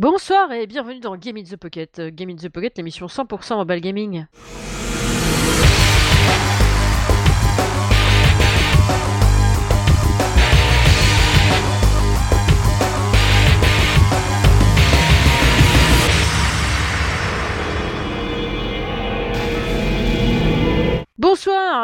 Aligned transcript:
Bonsoir 0.00 0.52
et 0.52 0.68
bienvenue 0.68 1.00
dans 1.00 1.16
Game 1.16 1.38
in 1.38 1.42
the 1.42 1.56
Pocket. 1.56 1.98
Euh, 1.98 2.10
Game 2.12 2.30
in 2.30 2.36
the 2.36 2.48
Pocket, 2.48 2.72
l'émission 2.76 3.06
100% 3.08 3.56
mobile 3.56 3.80
gaming. 3.80 4.26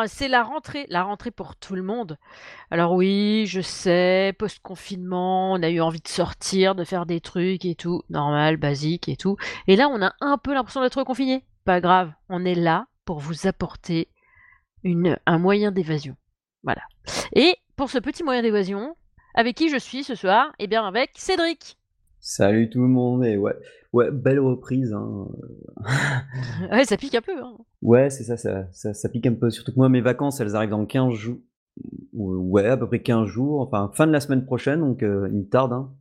C'est 0.06 0.28
la 0.28 0.42
rentrée, 0.42 0.86
la 0.88 1.02
rentrée 1.02 1.30
pour 1.30 1.56
tout 1.56 1.74
le 1.74 1.82
monde. 1.82 2.18
Alors 2.70 2.92
oui, 2.92 3.44
je 3.46 3.60
sais, 3.60 4.34
post-confinement, 4.38 5.52
on 5.52 5.62
a 5.62 5.70
eu 5.70 5.80
envie 5.80 6.00
de 6.00 6.08
sortir, 6.08 6.74
de 6.74 6.84
faire 6.84 7.06
des 7.06 7.20
trucs 7.20 7.64
et 7.64 7.74
tout, 7.74 8.02
normal, 8.10 8.56
basique 8.56 9.08
et 9.08 9.16
tout. 9.16 9.36
Et 9.66 9.76
là, 9.76 9.88
on 9.88 10.02
a 10.02 10.12
un 10.20 10.38
peu 10.38 10.54
l'impression 10.54 10.82
d'être 10.82 11.02
confiné. 11.04 11.44
Pas 11.64 11.80
grave, 11.80 12.12
on 12.28 12.44
est 12.44 12.54
là 12.54 12.86
pour 13.04 13.18
vous 13.18 13.46
apporter 13.46 14.08
un 14.84 15.38
moyen 15.38 15.72
d'évasion. 15.72 16.16
Voilà. 16.62 16.82
Et 17.34 17.56
pour 17.76 17.90
ce 17.90 17.98
petit 17.98 18.22
moyen 18.22 18.42
d'évasion, 18.42 18.96
avec 19.34 19.56
qui 19.56 19.68
je 19.68 19.78
suis 19.78 20.04
ce 20.04 20.14
soir? 20.14 20.52
Eh 20.58 20.66
bien 20.66 20.86
avec 20.86 21.12
Cédric. 21.14 21.76
Salut 22.20 22.70
tout 22.70 22.80
le 22.80 22.88
monde 22.88 23.24
et 23.24 23.36
ouais, 23.36 23.54
ouais 23.94 24.10
belle 24.10 24.40
reprise. 24.40 24.92
Hein. 24.92 25.28
ouais, 26.72 26.84
ça 26.84 26.96
pique 26.96 27.14
un 27.14 27.22
peu. 27.22 27.38
Hein. 27.42 27.56
Ouais, 27.80 28.10
c'est 28.10 28.24
ça, 28.24 28.36
ça, 28.36 28.66
ça, 28.72 28.92
ça, 28.92 29.08
pique 29.08 29.26
un 29.26 29.34
peu. 29.34 29.50
Surtout 29.50 29.72
que 29.72 29.78
moi, 29.78 29.88
mes 29.88 30.00
vacances, 30.00 30.40
elles 30.40 30.56
arrivent 30.56 30.70
dans 30.70 30.84
15 30.84 31.14
jours. 31.14 31.38
Ouais, 32.12 32.66
à 32.66 32.76
peu 32.76 32.86
près 32.86 33.02
15 33.02 33.26
jours. 33.26 33.60
Enfin, 33.60 33.90
fin 33.94 34.06
de 34.06 34.12
la 34.12 34.20
semaine 34.20 34.44
prochaine, 34.44 34.80
donc 34.80 35.02
euh, 35.02 35.28
il 35.30 35.38
me 35.38 35.48
tarde. 35.48 35.72
Hein. 35.72 35.92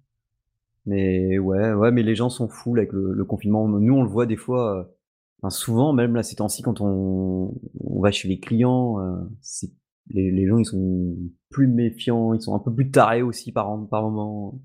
Mais 0.85 1.37
ouais, 1.37 1.73
ouais, 1.73 1.91
mais 1.91 2.03
les 2.03 2.15
gens 2.15 2.29
sont 2.29 2.49
fous 2.49 2.75
avec 2.75 2.91
le, 2.91 3.23
confinement. 3.25 3.67
Nous, 3.67 3.93
on 3.93 4.03
le 4.03 4.09
voit 4.09 4.25
des 4.25 4.35
fois, 4.35 4.79
euh, 4.79 4.83
enfin, 5.41 5.49
souvent, 5.49 5.93
même 5.93 6.15
là 6.15 6.23
ces 6.23 6.35
temps-ci, 6.35 6.61
quand 6.61 6.81
on, 6.81 7.55
on, 7.79 8.01
va 8.01 8.11
chez 8.11 8.27
les 8.27 8.39
clients, 8.39 8.99
euh, 8.99 9.15
les, 10.09 10.31
les, 10.31 10.45
gens 10.45 10.57
ils 10.57 10.65
sont 10.65 11.15
plus 11.49 11.67
méfiants, 11.67 12.33
ils 12.33 12.41
sont 12.41 12.53
un 12.53 12.59
peu 12.59 12.73
plus 12.73 12.91
tarés 12.91 13.21
aussi 13.21 13.53
par, 13.53 13.87
par 13.89 14.03
moment. 14.03 14.59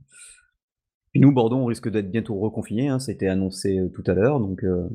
Et 1.18 1.20
nous, 1.20 1.32
Bordeaux, 1.32 1.56
on 1.56 1.64
risque 1.64 1.88
d'être 1.88 2.12
bientôt 2.12 2.38
reconfiné, 2.38 2.86
hein, 2.86 3.00
ça 3.00 3.10
a 3.10 3.12
été 3.12 3.26
annoncé 3.26 3.76
euh, 3.76 3.88
tout 3.88 4.04
à 4.06 4.14
l'heure, 4.14 4.38
donc, 4.38 4.62
euh, 4.62 4.88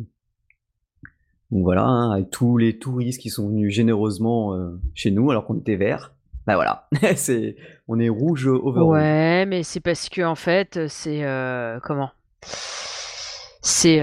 donc 1.52 1.64
voilà, 1.64 1.84
hein, 1.84 2.12
avec 2.12 2.30
tous 2.30 2.56
les 2.56 2.80
touristes 2.80 3.20
qui 3.20 3.30
sont 3.30 3.50
venus 3.50 3.74
généreusement 3.74 4.56
euh, 4.56 4.80
chez 4.94 5.12
nous 5.12 5.30
alors 5.32 5.46
qu'on 5.46 5.58
était 5.58 5.76
vert. 5.76 6.14
Bah 6.48 6.56
voilà, 6.56 6.88
c'est, 7.18 7.58
on 7.90 8.00
est 8.00 8.08
rouge 8.08 8.48
over 8.48 8.80
Ouais, 8.84 9.46
mais 9.46 9.64
c'est 9.64 9.82
parce 9.82 10.08
que 10.08 10.22
en 10.22 10.36
fait, 10.36 10.88
c'est 10.88 11.26
comment? 11.84 12.12
C'est 13.62 14.00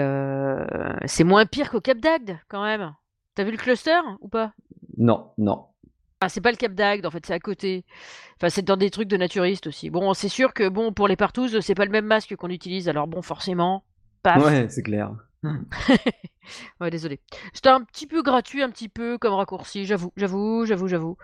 c'est 1.06 1.24
moins 1.24 1.46
pire 1.46 1.70
qu'au 1.70 1.80
Cap 1.80 1.98
d'Agde 2.00 2.36
quand 2.48 2.62
même. 2.62 2.92
T'as 3.34 3.44
vu 3.44 3.52
le 3.52 3.56
cluster 3.56 3.98
ou 4.20 4.28
pas? 4.28 4.52
Non, 4.98 5.28
non. 5.38 5.64
Ah, 6.20 6.28
c'est 6.28 6.42
pas 6.42 6.50
le 6.50 6.56
Cap 6.58 6.74
d'Agde, 6.74 7.06
en 7.06 7.10
fait, 7.10 7.24
c'est 7.24 7.32
à 7.32 7.40
côté. 7.40 7.84
Enfin, 8.36 8.50
c'est 8.50 8.62
dans 8.62 8.76
des 8.76 8.90
trucs 8.90 9.08
de 9.08 9.16
naturistes 9.16 9.66
aussi. 9.66 9.88
Bon, 9.88 10.12
c'est 10.12 10.28
sûr 10.28 10.52
que 10.52 10.68
bon, 10.68 10.92
pour 10.92 11.08
les 11.08 11.16
partouzes, 11.16 11.60
c'est 11.60 11.74
pas 11.74 11.86
le 11.86 11.90
même 11.90 12.04
masque 12.04 12.36
qu'on 12.36 12.50
utilise, 12.50 12.88
alors 12.90 13.06
bon, 13.06 13.22
forcément, 13.22 13.84
paf. 14.22 14.44
Ouais, 14.44 14.68
c'est 14.68 14.82
clair. 14.82 15.14
ouais, 16.80 16.90
désolé. 16.90 17.20
C'était 17.54 17.70
un 17.70 17.82
petit 17.82 18.06
peu 18.06 18.22
gratuit, 18.22 18.62
un 18.62 18.68
petit 18.68 18.90
peu 18.90 19.16
comme 19.16 19.32
raccourci, 19.32 19.86
j'avoue, 19.86 20.12
j'avoue, 20.16 20.66
j'avoue, 20.66 20.88
j'avoue. 20.88 21.16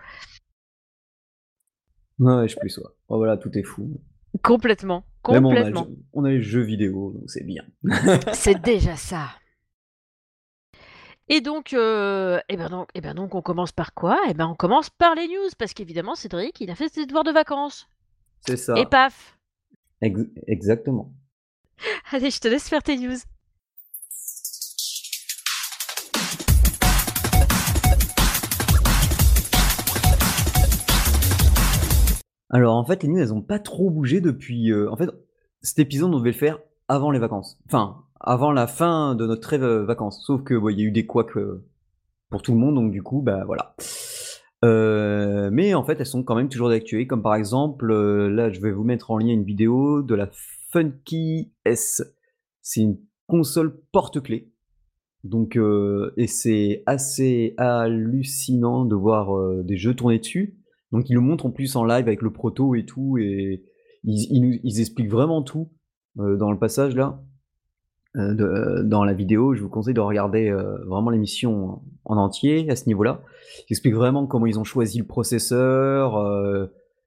Ouais, 2.17 2.47
je 2.47 2.57
plus 2.57 2.69
sois. 2.69 2.95
Oh 3.09 3.17
voilà, 3.17 3.37
tout 3.37 3.55
est 3.55 3.63
fou. 3.63 4.01
Complètement, 4.41 5.05
complètement. 5.21 5.87
on, 6.13 6.25
a 6.25 6.29
les 6.29 6.41
jeux 6.41 6.63
vidéo, 6.63 7.13
donc 7.13 7.29
c'est 7.29 7.45
bien. 7.45 7.63
c'est 8.33 8.59
déjà 8.63 8.95
ça. 8.95 9.29
Et 11.29 11.41
donc, 11.41 11.73
euh, 11.73 12.39
et 12.47 12.55
ben 12.55 12.69
donc, 12.69 12.89
et 12.93 13.01
ben 13.01 13.13
donc, 13.13 13.35
on 13.35 13.41
commence 13.41 13.73
par 13.73 13.93
quoi? 13.93 14.17
Et 14.29 14.33
ben, 14.33 14.47
on 14.47 14.55
commence 14.55 14.89
par 14.89 15.13
les 15.13 15.27
news, 15.27 15.49
parce 15.57 15.73
qu'évidemment, 15.73 16.15
Cédric, 16.15 16.61
il 16.61 16.71
a 16.71 16.75
fait 16.75 16.87
ses 16.87 17.05
devoirs 17.05 17.25
de 17.25 17.31
vacances. 17.31 17.89
C'est 18.47 18.55
ça. 18.55 18.79
Et 18.79 18.85
paf. 18.85 19.37
exactement. 20.01 21.11
Allez, 22.11 22.31
je 22.31 22.39
te 22.39 22.47
laisse 22.47 22.69
faire 22.69 22.81
tes 22.81 22.97
news. 22.97 23.17
Alors 32.49 32.77
en 32.77 32.85
fait, 32.85 33.03
les 33.03 33.09
news, 33.09 33.19
elles 33.19 33.33
ont 33.33 33.41
pas 33.41 33.59
trop 33.59 33.89
bougé 33.89 34.21
depuis. 34.21 34.71
Euh, 34.71 34.89
en 34.89 34.95
fait, 34.95 35.09
cet 35.61 35.79
épisode, 35.79 36.13
on 36.13 36.19
devait 36.19 36.31
le 36.31 36.37
faire 36.37 36.59
avant 36.87 37.11
les 37.11 37.19
vacances. 37.19 37.59
Enfin, 37.65 38.05
avant 38.19 38.51
la 38.51 38.67
fin 38.67 39.15
de 39.15 39.25
notre 39.25 39.41
trêve 39.41 39.63
euh, 39.63 39.85
vacances. 39.85 40.23
Sauf 40.25 40.43
que 40.43 40.53
il 40.71 40.79
y 40.79 40.83
a 40.83 40.85
eu 40.85 40.91
des 40.91 41.05
couacs 41.05 41.37
euh, 41.37 41.65
pour 42.29 42.41
tout 42.41 42.51
le 42.51 42.57
monde, 42.57 42.75
donc 42.75 42.91
du 42.91 43.03
coup, 43.03 43.21
bah 43.21 43.43
voilà. 43.45 43.75
Euh, 44.65 45.49
mais 45.51 45.73
en 45.73 45.83
fait, 45.83 45.99
elles 45.99 46.05
sont 46.05 46.23
quand 46.23 46.35
même 46.35 46.49
toujours 46.49 46.69
d'actualité, 46.69 47.07
comme 47.07 47.21
par 47.21 47.35
exemple, 47.35 47.93
là, 47.93 48.49
je 48.49 48.59
vais 48.59 48.71
vous 48.71 48.83
mettre 48.83 49.11
en 49.11 49.17
lien 49.17 49.33
une 49.33 49.43
vidéo 49.43 50.01
de 50.01 50.15
la 50.15 50.29
Funky 50.71 51.53
S. 51.63 52.03
C'est 52.61 52.81
une 52.81 52.97
console 53.27 53.79
porte-clés. 53.91 54.51
Donc, 55.23 55.59
et 56.17 56.27
c'est 56.27 56.83
assez 56.85 57.53
hallucinant 57.57 58.85
de 58.85 58.95
voir 58.95 59.63
des 59.63 59.77
jeux 59.77 59.93
tourner 59.93 60.19
dessus. 60.19 60.57
Donc, 60.91 61.09
ils 61.09 61.13
le 61.13 61.21
montrent 61.21 61.45
en 61.45 61.51
plus 61.51 61.75
en 61.75 61.85
live 61.85 62.07
avec 62.07 62.21
le 62.21 62.31
proto 62.31 62.75
et 62.75 62.85
tout, 62.85 63.17
et 63.17 63.63
ils, 64.03 64.59
ils 64.63 64.79
expliquent 64.79 65.11
vraiment 65.11 65.43
tout 65.43 65.69
dans 66.15 66.51
le 66.51 66.57
passage 66.57 66.95
là. 66.95 67.21
Euh, 68.17 68.81
dans 68.83 69.03
la 69.03 69.13
vidéo. 69.13 69.53
Je 69.53 69.61
vous 69.61 69.69
conseille 69.69 69.93
de 69.93 69.99
regarder 69.99 70.49
euh, 70.49 70.83
vraiment 70.85 71.11
l'émission 71.11 71.81
en 72.03 72.17
entier 72.17 72.67
à 72.69 72.75
ce 72.75 72.87
niveau-là. 72.87 73.21
J'explique 73.67 73.93
vraiment 73.93 74.25
comment 74.25 74.47
ils 74.47 74.57
ont 74.57 74.63
choisi 74.63 74.97
le 74.97 75.05
processeur, 75.05 76.17
euh, 76.17 76.65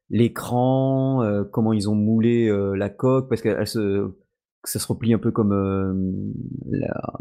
l'écran, 0.08 1.24
comment 1.52 1.72
ils 1.72 1.88
ont 1.90 1.96
moulé 1.96 2.48
la 2.76 2.88
coque, 2.90 3.28
parce 3.28 3.40
que 3.42 3.64
se, 3.64 4.10
ça 4.64 4.78
se 4.78 4.86
replie 4.86 5.12
un 5.14 5.18
peu 5.18 5.30
comme 5.30 6.32
la, 6.68 7.12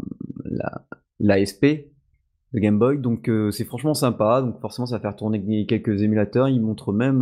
la, 1.18 1.38
de 1.40 2.58
Game 2.58 2.78
Boy. 2.78 2.98
Donc 2.98 3.30
c'est 3.50 3.64
franchement 3.64 3.94
sympa. 3.94 4.40
Donc 4.42 4.60
forcément 4.60 4.86
ça 4.86 4.96
va 4.96 5.02
faire 5.02 5.16
tourner 5.16 5.66
quelques 5.66 6.02
émulateurs. 6.02 6.48
Ils 6.48 6.60
montrent 6.60 6.92
même 6.92 7.20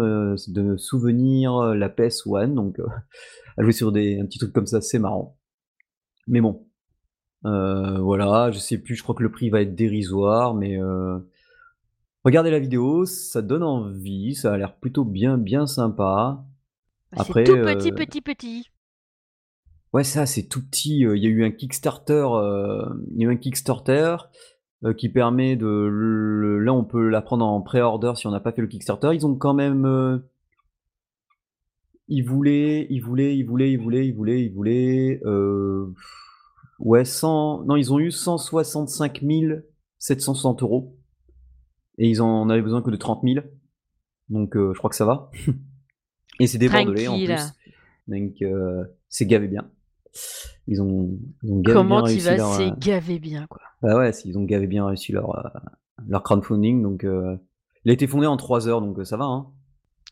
de 0.48 0.76
souvenirs 0.76 1.74
la 1.74 1.88
PS1. 1.88 2.54
Donc 2.54 2.78
à 3.58 3.62
jouer 3.62 3.72
sur 3.72 3.92
des 3.92 4.20
un 4.20 4.26
petit 4.26 4.38
truc 4.38 4.52
comme 4.52 4.66
ça, 4.66 4.80
c'est 4.80 4.98
marrant. 4.98 5.37
Mais 6.28 6.40
bon, 6.40 6.66
euh, 7.44 7.98
voilà, 7.98 8.50
je 8.50 8.58
sais 8.58 8.78
plus, 8.78 8.94
je 8.94 9.02
crois 9.02 9.14
que 9.14 9.22
le 9.22 9.30
prix 9.30 9.50
va 9.50 9.62
être 9.62 9.74
dérisoire, 9.74 10.54
mais 10.54 10.80
euh, 10.80 11.18
regardez 12.24 12.50
la 12.50 12.58
vidéo, 12.58 13.04
ça 13.04 13.42
donne 13.42 13.62
envie, 13.62 14.34
ça 14.34 14.52
a 14.52 14.56
l'air 14.56 14.76
plutôt 14.76 15.04
bien, 15.04 15.38
bien 15.38 15.66
sympa. 15.66 16.44
Bah, 17.12 17.22
Après, 17.22 17.44
tout 17.44 17.54
petit, 17.54 17.90
euh, 17.90 17.94
petit, 17.94 18.20
petit. 18.20 18.70
Ouais, 19.92 20.04
ça, 20.04 20.26
c'est 20.26 20.44
tout 20.44 20.62
petit. 20.62 20.98
Il 20.98 21.16
y 21.16 21.26
a 21.26 21.30
eu 21.30 21.44
un 21.44 21.50
Kickstarter, 21.50 22.28
il 23.10 23.22
y 23.22 23.24
a 23.24 23.28
eu 23.28 23.32
un 23.32 23.36
Kickstarter 23.36 24.16
qui 24.98 25.08
permet 25.08 25.56
de, 25.56 26.60
là, 26.62 26.74
on 26.74 26.84
peut 26.84 27.08
la 27.08 27.22
prendre 27.22 27.46
en 27.46 27.62
pré-order 27.62 28.12
si 28.14 28.26
on 28.26 28.30
n'a 28.30 28.40
pas 28.40 28.52
fait 28.52 28.60
le 28.60 28.68
Kickstarter. 28.68 29.10
Ils 29.14 29.26
ont 29.26 29.34
quand 29.34 29.54
même 29.54 30.22
ils 32.08 32.22
voulaient, 32.22 32.86
ils 32.90 33.00
voulaient, 33.00 33.36
ils 33.36 33.44
voulaient, 33.44 33.72
ils 33.72 33.78
voulaient, 33.78 34.06
ils 34.06 34.14
voulaient, 34.14 34.42
ils 34.42 34.52
voulaient. 34.52 35.20
Euh, 35.24 35.92
ouais, 36.78 37.04
100. 37.04 37.64
Non, 37.64 37.76
ils 37.76 37.92
ont 37.92 37.98
eu 37.98 38.10
165 38.10 39.22
760 39.98 40.62
euros. 40.62 40.96
Et 41.98 42.08
ils 42.08 42.22
en 42.22 42.48
avaient 42.48 42.62
besoin 42.62 42.80
que 42.82 42.90
de 42.90 42.96
30 42.96 43.22
000. 43.24 43.44
Donc, 44.30 44.56
euh, 44.56 44.72
je 44.72 44.78
crois 44.78 44.88
que 44.88 44.96
ça 44.96 45.04
va. 45.04 45.30
Et 46.40 46.46
c'est 46.46 46.58
des 46.58 46.68
Bordelais 46.68 47.08
en 47.08 47.16
plus. 47.16 47.54
Donc, 48.06 48.40
euh, 48.42 48.84
c'est 49.08 49.26
gavé 49.26 49.48
bien. 49.48 49.70
Ils 50.66 50.80
ont, 50.80 51.18
ils 51.42 51.52
ont 51.52 51.60
gavé 51.60 51.74
Comment 51.74 52.02
tu 52.04 52.18
vas, 52.18 52.38
c'est 52.56 52.78
gavé 52.78 53.18
bien, 53.18 53.46
quoi. 53.48 53.60
Bah 53.82 53.96
ouais, 53.96 54.10
ils 54.24 54.38
ont 54.38 54.44
gavé 54.44 54.66
bien 54.66 54.86
réussi 54.86 55.12
leur, 55.12 55.52
leur 56.06 56.22
crowdfunding. 56.22 56.82
Donc, 56.82 57.04
il 57.04 57.90
a 57.90 57.92
été 57.92 58.06
fondé 58.06 58.26
en 58.26 58.36
3 58.36 58.68
heures, 58.68 58.80
donc 58.80 59.04
ça 59.04 59.16
va. 59.16 59.24
Hein. 59.24 59.48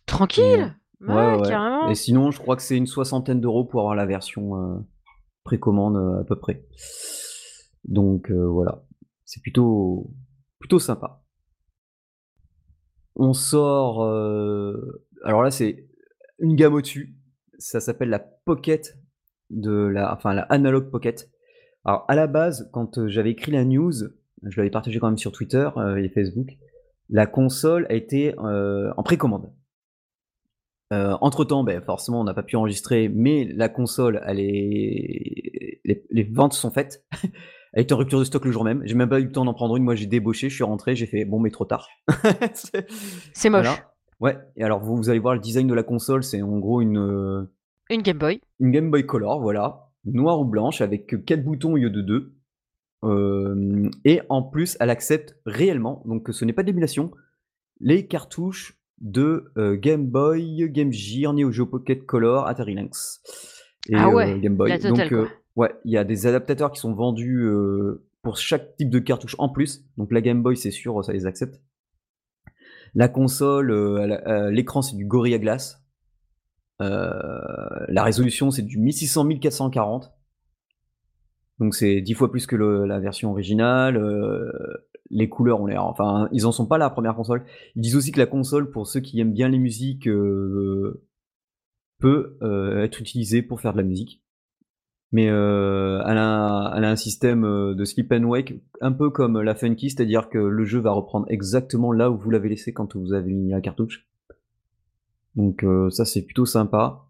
Tranquille 0.07 0.75
Ouais, 1.01 1.91
Et 1.91 1.95
sinon, 1.95 2.31
je 2.31 2.41
crois 2.41 2.57
que 2.57 2.63
c'est 2.63 2.77
une 2.77 2.87
soixantaine 2.87 3.41
d'euros 3.41 3.65
pour 3.65 3.81
avoir 3.81 3.95
la 3.95 4.07
version 4.07 4.57
euh, 4.57 4.79
précommande 5.45 5.97
euh, 5.97 6.21
à 6.21 6.25
peu 6.25 6.39
près. 6.39 6.65
Donc 7.85 8.31
euh, 8.31 8.47
voilà, 8.47 8.83
c'est 9.25 9.43
plutôt 9.43 10.11
plutôt 10.59 10.79
sympa. 10.79 11.23
On 13.15 13.33
sort. 13.33 14.03
Alors 15.25 15.43
là, 15.43 15.51
c'est 15.51 15.89
une 16.39 16.57
gamme 16.57 16.75
au-dessus. 16.75 17.17
Ça 17.59 17.81
s'appelle 17.81 18.11
la 18.11 18.19
Pocket 18.19 18.99
de 19.51 19.73
la, 19.73 20.13
enfin 20.15 20.35
la 20.35 20.43
Analog 20.43 20.91
Pocket. 20.91 21.31
Alors 21.85 22.05
à 22.09 22.15
la 22.15 22.27
base, 22.27 22.69
quand 22.73 23.07
j'avais 23.07 23.31
écrit 23.31 23.53
la 23.53 23.65
news, 23.65 23.93
je 24.43 24.57
l'avais 24.57 24.71
partagé 24.71 24.99
quand 24.99 25.07
même 25.07 25.19
sur 25.19 25.33
Twitter 25.33 25.69
et 25.99 26.09
Facebook. 26.09 26.57
La 27.09 27.27
console 27.27 27.87
a 27.89 27.95
été 27.95 28.35
en 28.39 29.03
précommande. 29.03 29.51
Euh, 30.93 31.17
entre 31.21 31.45
temps, 31.45 31.65
ben, 31.65 31.83
forcément, 31.83 32.21
on 32.21 32.25
n'a 32.25 32.35
pas 32.35 32.43
pu 32.43 32.57
enregistrer, 32.57 33.09
mais 33.09 33.45
la 33.45 33.69
console, 33.69 34.23
elle 34.27 34.39
est, 34.39 35.81
les, 35.85 36.25
ventes 36.25 36.53
sont 36.53 36.71
faites. 36.71 37.05
Elle 37.73 37.83
était 37.83 37.93
en 37.93 37.99
rupture 37.99 38.19
de 38.19 38.25
stock 38.25 38.43
le 38.47 38.53
jour 38.53 38.65
même. 38.65 38.81
J'ai 38.87 38.95
même 38.95 39.09
pas 39.11 39.21
eu 39.21 39.25
le 39.25 39.33
temps 39.33 39.45
d'en 39.45 39.53
prendre 39.53 39.77
une. 39.77 39.83
Moi, 39.83 39.95
j'ai 39.97 40.07
débauché, 40.07 40.49
je 40.49 40.55
suis 40.55 40.65
rentré, 40.65 40.97
j'ai 40.97 41.05
fait 41.05 41.27
bon, 41.27 41.41
mais 41.41 41.51
trop 41.51 41.67
tard. 41.67 41.89
c'est 43.35 43.51
moche. 43.51 43.69
Ouais. 44.19 44.39
Et 44.57 44.65
alors, 44.65 44.81
vous, 44.81 44.97
vous, 44.97 45.11
allez 45.11 45.19
voir 45.19 45.35
le 45.35 45.41
design 45.41 45.67
de 45.67 45.75
la 45.75 45.83
console, 45.83 46.25
c'est 46.25 46.41
en 46.41 46.59
gros 46.59 46.81
une. 46.81 47.49
Une 47.91 48.01
Game 48.01 48.17
Boy. 48.17 48.41
Une 48.61 48.71
Game 48.71 48.91
Boy 48.91 49.05
Color, 49.05 49.43
voilà, 49.43 49.91
noire 50.07 50.41
ou 50.41 50.47
blanche, 50.47 50.81
avec 50.81 51.23
quatre 51.27 51.45
boutons 51.45 51.75
au 51.75 51.77
lieu 51.77 51.91
de 51.91 52.01
deux. 52.01 52.37
Euh, 53.05 53.91
et 54.05 54.23
en 54.29 54.43
plus, 54.43 54.77
elle 54.81 54.91
accepte 54.91 55.37
réellement, 55.45 56.03
donc 56.07 56.29
ce 56.33 56.45
n'est 56.45 56.53
pas 56.53 56.63
d'émulation, 56.63 57.11
les 57.81 58.07
cartouches 58.07 58.79
de 59.01 59.53
euh, 59.57 59.77
Game 59.77 60.07
Boy, 60.07 60.71
Game 60.71 60.93
Gear, 60.93 61.33
Neo 61.33 61.51
Geo 61.51 61.67
Pocket 61.67 62.05
Color, 62.05 62.47
Atari 62.47 62.75
Lynx 62.75 63.21
et 63.89 63.95
ah 63.95 64.09
ouais, 64.09 64.33
euh, 64.33 64.39
Game 64.39 64.57
Boy. 64.57 64.79
donc 64.79 65.13
ouais, 65.57 65.75
il 65.85 65.93
y 65.93 65.97
a 65.97 66.05
des 66.05 66.27
adaptateurs 66.27 66.73
qui 66.73 66.81
sont 66.81 66.95
vendus 66.95 67.49
pour 68.23 68.37
chaque 68.37 68.77
type 68.77 68.91
de 68.91 68.99
cartouche 68.99 69.37
en 69.39 69.49
plus. 69.49 69.85
Donc 69.97 70.13
la 70.13 70.21
Game 70.21 70.43
Boy, 70.43 70.57
c'est 70.57 70.71
sûr, 70.71 71.05
ça 71.05 71.13
les 71.13 71.27
accepte. 71.27 71.61
La 72.95 73.09
console, 73.09 73.71
l'écran 74.51 74.83
c'est 74.83 74.97
du 74.97 75.05
Gorilla 75.05 75.39
Glass. 75.39 75.85
la 76.81 78.03
résolution 78.03 78.51
c'est 78.51 78.63
du 78.63 78.79
1600 78.79 79.25
1440. 79.25 80.17
Donc 81.59 81.75
c'est 81.75 82.01
dix 82.01 82.15
fois 82.15 82.31
plus 82.31 82.47
que 82.47 82.57
la 82.57 83.01
version 83.01 83.31
originale. 83.31 83.97
Euh, 83.97 84.51
les 85.11 85.29
couleurs 85.29 85.61
ont 85.61 85.67
l'air. 85.67 85.85
Enfin, 85.85 86.29
ils 86.33 86.47
en 86.47 86.53
sont 86.53 86.67
pas 86.67 86.79
la 86.79 86.91
première 86.91 87.15
console. 87.15 87.45
Ils 87.75 87.83
disent 87.83 87.97
aussi 87.97 88.13
que 88.13 88.19
la 88.19 88.27
console, 88.27 88.71
pour 88.71 88.87
ceux 88.87 89.01
qui 89.01 89.21
aiment 89.21 89.33
bien 89.33 89.49
les 89.49 89.59
musiques, 89.59 90.09
euh, 90.09 91.03
peut 91.99 92.37
euh, 92.43 92.83
être 92.83 93.01
utilisée 93.01 93.43
pour 93.43 93.61
faire 93.61 93.73
de 93.73 93.79
la 93.79 93.85
musique. 93.85 94.23
Mais 95.13 95.25
elle 95.25 95.35
a, 95.35 96.75
elle, 96.77 96.85
a, 96.85 96.91
un 96.91 96.97
système 96.97 97.43
de 97.43 97.85
sleep 97.85 98.13
and 98.13 98.25
wake, 98.25 98.55
un 98.81 98.93
peu 98.93 99.09
comme 99.09 99.41
la 99.41 99.55
Funky, 99.55 99.89
c'est-à-dire 99.89 100.29
que 100.29 100.37
le 100.37 100.65
jeu 100.65 100.81
va 100.81 100.91
reprendre 100.91 101.27
exactement 101.31 101.93
là 101.93 102.11
où 102.11 102.19
vous 102.19 102.31
l'avez 102.31 102.49
laissé 102.49 102.73
quand 102.73 102.97
vous 102.97 103.13
avez 103.13 103.33
mis 103.33 103.51
la 103.51 103.61
cartouche. 103.61 104.07
Donc 105.37 105.65
ça 105.91 106.05
c'est 106.05 106.23
plutôt 106.23 106.45
sympa. 106.45 107.07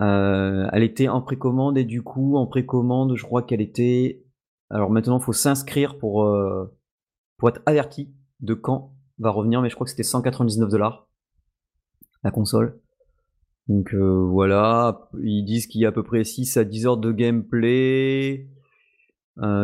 Euh, 0.00 0.66
elle 0.72 0.82
était 0.82 1.08
en 1.08 1.20
précommande 1.20 1.76
et 1.76 1.84
du 1.84 2.02
coup, 2.02 2.36
en 2.36 2.46
précommande, 2.46 3.16
je 3.16 3.24
crois 3.24 3.42
qu'elle 3.42 3.60
était. 3.60 4.24
Alors 4.70 4.90
maintenant, 4.90 5.18
il 5.18 5.22
faut 5.22 5.32
s'inscrire 5.32 5.98
pour, 5.98 6.24
euh, 6.24 6.72
pour 7.40 7.48
être 7.48 7.62
averti 7.66 8.12
de 8.40 8.54
quand 8.54 8.94
va 9.18 9.30
revenir, 9.30 9.60
mais 9.60 9.68
je 9.68 9.74
crois 9.74 9.86
que 9.86 9.90
c'était 9.90 10.04
199 10.04 10.70
dollars 10.70 11.08
la 12.22 12.30
console. 12.30 12.78
Donc 13.66 13.94
euh, 13.94 14.24
voilà, 14.30 15.08
ils 15.22 15.44
disent 15.44 15.66
qu'il 15.66 15.80
y 15.80 15.86
a 15.86 15.88
à 15.88 15.92
peu 15.92 16.02
près 16.02 16.22
6 16.22 16.56
à 16.58 16.64
10 16.64 16.86
heures 16.86 16.96
de 16.98 17.12
gameplay. 17.12 18.48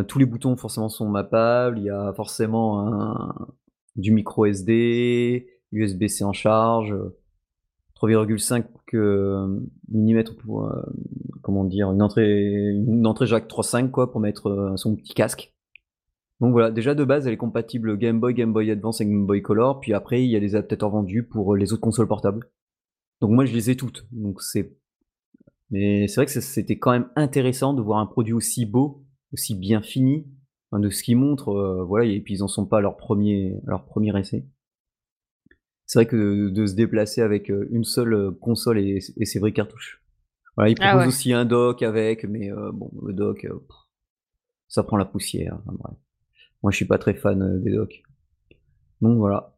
tous 0.08 0.18
les 0.18 0.26
boutons 0.26 0.56
forcément 0.56 0.88
sont 0.88 1.08
mappables. 1.08 1.78
Il 1.78 1.84
y 1.84 1.90
a 1.90 2.12
forcément 2.14 2.86
un, 2.86 3.34
du 3.96 4.10
micro 4.10 4.46
SD, 4.46 5.46
USB-C 5.72 6.24
en 6.24 6.32
charge. 6.32 6.94
3,5 7.96 8.64
mm 9.88 10.24
pour 10.44 10.66
euh, 10.66 10.82
comment 11.42 11.64
dire 11.64 11.90
une 11.92 12.02
entrée 12.02 12.74
une 12.74 13.06
entrée 13.06 13.26
jack 13.26 13.48
3.5 13.48 13.90
quoi 13.90 14.10
pour 14.10 14.20
mettre 14.20 14.48
euh, 14.48 14.76
son 14.76 14.96
petit 14.96 15.14
casque. 15.14 15.55
Donc 16.40 16.52
voilà, 16.52 16.70
déjà 16.70 16.94
de 16.94 17.04
base 17.04 17.26
elle 17.26 17.34
est 17.34 17.38
compatible 17.38 17.96
Game 17.96 18.20
Boy, 18.20 18.34
Game 18.34 18.52
Boy 18.52 18.70
Advance 18.70 19.00
et 19.00 19.06
Game 19.06 19.26
Boy 19.26 19.42
Color, 19.42 19.80
puis 19.80 19.94
après 19.94 20.22
il 20.22 20.30
y 20.30 20.36
a 20.36 20.40
des 20.40 20.54
adaptateurs 20.54 20.90
vendus 20.90 21.22
pour 21.22 21.54
euh, 21.54 21.56
les 21.56 21.72
autres 21.72 21.80
consoles 21.80 22.08
portables. 22.08 22.50
Donc 23.20 23.30
moi 23.30 23.44
je 23.46 23.54
les 23.54 23.70
ai 23.70 23.76
toutes. 23.76 24.06
Donc 24.12 24.42
c'est 24.42 24.76
mais 25.70 26.06
c'est 26.06 26.16
vrai 26.16 26.26
que 26.26 26.40
c'était 26.40 26.78
quand 26.78 26.92
même 26.92 27.08
intéressant 27.16 27.74
de 27.74 27.82
voir 27.82 27.98
un 27.98 28.06
produit 28.06 28.32
aussi 28.32 28.66
beau, 28.66 29.04
aussi 29.32 29.54
bien 29.54 29.82
fini, 29.82 30.26
de 30.72 30.90
ce 30.90 31.02
qu'ils 31.02 31.16
montrent, 31.16 31.84
voilà, 31.88 32.04
et 32.04 32.20
puis 32.20 32.34
ils 32.34 32.42
en 32.42 32.48
sont 32.48 32.66
pas 32.66 32.78
à 32.78 32.80
leur 32.80 32.96
premier, 32.96 33.56
leur 33.66 33.84
premier 33.84 34.16
essai 34.16 34.46
c'est 35.86 36.00
vrai 36.00 36.06
que 36.06 36.48
de, 36.50 36.66
se 36.66 36.74
déplacer 36.74 37.22
avec 37.22 37.50
euh, 37.50 37.68
une 37.70 37.84
seule 37.84 38.12
euh, 38.12 38.30
console 38.32 38.78
et, 38.78 39.00
ses 39.00 39.38
vraies 39.38 39.52
cartouches. 39.52 40.02
Voilà, 40.56 40.70
il 40.70 40.76
ah 40.80 40.90
propose 40.90 41.08
aussi 41.08 41.32
un 41.32 41.44
dock 41.44 41.82
avec, 41.82 42.24
mais 42.24 42.50
euh, 42.50 42.72
bon, 42.72 42.90
le 43.04 43.12
dock, 43.12 43.46
ça 44.68 44.82
prend 44.82 44.96
la 44.96 45.04
poussière. 45.04 45.60
Moi, 46.66 46.72
je 46.72 46.78
suis 46.78 46.84
pas 46.84 46.98
très 46.98 47.14
fan 47.14 47.62
des 47.62 47.70
docks. 47.70 48.02
Donc 49.00 49.18
voilà. 49.18 49.56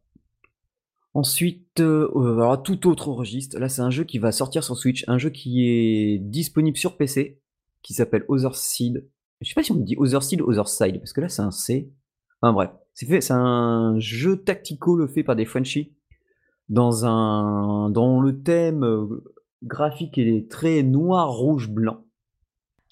Ensuite, 1.15 1.79
alors, 1.79 2.61
tout 2.61 2.87
autre 2.87 3.07
registre. 3.07 3.57
Là, 3.57 3.67
c'est 3.67 3.81
un 3.81 3.89
jeu 3.89 4.03
qui 4.03 4.19
va 4.19 4.31
sortir 4.31 4.63
sur 4.63 4.77
Switch, 4.77 5.05
un 5.07 5.17
jeu 5.17 5.31
qui 5.31 5.67
est 5.67 6.19
disponible 6.19 6.77
sur 6.77 6.97
PC, 6.97 7.41
qui 7.81 7.95
s'appelle 7.95 8.25
Other 8.27 8.55
Seed. 8.55 9.09
Je 9.41 9.49
sais 9.49 9.55
pas 9.55 9.63
si 9.63 9.71
on 9.71 9.77
dit 9.77 9.95
Other 9.97 10.21
Seed 10.21 10.39
Other 10.41 10.67
Side, 10.67 10.99
parce 10.99 11.11
que 11.11 11.21
là, 11.21 11.29
c'est 11.29 11.41
un 11.41 11.49
C. 11.49 11.91
Enfin 12.43 12.53
bref, 12.53 12.69
c'est 12.93 13.31
un 13.31 13.97
jeu 13.97 14.37
tactico 14.37 14.95
le 14.95 15.07
fait 15.07 15.23
par 15.23 15.35
des 15.35 15.45
Frenchies 15.45 15.95
dans 16.67 17.07
un 17.07 17.89
le 17.89 18.43
thème 18.43 18.83
euh, 18.83 19.23
graphique 19.63 20.19
est 20.19 20.47
très 20.47 20.83
noir 20.83 21.31
rouge 21.31 21.71
blanc. 21.71 22.05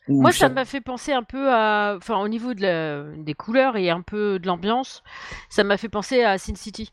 Moi, 0.07 0.31
ça 0.31 0.49
m'a 0.49 0.65
fait 0.65 0.81
penser 0.81 1.11
un 1.11 1.23
peu 1.23 1.49
à, 1.49 1.95
enfin, 1.97 2.17
au 2.21 2.27
niveau 2.27 2.53
de 2.53 3.23
des 3.23 3.33
couleurs 3.33 3.75
et 3.75 3.89
un 3.89 4.01
peu 4.01 4.39
de 4.39 4.47
l'ambiance, 4.47 5.03
ça 5.49 5.63
m'a 5.63 5.77
fait 5.77 5.89
penser 5.89 6.23
à 6.23 6.37
Sin 6.37 6.55
City. 6.55 6.91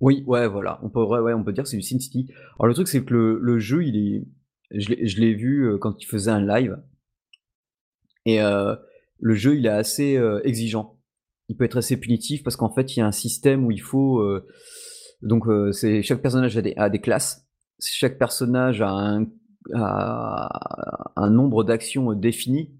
Oui, 0.00 0.22
ouais, 0.26 0.46
voilà, 0.46 0.78
on 0.82 0.90
peut, 0.90 1.02
ouais, 1.02 1.32
on 1.32 1.42
peut 1.42 1.52
dire 1.52 1.64
que 1.64 1.70
c'est 1.70 1.76
du 1.76 1.82
Sin 1.82 1.98
City. 1.98 2.28
Alors 2.58 2.68
le 2.68 2.74
truc, 2.74 2.88
c'est 2.88 3.04
que 3.04 3.14
le, 3.14 3.58
jeu, 3.58 3.84
il 3.84 3.96
est, 3.96 4.26
je 4.70 5.20
l'ai 5.20 5.34
vu 5.34 5.68
euh, 5.68 5.78
quand 5.78 6.00
il 6.00 6.06
faisait 6.06 6.30
un 6.30 6.44
live, 6.44 6.80
et 8.24 8.42
euh, 8.42 8.74
le 9.18 9.34
jeu, 9.34 9.56
il 9.56 9.66
est 9.66 9.70
assez 9.70 10.20
exigeant. 10.44 10.96
Il 11.48 11.56
peut 11.56 11.64
être 11.64 11.78
assez 11.78 11.96
punitif 11.96 12.42
parce 12.42 12.56
qu'en 12.56 12.68
fait, 12.68 12.94
il 12.94 13.00
y 13.00 13.02
a 13.02 13.06
un 13.06 13.12
système 13.12 13.64
où 13.64 13.70
il 13.70 13.80
faut 13.80 14.22
donc 15.22 15.48
euh, 15.48 15.72
c'est 15.72 16.02
chaque 16.02 16.22
personnage 16.22 16.56
a 16.56 16.62
des, 16.62 16.74
a 16.76 16.90
des 16.90 17.00
classes. 17.00 17.46
Chaque 17.80 18.18
personnage 18.18 18.82
a 18.82 18.90
un, 18.90 19.26
a 19.74 21.12
un 21.16 21.30
nombre 21.30 21.64
d'actions 21.64 22.12
définies, 22.14 22.70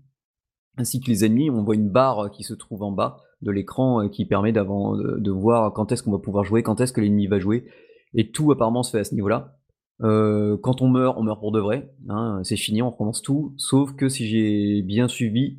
ainsi 0.76 1.00
que 1.00 1.06
les 1.06 1.24
ennemis. 1.24 1.50
On 1.50 1.62
voit 1.62 1.74
une 1.74 1.90
barre 1.90 2.30
qui 2.30 2.42
se 2.42 2.54
trouve 2.54 2.82
en 2.82 2.92
bas 2.92 3.18
de 3.42 3.50
l'écran 3.50 4.08
qui 4.08 4.24
permet 4.26 4.52
de, 4.52 5.30
voir 5.30 5.72
quand 5.72 5.92
est-ce 5.92 6.02
qu'on 6.02 6.12
va 6.12 6.18
pouvoir 6.18 6.44
jouer, 6.44 6.62
quand 6.62 6.80
est-ce 6.80 6.92
que 6.92 7.00
l'ennemi 7.00 7.26
va 7.26 7.38
jouer. 7.38 7.66
Et 8.14 8.30
tout 8.30 8.50
apparemment 8.50 8.82
se 8.82 8.90
fait 8.90 9.00
à 9.00 9.04
ce 9.04 9.14
niveau-là. 9.14 9.56
Euh, 10.00 10.56
quand 10.62 10.80
on 10.80 10.88
meurt, 10.88 11.16
on 11.18 11.22
meurt 11.22 11.40
pour 11.40 11.52
de 11.52 11.60
vrai. 11.60 11.92
Hein, 12.08 12.40
c'est 12.42 12.56
fini, 12.56 12.82
on 12.82 12.90
recommence 12.90 13.22
tout. 13.22 13.54
Sauf 13.56 13.94
que 13.94 14.08
si 14.08 14.26
j'ai 14.26 14.82
bien 14.82 15.08
suivi, 15.08 15.58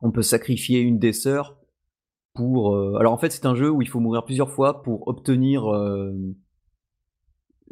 on 0.00 0.10
peut 0.10 0.22
sacrifier 0.22 0.80
une 0.80 0.98
des 0.98 1.12
sœurs 1.12 1.58
euh, 2.40 2.96
alors 2.96 3.12
en 3.12 3.18
fait, 3.18 3.30
c'est 3.30 3.46
un 3.46 3.54
jeu 3.54 3.70
où 3.70 3.82
il 3.82 3.88
faut 3.88 4.00
mourir 4.00 4.24
plusieurs 4.24 4.50
fois 4.50 4.82
pour 4.82 5.08
obtenir 5.08 5.66
euh, 5.72 6.12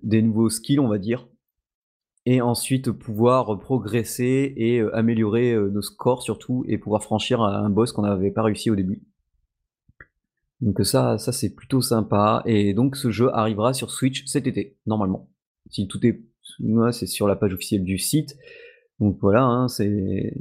des 0.02 0.22
nouveaux 0.22 0.48
skills, 0.48 0.80
on 0.80 0.88
va 0.88 0.98
dire, 0.98 1.28
et 2.26 2.40
ensuite 2.40 2.90
pouvoir 2.90 3.58
progresser 3.58 4.52
et 4.56 4.80
euh, 4.80 4.94
améliorer 4.94 5.56
nos 5.56 5.82
scores 5.82 6.22
surtout, 6.22 6.64
et 6.68 6.76
pouvoir 6.76 7.02
franchir 7.02 7.40
un 7.40 7.70
boss 7.70 7.92
qu'on 7.92 8.02
n'avait 8.02 8.30
pas 8.30 8.42
réussi 8.42 8.70
au 8.70 8.76
début. 8.76 9.02
Donc 10.60 10.84
ça, 10.84 11.18
ça 11.18 11.32
c'est 11.32 11.54
plutôt 11.54 11.80
sympa. 11.80 12.42
Et 12.46 12.74
donc 12.74 12.96
ce 12.96 13.10
jeu 13.10 13.30
arrivera 13.34 13.72
sur 13.72 13.90
Switch 13.90 14.24
cet 14.26 14.46
été, 14.46 14.76
normalement. 14.86 15.28
Si 15.70 15.86
tout 15.86 16.04
est, 16.06 16.22
c'est 16.92 17.06
sur 17.06 17.28
la 17.28 17.36
page 17.36 17.54
officielle 17.54 17.84
du 17.84 17.98
site. 17.98 18.36
Donc 19.00 19.18
voilà, 19.20 19.44
hein, 19.44 19.68
c'est 19.68 20.34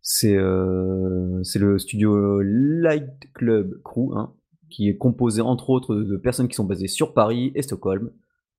c'est 0.00 0.36
euh, 0.36 1.42
le 1.54 1.78
studio 1.78 2.40
Light 2.40 3.32
Club 3.34 3.80
Crew, 3.82 4.14
hein, 4.16 4.34
qui 4.68 4.88
est 4.88 4.96
composé 4.96 5.40
entre 5.40 5.70
autres 5.70 5.94
de 5.94 6.16
personnes 6.16 6.48
qui 6.48 6.54
sont 6.54 6.64
basées 6.64 6.88
sur 6.88 7.14
Paris 7.14 7.52
et 7.54 7.62
Stockholm. 7.62 8.10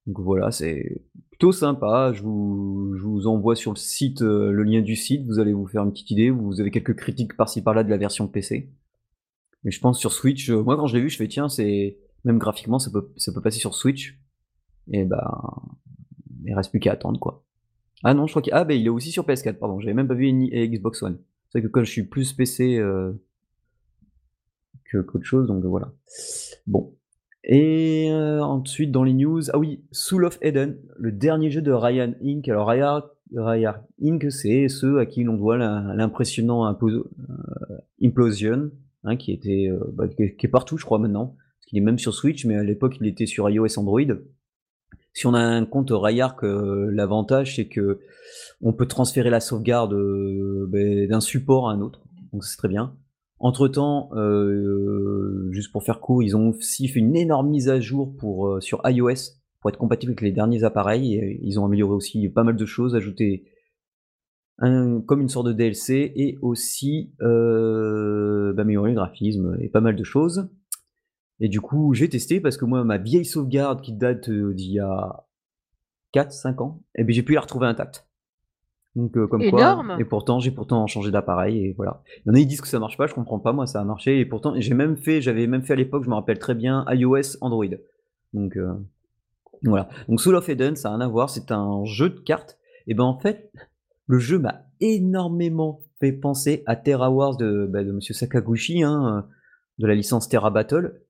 Donc 0.08 0.20
voilà, 0.20 0.52
c'est 0.52 1.02
plutôt 1.30 1.52
sympa. 1.52 2.12
Je 2.14 2.22
vous, 2.22 2.94
je 2.98 3.04
vous, 3.04 3.28
envoie 3.28 3.56
sur 3.56 3.72
le 3.72 3.78
site 3.78 4.22
euh, 4.22 4.52
le 4.52 4.64
lien 4.64 4.82
du 4.82 4.96
site. 4.96 5.26
Vous 5.26 5.40
allez 5.40 5.54
vous 5.54 5.66
faire 5.66 5.84
une 5.84 5.92
petite 5.92 6.12
idée. 6.12 6.30
Vous 6.30 6.60
avez 6.60 6.72
quelques 6.72 6.96
critiques 6.96 7.36
par-ci 7.38 7.62
par-là 7.62 7.84
de 7.84 7.90
la 7.90 7.98
version 7.98 8.28
PC. 8.28 8.70
Mais 9.64 9.72
je 9.72 9.80
pense 9.80 9.98
sur 9.98 10.12
Switch, 10.12 10.50
euh, 10.50 10.62
moi 10.62 10.76
quand 10.76 10.88
je 10.88 10.96
l'ai 10.96 11.02
vu, 11.02 11.10
je 11.10 11.18
fais 11.18 11.28
tiens, 11.28 11.48
c'est 11.48 11.98
même 12.26 12.38
graphiquement, 12.38 12.80
ça 12.80 12.92
peut, 12.92 13.12
ça 13.16 13.32
peut 13.32 13.42
passer 13.42 13.60
sur 13.60 13.76
Switch. 13.76 14.20
Et 14.92 15.06
bah, 15.06 15.64
il 16.46 16.54
reste 16.54 16.72
plus 16.72 16.80
qu'à 16.80 16.92
attendre 16.92 17.20
quoi. 17.20 17.46
Ah 18.04 18.14
non, 18.14 18.28
je 18.28 18.34
crois 18.34 18.42
qu'il 18.42 18.54
ah 18.54 18.66
ben 18.66 18.78
il 18.78 18.86
est 18.86 18.90
aussi 18.90 19.12
sur 19.12 19.26
PS4. 19.26 19.54
Pardon, 19.54 19.80
j'avais 19.80 19.94
même 19.94 20.08
pas 20.08 20.14
vu 20.14 20.26
une 20.26 20.48
Xbox 20.48 21.02
One. 21.02 21.18
C'est 21.50 21.62
que 21.62 21.68
quand 21.68 21.84
je 21.84 21.90
suis 21.90 22.04
plus 22.04 22.34
PC 22.34 22.78
euh, 22.78 23.14
que 24.84 24.98
qu'autre 25.02 25.26
chose, 25.26 25.48
donc 25.48 25.64
voilà. 25.64 25.94
Bon. 26.68 26.94
Et 27.44 28.10
euh, 28.10 28.42
ensuite, 28.42 28.92
dans 28.92 29.04
les 29.04 29.14
news, 29.14 29.42
ah 29.52 29.58
oui, 29.58 29.84
Soul 29.92 30.26
of 30.26 30.38
Eden, 30.42 30.78
le 30.98 31.12
dernier 31.12 31.52
jeu 31.52 31.62
de 31.62 31.72
Ryan 31.72 32.14
Inc. 32.24 32.48
Alors, 32.48 32.68
Ryan, 32.68 33.02
Ryan 33.36 33.76
Inc., 34.02 34.32
c'est 34.32 34.70
ceux 34.70 35.00
à 35.00 35.06
qui 35.06 35.24
l'on 35.24 35.36
doit 35.36 35.58
l'impressionnant 35.58 36.66
euh, 36.66 37.04
Implosion, 38.02 38.72
hein, 39.04 39.18
qui, 39.18 39.34
était, 39.34 39.70
bah, 39.94 40.08
qui 40.08 40.24
est 40.24 40.50
partout, 40.50 40.78
je 40.78 40.86
crois, 40.86 41.00
maintenant. 41.00 41.36
Parce 41.60 41.68
qu'il 41.68 41.78
est 41.78 41.82
même 41.82 42.00
sur 42.00 42.14
Switch, 42.14 42.46
mais 42.46 42.56
à 42.56 42.64
l'époque, 42.64 42.98
il 43.02 43.08
était 43.08 43.26
sur 43.26 43.50
iOS 43.50 43.78
Android. 43.78 44.16
Si 45.14 45.28
on 45.28 45.36
a 45.36 45.40
un 45.40 45.66
compte 45.66 45.92
Rayark, 45.92 46.44
euh, 46.44 46.90
l'avantage 46.92 47.56
c'est 47.56 47.68
que 47.68 48.00
on 48.62 48.74
peut 48.74 48.88
transférer 48.88 49.30
la 49.30 49.40
sauvegarde 49.40 49.94
euh, 49.94 50.66
ben, 50.68 51.08
d'un 51.08 51.22
support 51.22 51.70
à 51.70 51.74
un 51.74 51.82
autre, 51.82 52.02
donc 52.32 52.44
c'est 52.44 52.58
très 52.58 52.68
bien. 52.68 52.96
Entre 53.40 53.68
temps, 53.68 54.10
euh, 54.14 55.50
juste 55.52 55.72
pour 55.72 55.84
faire 55.84 56.00
court, 56.00 56.24
ils 56.24 56.38
ont 56.38 56.50
aussi 56.50 56.88
fait 56.88 57.00
une 57.00 57.16
énorme 57.16 57.50
mise 57.50 57.70
à 57.70 57.80
jour 57.80 58.16
pour 58.16 58.62
sur 58.62 58.82
iOS 58.86 59.36
pour 59.60 59.70
être 59.70 59.78
compatible 59.78 60.12
avec 60.12 60.22
les 60.22 60.32
derniers 60.32 60.64
appareils. 60.64 61.40
Ils 61.42 61.60
ont 61.60 61.66
amélioré 61.66 61.94
aussi 61.94 62.30
pas 62.30 62.44
mal 62.44 62.56
de 62.56 62.66
choses, 62.66 62.96
ajouté 62.96 63.46
comme 64.60 65.22
une 65.22 65.30
sorte 65.30 65.48
de 65.48 65.54
DLC 65.54 66.14
et 66.16 66.38
aussi 66.42 67.14
euh, 67.22 68.54
bah, 68.54 68.62
améliorer 68.62 68.92
le 68.92 68.96
graphisme 68.96 69.58
et 69.60 69.70
pas 69.70 69.82
mal 69.82 69.96
de 69.96 70.04
choses. 70.04 70.50
Et 71.40 71.50
du 71.50 71.60
coup, 71.60 71.94
j'ai 71.94 72.10
testé 72.10 72.40
parce 72.40 72.58
que 72.58 72.66
moi, 72.66 72.84
ma 72.84 72.98
vieille 72.98 73.26
sauvegarde 73.26 73.82
qui 73.82 73.94
date 73.94 74.30
euh, 74.30 74.54
d'il 74.54 74.74
y 74.74 74.80
a 74.80 75.26
4-5 76.14 76.62
ans, 76.62 76.84
eh 76.96 77.04
bien, 77.04 77.16
j'ai 77.16 77.24
pu 77.24 77.34
la 77.34 77.42
retrouver 77.42 77.68
intacte. 77.68 78.08
Donc, 78.96 79.18
euh, 79.18 79.28
comme 79.28 79.42
Énorme. 79.42 79.88
quoi. 79.88 79.98
Et 80.00 80.06
pourtant, 80.06 80.40
j'ai 80.40 80.52
pourtant 80.52 80.86
changé 80.86 81.10
d'appareil 81.10 81.66
et 81.66 81.74
voilà. 81.74 82.04
Il 82.18 82.30
y 82.30 82.32
en 82.32 82.34
a, 82.36 82.40
ils 82.40 82.46
disent 82.46 82.62
que 82.62 82.68
ça 82.68 82.80
marche 82.80 82.98
pas, 82.98 83.08
je 83.08 83.14
comprends 83.14 83.40
pas, 83.40 83.52
moi, 83.52 83.66
ça 83.66 83.82
a 83.82 83.84
marché. 83.84 84.20
Et 84.20 84.26
pourtant, 84.26 84.54
j'ai 84.56 84.74
même 84.74 84.98
fait, 84.98 85.20
j'avais 85.22 85.48
même 85.48 85.64
fait 85.64 85.74
à 85.74 85.76
l'époque, 85.76 86.04
je 86.04 86.10
me 86.10 86.16
rappelle 86.16 86.38
très 86.38 86.54
bien, 86.54 86.86
iOS, 86.90 87.38
Android. 87.42 87.66
Donc, 88.34 88.56
euh, 88.56 88.74
voilà. 89.64 89.90
Donc, 90.08 90.22
Soul 90.22 90.36
of 90.36 90.48
Eden, 90.48 90.76
ça 90.76 90.90
a 90.90 90.92
rien 90.96 91.02
à 91.02 91.08
voir, 91.08 91.30
c'est 91.30 91.52
un 91.52 91.84
jeu 91.86 92.10
de 92.10 92.20
cartes. 92.20 92.60
Et 92.86 92.94
ben, 92.94 93.04
en 93.04 93.18
fait, 93.18 93.52
le 94.06 94.20
jeu 94.20 94.38
m'a 94.38 94.66
énormément 94.80 95.82
fait 96.00 96.12
penser 96.12 96.64
à 96.68 96.76
Terra 96.76 97.10
Wars 97.10 97.38
de, 97.38 97.68
bah, 97.72 97.84
de 97.84 97.92
Monsieur 97.92 98.14
Sakaguchi, 98.14 98.84
hein, 98.84 99.26
de 99.80 99.88
la 99.88 99.96
licence 99.96 100.30
Terra 100.30 100.52
Battle. 100.52 101.02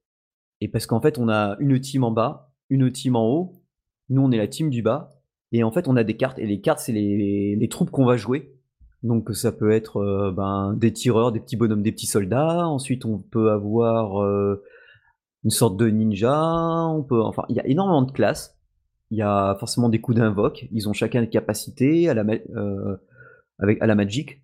Et 0.61 0.69
parce 0.69 0.85
qu'en 0.85 1.01
fait, 1.01 1.17
on 1.17 1.27
a 1.27 1.57
une 1.59 1.79
team 1.81 2.05
en 2.05 2.11
bas, 2.11 2.51
une 2.69 2.89
team 2.91 3.17
en 3.17 3.27
haut. 3.27 3.61
Nous, 4.09 4.21
on 4.21 4.31
est 4.31 4.37
la 4.37 4.47
team 4.47 4.69
du 4.69 4.81
bas. 4.81 5.09
Et 5.53 5.63
en 5.63 5.71
fait, 5.71 5.87
on 5.87 5.95
a 5.95 6.03
des 6.03 6.17
cartes. 6.17 6.39
Et 6.39 6.47
les 6.47 6.59
cartes, 6.59 6.79
c'est 6.79 6.91
les, 6.91 7.67
troupes 7.69 7.91
qu'on 7.91 8.05
va 8.05 8.17
jouer. 8.17 8.57
Donc, 9.03 9.29
ça 9.33 9.51
peut 9.51 9.71
être 9.71 9.97
euh, 9.97 10.31
ben, 10.31 10.73
des 10.75 10.91
tireurs, 10.91 11.31
des 11.31 11.39
petits 11.39 11.55
bonhommes, 11.55 11.83
des 11.83 11.91
petits 11.91 12.07
soldats. 12.07 12.67
Ensuite, 12.67 13.05
on 13.05 13.19
peut 13.19 13.51
avoir 13.51 14.23
euh, 14.23 14.63
une 15.43 15.51
sorte 15.51 15.77
de 15.77 15.87
ninja. 15.87 16.35
On 16.87 17.03
peut, 17.03 17.21
enfin, 17.21 17.45
il 17.49 17.55
y 17.55 17.59
a 17.59 17.67
énormément 17.67 18.01
de 18.01 18.11
classes. 18.11 18.57
Il 19.11 19.17
y 19.19 19.21
a 19.21 19.55
forcément 19.59 19.89
des 19.89 20.01
coups 20.01 20.17
d'invoque. 20.17 20.65
Ils 20.71 20.89
ont 20.89 20.93
chacun 20.93 21.21
des 21.21 21.29
capacités 21.29 22.09
à 22.09 22.15
la, 22.15 22.23
euh, 22.55 22.97
avec, 23.59 23.79
à 23.79 23.85
la 23.85 23.93
Magic. 23.93 24.41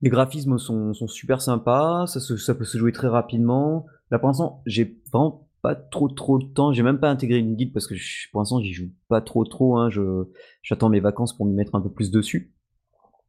Les 0.00 0.10
graphismes 0.10 0.58
sont, 0.58 0.92
super 1.08 1.40
sympas. 1.40 2.06
Ça, 2.06 2.20
ça 2.20 2.54
peut 2.54 2.64
se 2.64 2.78
jouer 2.78 2.92
très 2.92 3.08
rapidement. 3.08 3.86
Là, 4.12 4.20
pour 4.20 4.28
l'instant, 4.28 4.62
j'ai 4.64 5.00
vraiment 5.12 5.45
pas 5.62 5.74
trop 5.74 6.08
trop 6.08 6.38
de 6.38 6.46
temps. 6.46 6.72
J'ai 6.72 6.82
même 6.82 7.00
pas 7.00 7.10
intégré 7.10 7.38
une 7.38 7.56
guide 7.56 7.72
parce 7.72 7.86
que 7.86 7.94
pour 8.30 8.40
l'instant 8.40 8.60
j'y 8.60 8.72
joue 8.72 8.90
pas 9.08 9.20
trop 9.20 9.44
trop. 9.44 9.76
Hein. 9.76 9.90
Je, 9.90 10.24
j'attends 10.62 10.88
mes 10.88 11.00
vacances 11.00 11.36
pour 11.36 11.46
me 11.46 11.52
mettre 11.52 11.74
un 11.74 11.80
peu 11.80 11.90
plus 11.90 12.10
dessus. 12.10 12.54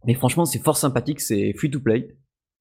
Mais 0.05 0.13
franchement, 0.13 0.46
c'est 0.46 0.60
fort 0.60 0.77
sympathique. 0.77 1.19
C'est 1.19 1.53
free 1.53 1.72
to 1.72 1.79
play. 1.79 2.17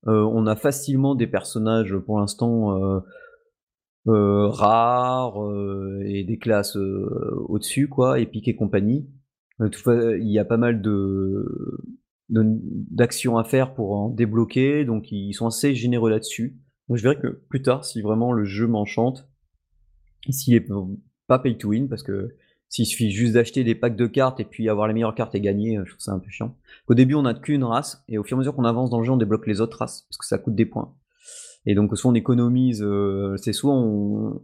Euh, 0.08 0.22
on 0.22 0.46
a 0.46 0.56
facilement 0.56 1.14
des 1.14 1.26
personnages 1.26 1.96
pour 1.96 2.18
l'instant 2.18 2.80
euh, 2.80 3.00
euh, 4.08 4.48
rares 4.48 5.38
et 6.04 6.24
des 6.24 6.38
classes 6.38 6.76
au-dessus, 6.76 7.88
quoi, 7.88 8.20
épiques 8.20 8.48
et 8.48 8.56
compagnie. 8.56 9.08
il 9.60 10.30
y 10.30 10.38
a 10.38 10.44
pas 10.44 10.56
mal 10.56 10.80
de 10.80 11.44
d'actions 12.28 13.38
à 13.38 13.44
faire 13.44 13.74
pour 13.74 13.92
en 13.92 14.08
débloquer, 14.08 14.84
donc 14.84 15.12
ils 15.12 15.32
sont 15.32 15.46
assez 15.46 15.74
généreux 15.74 16.10
là-dessus. 16.10 16.58
Donc 16.88 16.98
je 16.98 17.02
verrai 17.02 17.20
que 17.20 17.28
plus 17.48 17.62
tard, 17.62 17.84
si 17.84 18.02
vraiment 18.02 18.32
le 18.32 18.44
jeu 18.44 18.66
m'enchante, 18.66 19.28
s'il 20.32 20.54
est 20.54 20.66
pas 21.26 21.38
pay 21.38 21.56
to 21.56 21.68
win, 21.68 21.88
parce 21.88 22.02
que 22.02 22.34
s'il 22.68 22.86
suffit 22.86 23.10
juste 23.10 23.34
d'acheter 23.34 23.64
des 23.64 23.74
packs 23.74 23.96
de 23.96 24.06
cartes 24.06 24.40
et 24.40 24.44
puis 24.44 24.68
avoir 24.68 24.88
les 24.88 24.94
meilleures 24.94 25.14
cartes 25.14 25.34
et 25.34 25.40
gagner, 25.40 25.78
je 25.84 25.90
trouve 25.90 26.00
ça 26.00 26.12
un 26.12 26.18
peu 26.18 26.30
chiant. 26.30 26.56
Au 26.88 26.94
début, 26.94 27.14
on 27.14 27.22
n'a 27.22 27.34
qu'une 27.34 27.64
race, 27.64 28.04
et 28.08 28.18
au 28.18 28.24
fur 28.24 28.36
et 28.36 28.38
à 28.38 28.40
mesure 28.40 28.54
qu'on 28.54 28.64
avance 28.64 28.90
dans 28.90 28.98
le 28.98 29.04
jeu, 29.04 29.12
on 29.12 29.16
débloque 29.16 29.46
les 29.46 29.60
autres 29.60 29.78
races, 29.78 30.02
parce 30.02 30.18
que 30.18 30.26
ça 30.26 30.38
coûte 30.38 30.54
des 30.54 30.66
points. 30.66 30.92
Et 31.64 31.74
donc, 31.74 31.96
soit 31.96 32.10
on 32.10 32.14
économise, 32.14 32.82
euh, 32.82 33.36
c'est 33.38 33.52
soit 33.52 33.74
on, 33.74 34.42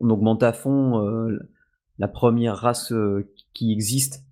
augmente 0.00 0.42
à 0.42 0.52
fond 0.52 1.06
euh, 1.06 1.38
la 1.98 2.08
première 2.08 2.56
race 2.56 2.92
euh, 2.92 3.30
qui 3.52 3.72
existe, 3.72 4.24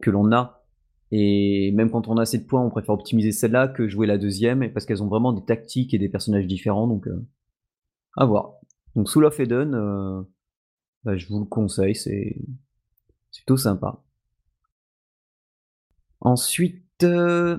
que 0.00 0.10
l'on 0.10 0.32
a, 0.32 0.64
et 1.12 1.70
même 1.72 1.90
quand 1.90 2.08
on 2.08 2.16
a 2.16 2.22
assez 2.22 2.38
de 2.38 2.44
points, 2.44 2.62
on 2.62 2.70
préfère 2.70 2.94
optimiser 2.94 3.32
celle-là 3.32 3.68
que 3.68 3.86
jouer 3.86 4.06
la 4.06 4.18
deuxième, 4.18 4.72
parce 4.72 4.86
qu'elles 4.86 5.02
ont 5.02 5.08
vraiment 5.08 5.32
des 5.32 5.44
tactiques 5.44 5.94
et 5.94 5.98
des 5.98 6.08
personnages 6.08 6.46
différents, 6.46 6.88
donc 6.88 7.08
à 8.16 8.24
voir. 8.24 8.54
Donc 8.94 9.08
Soul 9.08 9.24
of 9.24 9.38
Eden, 9.40 9.74
euh, 9.74 10.22
bah, 11.04 11.16
je 11.16 11.26
vous 11.28 11.40
le 11.40 11.46
conseille, 11.46 11.94
c'est 11.94 12.36
plutôt 13.32 13.56
sympa. 13.56 14.02
Ensuite, 16.20 17.02
euh, 17.02 17.58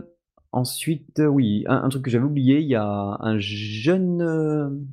ensuite, 0.51 1.19
euh, 1.19 1.27
oui, 1.27 1.65
un, 1.67 1.89
truc 1.89 2.05
que 2.05 2.11
j'avais 2.11 2.25
oublié, 2.25 2.59
il 2.59 2.67
y 2.67 2.75
a 2.75 3.17
un 3.19 3.37
jeune, 3.39 4.87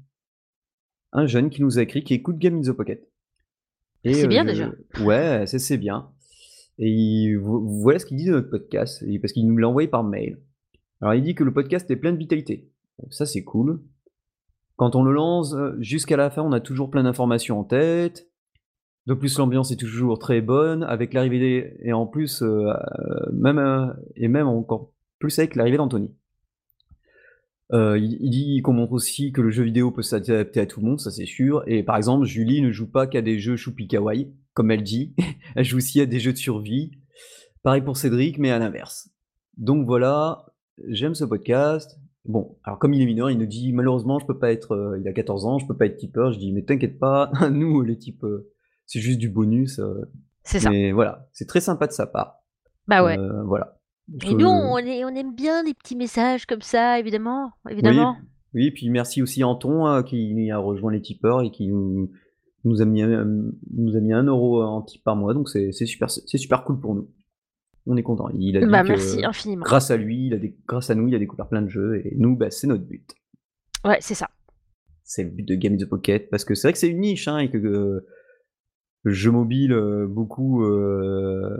un 1.12 1.26
jeune 1.26 1.50
qui 1.50 1.62
nous 1.62 1.78
a 1.78 1.82
écrit 1.82 2.02
qui 2.02 2.14
écoute 2.14 2.38
Game 2.38 2.58
in 2.58 2.62
the 2.62 2.72
Pocket. 2.72 3.06
C'est 4.04 4.26
bien 4.26 4.44
déjà. 4.44 4.72
Ouais, 5.02 5.46
c'est 5.46 5.76
bien. 5.76 6.10
Et 6.78 7.36
voilà 7.36 7.98
ce 7.98 8.06
qu'il 8.06 8.16
dit 8.16 8.24
de 8.24 8.32
notre 8.32 8.48
podcast, 8.48 9.04
parce 9.20 9.34
qu'il 9.34 9.46
nous 9.46 9.58
l'a 9.58 9.68
envoyé 9.68 9.88
par 9.88 10.02
mail. 10.02 10.40
Alors 11.02 11.14
il 11.14 11.22
dit 11.22 11.34
que 11.34 11.44
le 11.44 11.52
podcast 11.52 11.90
est 11.90 11.96
plein 11.96 12.12
de 12.12 12.16
vitalité. 12.16 12.70
ça 13.10 13.26
c'est 13.26 13.44
cool. 13.44 13.82
Quand 14.80 14.96
on 14.96 15.02
le 15.02 15.12
lance, 15.12 15.52
euh, 15.52 15.76
jusqu'à 15.78 16.16
la 16.16 16.30
fin, 16.30 16.40
on 16.40 16.52
a 16.52 16.60
toujours 16.60 16.90
plein 16.90 17.02
d'informations 17.02 17.60
en 17.60 17.64
tête. 17.64 18.30
De 19.04 19.12
plus, 19.12 19.36
l'ambiance 19.36 19.70
est 19.70 19.76
toujours 19.76 20.18
très 20.18 20.40
bonne, 20.40 20.84
avec 20.84 21.12
l'arrivée 21.12 21.76
et 21.80 21.92
en 21.92 22.06
plus, 22.06 22.40
euh, 22.40 22.70
euh, 22.70 23.30
même 23.30 23.94
et 24.16 24.28
même 24.28 24.48
encore 24.48 24.90
plus 25.18 25.38
avec 25.38 25.54
l'arrivée 25.54 25.76
d'Anthony. 25.76 26.14
il, 27.70 28.30
dit 28.30 28.62
qu'on 28.62 28.72
montre 28.72 28.92
aussi 28.92 29.32
que 29.32 29.42
le 29.42 29.50
jeu 29.50 29.64
vidéo 29.64 29.90
peut 29.90 30.00
s'adapter 30.00 30.60
à 30.60 30.64
tout 30.66 30.80
le 30.80 30.86
monde, 30.86 30.98
ça 30.98 31.10
c'est 31.10 31.26
sûr. 31.26 31.62
Et 31.66 31.82
par 31.82 31.98
exemple, 31.98 32.24
Julie 32.24 32.62
ne 32.62 32.70
joue 32.70 32.90
pas 32.90 33.06
qu'à 33.06 33.20
des 33.20 33.38
jeux 33.38 33.56
choupi 33.56 33.86
kawaii, 33.86 34.32
comme 34.54 34.70
elle 34.70 34.82
dit. 34.82 35.14
elle 35.56 35.64
joue 35.66 35.76
aussi 35.76 36.00
à 36.00 36.06
des 36.06 36.20
jeux 36.20 36.32
de 36.32 36.38
survie. 36.38 36.92
Pareil 37.62 37.82
pour 37.82 37.98
Cédric, 37.98 38.38
mais 38.38 38.50
à 38.50 38.58
l'inverse. 38.58 39.10
Donc 39.58 39.84
voilà, 39.84 40.46
j'aime 40.88 41.14
ce 41.14 41.24
podcast. 41.24 41.99
Bon, 42.26 42.58
alors 42.64 42.78
comme 42.78 42.92
il 42.92 43.02
est 43.02 43.06
mineur, 43.06 43.30
il 43.30 43.38
nous 43.38 43.46
dit 43.46 43.72
malheureusement 43.72 44.18
je 44.18 44.26
peux 44.26 44.38
pas 44.38 44.52
être, 44.52 44.72
euh, 44.72 44.98
il 45.00 45.08
a 45.08 45.12
14 45.12 45.46
ans, 45.46 45.58
je 45.58 45.66
peux 45.66 45.76
pas 45.76 45.86
être 45.86 45.96
tipeur. 45.96 46.32
Je 46.32 46.38
dis 46.38 46.52
mais 46.52 46.62
t'inquiète 46.62 46.98
pas, 46.98 47.30
nous 47.50 47.82
les 47.82 47.96
types, 47.96 48.24
euh, 48.24 48.50
c'est 48.86 49.00
juste 49.00 49.18
du 49.18 49.30
bonus. 49.30 49.78
Euh. 49.78 50.10
c'est 50.42 50.60
ça. 50.60 50.70
Mais 50.70 50.92
voilà, 50.92 51.28
c'est 51.32 51.46
très 51.46 51.60
sympa 51.60 51.86
de 51.86 51.92
sa 51.92 52.06
part. 52.06 52.42
Bah 52.86 53.04
ouais. 53.04 53.16
voilà. 53.44 53.78
Et 54.24 54.34
nous, 54.34 54.48
on, 54.48 54.72
on, 54.72 54.78
aime 54.78 55.34
bien 55.34 55.62
les 55.62 55.72
petits 55.72 55.94
messages 55.94 56.44
comme 56.44 56.62
ça, 56.62 56.98
évidemment, 56.98 57.52
évidemment. 57.70 58.16
Oui, 58.54 58.64
oui 58.64 58.70
puis 58.72 58.90
merci 58.90 59.22
aussi 59.22 59.44
Anton 59.44 60.02
qui 60.02 60.50
a 60.50 60.58
rejoint 60.58 60.90
les 60.90 61.00
tipeurs 61.00 61.42
et 61.42 61.52
qui 61.52 61.68
nous, 61.68 62.10
nous 62.64 62.82
a 62.82 62.84
mis 62.84 63.02
un, 63.02 63.24
nous 63.72 63.96
a 63.96 64.00
mis 64.00 64.12
un 64.12 64.24
euro 64.24 64.62
en 64.64 64.82
tip 64.82 65.04
par 65.04 65.14
mois, 65.14 65.32
donc 65.32 65.48
c'est 65.48 65.70
super, 65.72 66.10
c'est 66.10 66.38
super 66.38 66.64
cool 66.64 66.80
pour 66.80 66.96
nous 66.96 67.08
on 67.90 67.96
est 67.96 68.02
content. 68.02 68.28
Il 68.34 68.56
a 68.56 68.66
bah, 68.66 68.82
merci 68.82 69.24
infiniment. 69.24 69.64
Grâce 69.64 69.90
à 69.90 69.96
lui, 69.96 70.26
il 70.26 70.34
a 70.34 70.38
grâce 70.66 70.90
à 70.90 70.94
nous, 70.94 71.08
il 71.08 71.14
a 71.14 71.18
découvert 71.18 71.48
plein 71.48 71.62
de 71.62 71.68
jeux 71.68 72.02
et 72.04 72.14
nous, 72.16 72.36
bah, 72.36 72.50
c'est 72.50 72.66
notre 72.66 72.84
but. 72.84 73.14
Ouais, 73.84 73.98
c'est 74.00 74.14
ça. 74.14 74.28
C'est 75.04 75.24
le 75.24 75.30
but 75.30 75.46
de 75.46 75.54
Game 75.54 75.74
of 75.74 75.80
the 75.80 75.86
Pocket 75.86 76.30
parce 76.30 76.44
que 76.44 76.54
c'est 76.54 76.68
vrai 76.68 76.72
que 76.72 76.78
c'est 76.78 76.88
une 76.88 77.00
niche 77.00 77.28
hein, 77.28 77.38
et 77.38 77.50
que 77.50 77.58
euh, 77.58 78.06
le 79.02 79.12
jeu 79.12 79.30
mobile, 79.30 79.72
euh, 79.72 80.06
beaucoup 80.06 80.62
euh, 80.64 81.56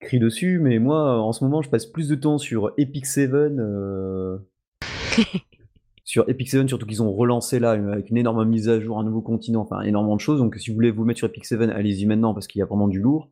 crient 0.00 0.20
dessus, 0.20 0.58
mais 0.60 0.78
moi, 0.78 1.20
en 1.20 1.32
ce 1.32 1.44
moment, 1.44 1.62
je 1.62 1.70
passe 1.70 1.86
plus 1.86 2.08
de 2.08 2.14
temps 2.14 2.38
sur 2.38 2.72
Epic 2.78 3.06
Seven. 3.06 4.40
sur 6.04 6.28
Epic 6.28 6.48
Seven, 6.48 6.68
surtout 6.68 6.86
qu'ils 6.86 7.02
ont 7.02 7.12
relancé 7.12 7.58
là 7.58 7.72
avec 7.72 8.10
une 8.10 8.16
énorme 8.16 8.44
mise 8.44 8.68
à 8.68 8.78
jour, 8.78 8.98
un 8.98 9.04
nouveau 9.04 9.22
continent, 9.22 9.62
enfin 9.62 9.80
énormément 9.80 10.16
de 10.16 10.20
choses. 10.20 10.38
Donc 10.38 10.54
si 10.56 10.70
vous 10.70 10.74
voulez 10.74 10.90
vous 10.90 11.04
mettre 11.04 11.18
sur 11.18 11.28
Epic 11.28 11.44
Seven, 11.44 11.70
allez-y 11.70 12.06
maintenant 12.06 12.34
parce 12.34 12.46
qu'il 12.46 12.60
y 12.60 12.62
a 12.62 12.66
vraiment 12.66 12.88
du 12.88 13.00
lourd. 13.00 13.30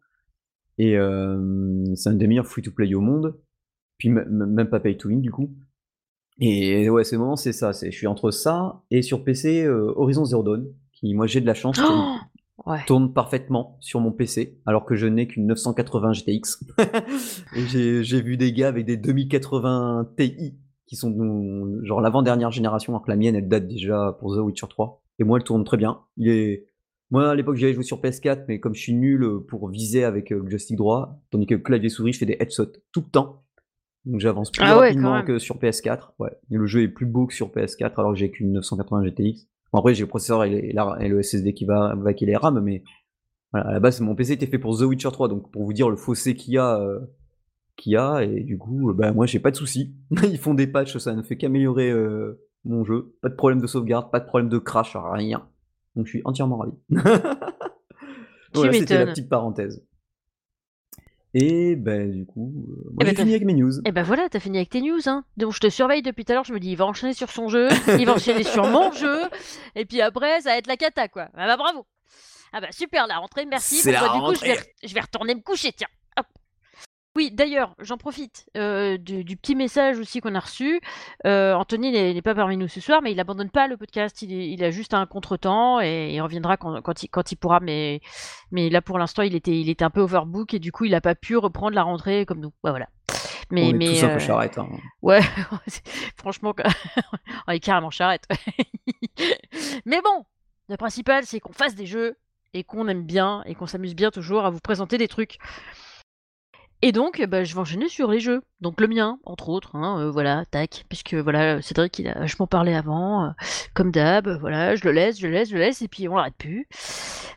Et 0.79 0.97
c'est 1.95 2.09
un 2.09 2.15
des 2.15 2.27
meilleurs 2.27 2.47
free-to-play 2.47 2.95
au 2.95 3.01
monde. 3.01 3.39
Puis 3.99 4.09
même 4.09 4.69
pas 4.69 4.81
pay 4.81 4.97
to 4.97 5.09
win 5.09 5.21
du 5.21 5.31
coup. 5.31 5.55
Et 6.41 6.89
ouais, 6.91 7.05
c'est 7.05 7.17
moment, 7.17 7.37
c'est 7.37 7.53
ça. 7.53 7.73
Je 7.73 7.91
suis 7.91 8.07
entre 8.07 8.31
ça 8.31 8.83
et 8.91 9.03
sur 9.03 9.23
PC 9.23 9.69
Horizon 9.69 10.25
Zero 10.25 10.43
Dawn, 10.43 10.67
qui 10.93 11.15
moi 11.15 11.27
j'ai 11.27 11.41
de 11.41 11.47
la 11.47 11.55
chance, 11.55 11.81
tourne 12.87 13.13
parfaitement 13.13 13.77
sur 13.81 14.01
mon 14.01 14.13
PC, 14.13 14.59
alors 14.67 14.85
que 14.85 14.95
je 14.95 15.07
n'ai 15.07 15.27
qu'une 15.27 15.47
980 15.47 16.13
GTX. 16.13 16.65
j'ai 17.55 18.23
vu 18.23 18.37
des 18.37 18.53
gars 18.53 18.69
avec 18.69 18.87
des 18.87 18.97
2080 18.97 20.13
Ti 20.17 20.55
qui 20.87 20.97
sont 20.97 21.15
genre 21.85 22.01
l'avant-dernière 22.01 22.51
génération, 22.51 22.93
alors 22.93 23.05
que 23.05 23.11
la 23.11 23.17
mienne 23.17 23.35
elle 23.35 23.49
date 23.49 23.67
déjà 23.67 24.17
pour 24.21 24.35
The 24.35 24.41
Witcher 24.41 24.67
3. 24.69 25.03
Et 25.19 25.25
moi 25.25 25.39
elle 25.39 25.45
tourne 25.45 25.65
très 25.65 25.77
bien. 25.77 26.01
Il 26.17 26.29
est 26.29 26.67
moi, 27.13 27.31
à 27.31 27.35
l'époque, 27.35 27.57
j'avais 27.57 27.75
joué 27.75 27.85
sur 27.85 28.01
PS4, 28.01 28.47
mais 28.49 28.59
comme 28.59 28.75
je 28.75 28.81
suis 28.81 28.95
nul 28.95 29.23
euh, 29.23 29.39
pour 29.39 29.69
viser 29.69 30.03
avec 30.03 30.33
euh, 30.33 30.41
le 30.43 30.51
joystick 30.51 30.77
droit, 30.77 31.21
tandis 31.31 31.47
que 31.47 31.55
clavier 31.55 31.91
souris, 31.91 32.15
je 32.15 32.19
fais 32.19 32.27
des 32.27 32.39
headshots 32.41 32.73
tout 32.91 33.03
le 33.05 33.11
temps. 33.11 33.45
Donc 34.05 34.19
j'avance 34.19 34.51
plus 34.51 34.65
ah 34.65 34.75
rapidement 34.75 35.23
que 35.23 35.39
sur 35.39 35.59
PS4. 35.59 36.15
Ouais. 36.19 36.31
Et 36.51 36.57
le 36.57 36.67
jeu 36.67 36.83
est 36.83 36.89
plus 36.89 37.07
beau 37.07 37.27
que 37.27 37.35
sur 37.35 37.51
PS4 37.51 37.93
alors 37.99 38.13
que 38.13 38.19
j'ai 38.19 38.31
qu'une 38.31 38.53
980 38.53 39.05
GTX. 39.05 39.47
Bon, 39.73 39.79
après, 39.79 39.95
j'ai 39.95 40.03
le 40.03 40.09
processeur 40.09 40.43
et, 40.45 40.73
le 40.73 41.23
SSD 41.23 41.55
qui 41.55 41.67
va 41.67 41.89
avec 41.89 42.21
les 42.21 42.37
RAM, 42.37 42.61
mais 42.61 42.83
Voilà, 43.53 43.69
à 43.69 43.73
la 43.73 43.81
base, 43.81 44.01
mon 44.01 44.15
PC 44.15 44.33
était 44.33 44.47
fait 44.47 44.59
pour 44.59 44.79
The 44.79 44.83
Witcher 44.83 45.11
3, 45.13 45.29
donc 45.29 45.51
pour 45.51 45.65
vous 45.65 45.73
dire 45.73 45.91
le 45.91 45.97
fossé 45.97 46.35
qu'il 46.35 46.55
y 46.55 46.59
a, 46.59 46.81
euh, 46.81 47.01
qu'il 47.77 47.93
y 47.93 47.97
a, 47.97 48.23
et 48.23 48.43
du 48.43 48.59
coup, 48.59 48.91
euh, 48.91 48.95
bah, 48.95 49.13
moi, 49.13 49.27
j'ai 49.27 49.39
pas 49.39 49.51
de 49.51 49.57
soucis. 49.57 49.95
Ils 50.25 50.39
font 50.39 50.55
des 50.55 50.67
patchs, 50.67 50.97
ça 50.97 51.15
ne 51.15 51.23
fait 51.23 51.37
qu'améliorer 51.37 51.91
euh, 51.91 52.43
mon 52.65 52.85
jeu. 52.85 53.15
Pas 53.21 53.29
de 53.29 53.35
problème 53.35 53.61
de 53.61 53.67
sauvegarde, 53.67 54.11
pas 54.11 54.21
de 54.21 54.27
problème 54.27 54.49
de 54.49 54.59
crash, 54.59 54.97
rien. 54.97 55.47
Donc 55.97 56.07
je 56.07 56.11
suis 56.11 56.23
entièrement 56.25 56.57
ravi. 56.59 56.73
voilà, 58.55 58.73
c'était 58.73 58.99
la 58.99 59.07
petite 59.07 59.29
parenthèse. 59.29 59.85
Et 61.35 61.77
ben 61.77 62.11
du 62.11 62.27
coup, 62.27 62.53
euh, 62.69 62.91
moi 62.93 62.97
Eh 63.01 63.05
ben, 63.05 63.07
j'ai 63.11 63.15
t'as- 63.15 63.23
fini 63.23 63.35
avec 63.35 63.47
mes 63.47 63.55
news. 63.55 63.73
Et 63.87 63.93
ben 63.93 64.03
voilà, 64.03 64.29
t'as 64.29 64.39
fini 64.41 64.59
avec 64.59 64.69
tes 64.69 64.83
news, 64.83 65.01
hein. 65.07 65.25
Donc 65.39 65.53
je 65.55 65.61
te 65.61 65.71
surveille 65.71 66.03
depuis 66.03 66.25
tout 66.27 66.33
à 66.33 66.35
l'heure, 66.35 66.45
je 66.45 66.53
me 66.53 66.61
dis, 66.61 66.71
il 66.73 66.77
va 66.77 66.85
enchaîner 66.85 67.15
sur 67.15 67.31
son 67.31 67.49
jeu, 67.49 67.69
il 67.99 68.05
va 68.05 68.13
enchaîner 68.15 68.43
sur 68.45 68.67
mon 68.67 68.93
jeu, 68.93 69.19
et 69.75 69.87
puis 69.87 70.03
après, 70.03 70.43
ça 70.43 70.51
va 70.51 70.59
être 70.59 70.67
la 70.67 70.77
cata, 70.77 71.09
quoi. 71.09 71.29
Ah 71.35 71.47
bah 71.47 71.57
bravo. 71.57 71.87
Ah 72.53 72.61
bah 72.61 72.71
super, 72.71 73.07
la 73.07 73.17
rentrée, 73.17 73.47
merci. 73.47 73.77
C'est 73.77 73.93
Bon, 73.93 74.01
la 74.01 74.09
bah, 74.09 74.13
du 74.15 74.21
coup, 74.21 74.35
je 74.35 74.45
vais, 74.45 74.53
rentrée. 74.55 74.67
re- 74.83 74.89
je 74.89 74.95
vais 74.95 75.01
retourner 75.01 75.35
me 75.35 75.41
coucher, 75.41 75.73
tiens. 75.73 75.89
Oui, 77.15 77.31
d'ailleurs, 77.31 77.75
j'en 77.79 77.99
profite 77.99 78.47
euh, 78.57 78.97
du, 78.97 79.23
du 79.23 79.37
petit 79.37 79.55
message 79.55 79.99
aussi 79.99 80.21
qu'on 80.21 80.35
a 80.35 80.41
reçu. 80.41 80.81
Euh, 81.27 81.53
Anthony 81.55 81.93
n'est 81.93 82.23
pas 82.23 82.35
parmi 82.35 82.57
nous 82.57 82.69
ce 82.69 82.81
soir, 82.81 83.03
mais 83.03 83.13
il 83.13 83.21
abandonne 83.21 83.51
pas 83.51 83.69
le 83.69 83.77
podcast. 83.77 84.23
Il, 84.23 84.33
est- 84.33 84.49
il 84.51 84.65
a 84.65 84.71
juste 84.71 84.95
un 84.95 85.05
contretemps 85.05 85.79
et 85.81 86.15
il 86.15 86.21
reviendra 86.23 86.57
quand, 86.57 86.81
quand, 86.81 87.03
il, 87.03 87.09
quand 87.09 87.31
il 87.31 87.37
pourra. 87.37 87.61
Mais, 87.61 88.01
mais 88.51 88.71
là, 88.71 88.81
pour 88.81 88.99
l'instant, 88.99 89.23
il 89.23 89.35
était, 89.35 89.59
il 89.61 89.69
était 89.69 89.85
un 89.85 89.91
peu 89.91 90.01
overbook 90.01 90.55
et 90.55 90.59
du 90.59 90.73
coup, 90.73 90.87
il 90.87 90.93
n'a 90.93 91.03
pas 91.03 91.15
pu 91.15 91.37
reprendre 91.37 91.75
la 91.75 91.83
rentrée 91.83 92.25
comme 92.25 92.41
nous. 92.41 92.53
Ouais, 92.65 92.71
voilà. 92.71 92.89
Mais, 93.51 93.65
On 93.65 93.69
est 93.69 93.73
mais, 93.75 93.87
tous 93.89 94.05
un 94.05 94.09
euh, 94.09 94.15
peu 94.15 94.19
charrette. 94.21 94.57
Hein. 94.57 94.69
Ouais, 95.03 95.21
franchement, 96.17 96.55
on 97.47 97.53
est 97.53 97.61
carrément 97.61 97.91
charrette. 97.91 98.25
Mais 99.85 100.01
bon, 100.03 100.25
le 100.71 100.77
principal, 100.79 101.25
c'est 101.25 101.41
qu'on 101.41 101.53
fasse 101.53 101.75
des 101.75 101.85
jeux 101.87 102.17
et 102.55 102.65
qu'on 102.65 102.89
aime 102.89 103.05
bien 103.05 103.43
et 103.45 103.55
qu'on 103.55 103.67
s'amuse 103.67 103.95
bien 103.95 104.11
toujours 104.11 104.45
à 104.47 104.51
vous 104.51 104.61
présenter 104.61 104.97
des 104.97 105.09
trucs. 105.09 105.37
Et 106.85 106.91
donc, 106.91 107.25
bah, 107.29 107.45
je 107.45 107.55
vais 107.55 107.61
enchaîner 107.61 107.89
sur 107.89 108.11
les 108.11 108.19
jeux. 108.19 108.43
Donc 108.61 108.81
le 108.81 108.89
mien, 108.89 109.19
entre 109.25 109.49
autres, 109.49 109.77
hein, 109.77 110.01
euh, 110.01 110.11
voilà, 110.11 110.45
tac, 110.51 110.85
puisque 110.89 111.15
voilà, 111.15 111.63
Cédric, 111.63 112.01
il 112.01 112.09
a 112.09 112.19
vachement 112.19 112.49
parlé 112.49 112.75
avant, 112.75 113.25
euh, 113.25 113.31
comme 113.73 113.93
d'hab, 113.93 114.29
voilà, 114.41 114.75
je 114.75 114.85
le 114.85 114.91
laisse, 114.91 115.19
je 115.21 115.29
le 115.29 115.33
laisse, 115.33 115.49
je 115.49 115.55
le 115.55 115.61
laisse, 115.61 115.81
et 115.83 115.89
puis 115.89 116.09
on 116.09 116.17
l'arrête 116.17 116.35
plus. 116.37 116.67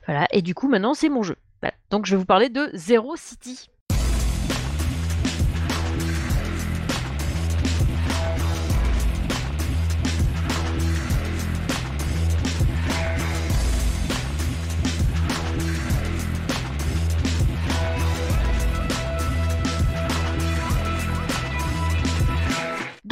Voilà, 0.07 0.27
et 0.31 0.41
du 0.41 0.55
coup, 0.55 0.67
maintenant, 0.67 0.95
c'est 0.95 1.09
mon 1.09 1.21
jeu. 1.21 1.35
Donc 1.89 2.05
je 2.05 2.11
vais 2.11 2.17
vous 2.17 2.25
parler 2.25 2.49
de 2.49 2.69
Zero 2.73 3.15
City. 3.15 3.69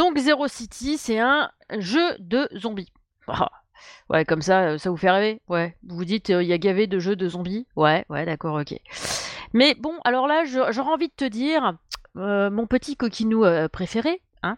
Donc 0.04 0.18
Zero 0.18 0.50
City, 0.50 0.98
c'est 0.98 1.18
un 1.18 1.50
jeu 1.78 2.18
de 2.20 2.50
zombies. 2.58 2.92
Ah, 3.30 3.50
Ouais, 4.10 4.26
comme 4.26 4.42
ça, 4.42 4.64
euh, 4.64 4.78
ça 4.78 4.90
vous 4.90 4.98
fait 4.98 5.10
rêver 5.10 5.40
Ouais. 5.48 5.78
Vous 5.88 5.96
vous 5.96 6.04
dites, 6.04 6.30
euh, 6.30 6.44
il 6.44 6.50
y 6.50 6.52
a 6.52 6.58
gavé 6.58 6.88
de 6.88 7.00
jeux 7.00 7.16
de 7.16 7.30
zombies 7.30 7.66
Ouais, 7.78 8.04
ouais, 8.10 8.26
d'accord, 8.26 8.60
ok. 8.60 8.78
Mais 9.54 9.76
bon, 9.76 9.94
alors 10.04 10.28
là, 10.28 10.44
j'aurais 10.44 10.92
envie 10.92 11.08
de 11.08 11.14
te 11.16 11.24
dire, 11.24 11.78
euh, 12.18 12.50
mon 12.50 12.68
petit 12.68 12.98
coquinou 12.98 13.46
préféré, 13.72 14.22
hein, 14.42 14.58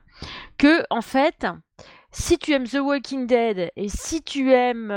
que 0.58 0.84
en 0.90 1.02
fait, 1.02 1.46
si 2.10 2.40
tu 2.40 2.52
aimes 2.54 2.68
The 2.68 2.80
Walking 2.82 3.28
Dead 3.28 3.72
et 3.76 3.88
si 3.88 4.24
tu 4.24 4.52
aimes 4.52 4.90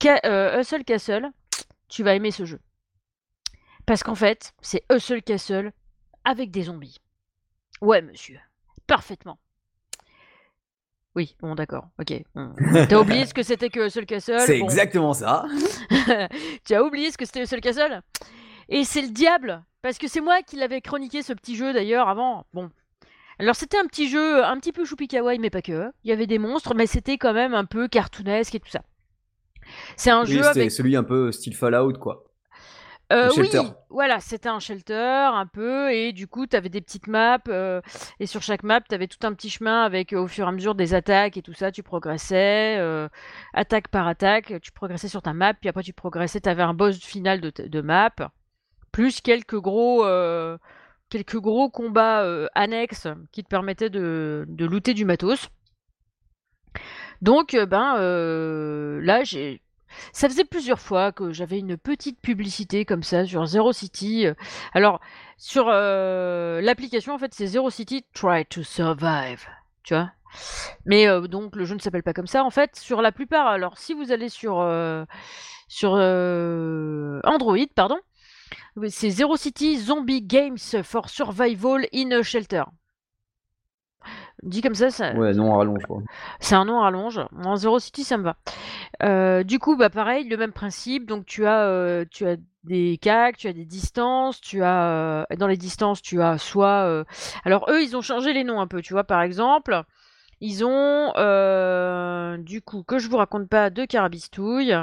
Hustle 0.00 0.84
Castle, 0.86 1.28
tu 1.88 2.04
vas 2.04 2.14
aimer 2.14 2.30
ce 2.30 2.44
jeu. 2.44 2.60
Parce 3.84 4.04
qu'en 4.04 4.14
fait, 4.14 4.52
c'est 4.60 4.84
Hustle 4.92 5.22
Castle 5.22 5.72
avec 6.24 6.52
des 6.52 6.62
zombies. 6.62 6.98
Ouais, 7.80 8.02
monsieur. 8.02 8.38
Parfaitement. 8.86 9.38
Oui, 11.14 11.36
bon, 11.40 11.54
d'accord. 11.54 11.88
Ok. 11.98 12.12
bon. 12.34 12.52
T'as 12.88 13.00
oublié 13.00 13.26
ce 13.26 13.34
que 13.34 13.42
c'était 13.42 13.70
que 13.70 13.86
Hustle 13.86 14.06
Castle 14.06 14.40
C'est 14.40 14.58
bon. 14.58 14.64
exactement 14.66 15.14
ça. 15.14 15.46
tu 16.64 16.74
as 16.74 16.84
oublié 16.84 17.10
ce 17.10 17.18
que 17.18 17.24
c'était 17.24 17.42
Hustle 17.42 17.60
Castle 17.60 18.02
Et 18.68 18.84
c'est 18.84 19.02
le 19.02 19.08
diable 19.08 19.64
Parce 19.82 19.98
que 19.98 20.06
c'est 20.06 20.20
moi 20.20 20.42
qui 20.42 20.56
l'avais 20.56 20.80
chroniqué 20.80 21.22
ce 21.22 21.32
petit 21.32 21.56
jeu 21.56 21.72
d'ailleurs 21.72 22.08
avant. 22.08 22.46
Bon. 22.52 22.70
Alors 23.40 23.54
c'était 23.56 23.78
un 23.78 23.86
petit 23.86 24.08
jeu 24.08 24.44
un 24.44 24.58
petit 24.58 24.72
peu 24.72 24.84
choupi 24.84 25.06
kawaii, 25.08 25.38
mais 25.38 25.50
pas 25.50 25.62
que. 25.62 25.90
Il 26.04 26.10
y 26.10 26.12
avait 26.12 26.26
des 26.26 26.38
monstres, 26.38 26.74
mais 26.74 26.86
c'était 26.86 27.18
quand 27.18 27.32
même 27.32 27.54
un 27.54 27.64
peu 27.64 27.88
cartoonesque 27.88 28.54
et 28.54 28.60
tout 28.60 28.70
ça. 28.70 28.82
C'est 29.96 30.10
un 30.10 30.24
Oui, 30.24 30.32
jeu 30.32 30.44
avec 30.46 30.70
celui 30.70 30.96
un 30.96 31.04
peu 31.04 31.30
style 31.32 31.54
Fallout, 31.54 31.94
quoi. 31.94 32.24
Euh, 33.10 33.30
oui, 33.30 33.36
shelter. 33.36 33.62
voilà, 33.88 34.20
c'était 34.20 34.50
un 34.50 34.58
shelter 34.58 34.94
un 35.32 35.46
peu, 35.46 35.90
et 35.90 36.12
du 36.12 36.26
coup, 36.26 36.46
tu 36.46 36.54
avais 36.56 36.68
des 36.68 36.82
petites 36.82 37.06
maps, 37.06 37.38
euh, 37.48 37.80
et 38.20 38.26
sur 38.26 38.42
chaque 38.42 38.62
map, 38.62 38.82
tu 38.82 38.94
avais 38.94 39.06
tout 39.06 39.26
un 39.26 39.32
petit 39.32 39.48
chemin 39.48 39.82
avec 39.82 40.12
euh, 40.12 40.18
au 40.20 40.26
fur 40.26 40.44
et 40.44 40.48
à 40.48 40.52
mesure 40.52 40.74
des 40.74 40.92
attaques 40.92 41.38
et 41.38 41.42
tout 41.42 41.54
ça, 41.54 41.72
tu 41.72 41.82
progressais, 41.82 42.78
attaque 43.54 43.88
par 43.88 44.06
attaque, 44.06 44.60
tu 44.60 44.72
progressais 44.72 45.08
sur 45.08 45.22
ta 45.22 45.32
map, 45.32 45.54
puis 45.54 45.70
après 45.70 45.82
tu 45.82 45.94
progressais, 45.94 46.40
tu 46.40 46.50
avais 46.50 46.62
un 46.62 46.74
boss 46.74 46.98
final 46.98 47.40
de, 47.40 47.50
de 47.50 47.80
map, 47.80 48.10
plus 48.92 49.22
quelques 49.22 49.58
gros, 49.58 50.04
quelques 51.08 51.38
gros 51.38 51.70
combats 51.70 52.48
annexes 52.54 53.08
qui 53.32 53.42
te 53.42 53.48
permettaient 53.48 53.90
de, 53.90 54.44
de 54.48 54.66
looter 54.66 54.92
du 54.92 55.06
matos. 55.06 55.48
Donc, 57.22 57.56
ben, 57.56 57.96
là, 59.00 59.24
j'ai 59.24 59.62
ça 60.12 60.28
faisait 60.28 60.44
plusieurs 60.44 60.80
fois 60.80 61.12
que 61.12 61.32
j'avais 61.32 61.58
une 61.58 61.76
petite 61.76 62.20
publicité 62.20 62.84
comme 62.84 63.02
ça 63.02 63.24
sur 63.24 63.46
Zero 63.46 63.72
City. 63.72 64.26
Alors, 64.74 65.00
sur 65.36 65.66
euh, 65.68 66.60
l'application, 66.60 67.14
en 67.14 67.18
fait, 67.18 67.32
c'est 67.32 67.46
Zero 67.46 67.70
City 67.70 68.04
Try 68.12 68.44
to 68.46 68.62
Survive. 68.62 69.46
Tu 69.84 69.94
vois 69.94 70.10
Mais 70.84 71.06
euh, 71.08 71.22
donc, 71.28 71.54
le 71.54 71.64
jeu 71.64 71.74
ne 71.74 71.80
s'appelle 71.80 72.02
pas 72.02 72.12
comme 72.12 72.26
ça. 72.26 72.44
En 72.44 72.50
fait, 72.50 72.76
sur 72.76 73.00
la 73.02 73.12
plupart, 73.12 73.46
alors 73.46 73.78
si 73.78 73.94
vous 73.94 74.10
allez 74.10 74.28
sur, 74.28 74.60
euh, 74.60 75.04
sur 75.68 75.92
Android, 75.92 77.66
pardon, 77.74 77.98
c'est 78.88 79.10
Zero 79.10 79.36
City 79.36 79.78
Zombie 79.78 80.22
Games 80.22 80.58
for 80.82 81.08
Survival 81.08 81.86
in 81.94 82.10
a 82.10 82.22
Shelter. 82.22 82.64
Dit 84.44 84.62
comme 84.62 84.74
ça, 84.74 84.90
ça, 84.90 85.14
Ouais, 85.14 85.32
non, 85.34 85.56
rallonge, 85.56 85.84
quoi. 85.84 85.98
c'est 86.38 86.54
un 86.54 86.64
nom 86.64 86.78
à 86.78 86.84
rallonge. 86.84 87.20
En 87.44 87.56
Zero 87.56 87.78
City, 87.80 88.04
ça 88.04 88.16
me 88.18 88.22
va. 88.22 88.36
Euh, 89.02 89.42
du 89.42 89.58
coup, 89.58 89.76
bah 89.76 89.90
pareil, 89.90 90.28
le 90.28 90.36
même 90.36 90.52
principe. 90.52 91.06
Donc 91.06 91.26
tu 91.26 91.44
as, 91.46 91.64
euh, 91.66 92.04
tu 92.10 92.26
as 92.26 92.36
des 92.62 92.98
cacs, 92.98 93.36
tu 93.36 93.48
as 93.48 93.52
des 93.52 93.64
distances, 93.64 94.40
tu 94.40 94.62
as 94.62 95.24
euh, 95.30 95.36
dans 95.36 95.48
les 95.48 95.56
distances, 95.56 96.00
tu 96.02 96.22
as 96.22 96.38
soit. 96.38 97.04
Alors 97.44 97.68
eux, 97.68 97.82
ils 97.82 97.96
ont 97.96 98.00
changé 98.02 98.32
les 98.32 98.44
noms 98.44 98.60
un 98.60 98.66
peu. 98.68 98.80
Tu 98.80 98.92
vois, 98.92 99.04
par 99.04 99.22
exemple, 99.22 99.82
ils 100.40 100.64
ont 100.64 101.12
du 102.38 102.62
coup 102.62 102.84
que 102.84 102.98
je 102.98 103.08
vous 103.08 103.16
raconte 103.16 103.48
pas 103.48 103.70
de 103.70 103.84
carabistouille. 103.84 104.76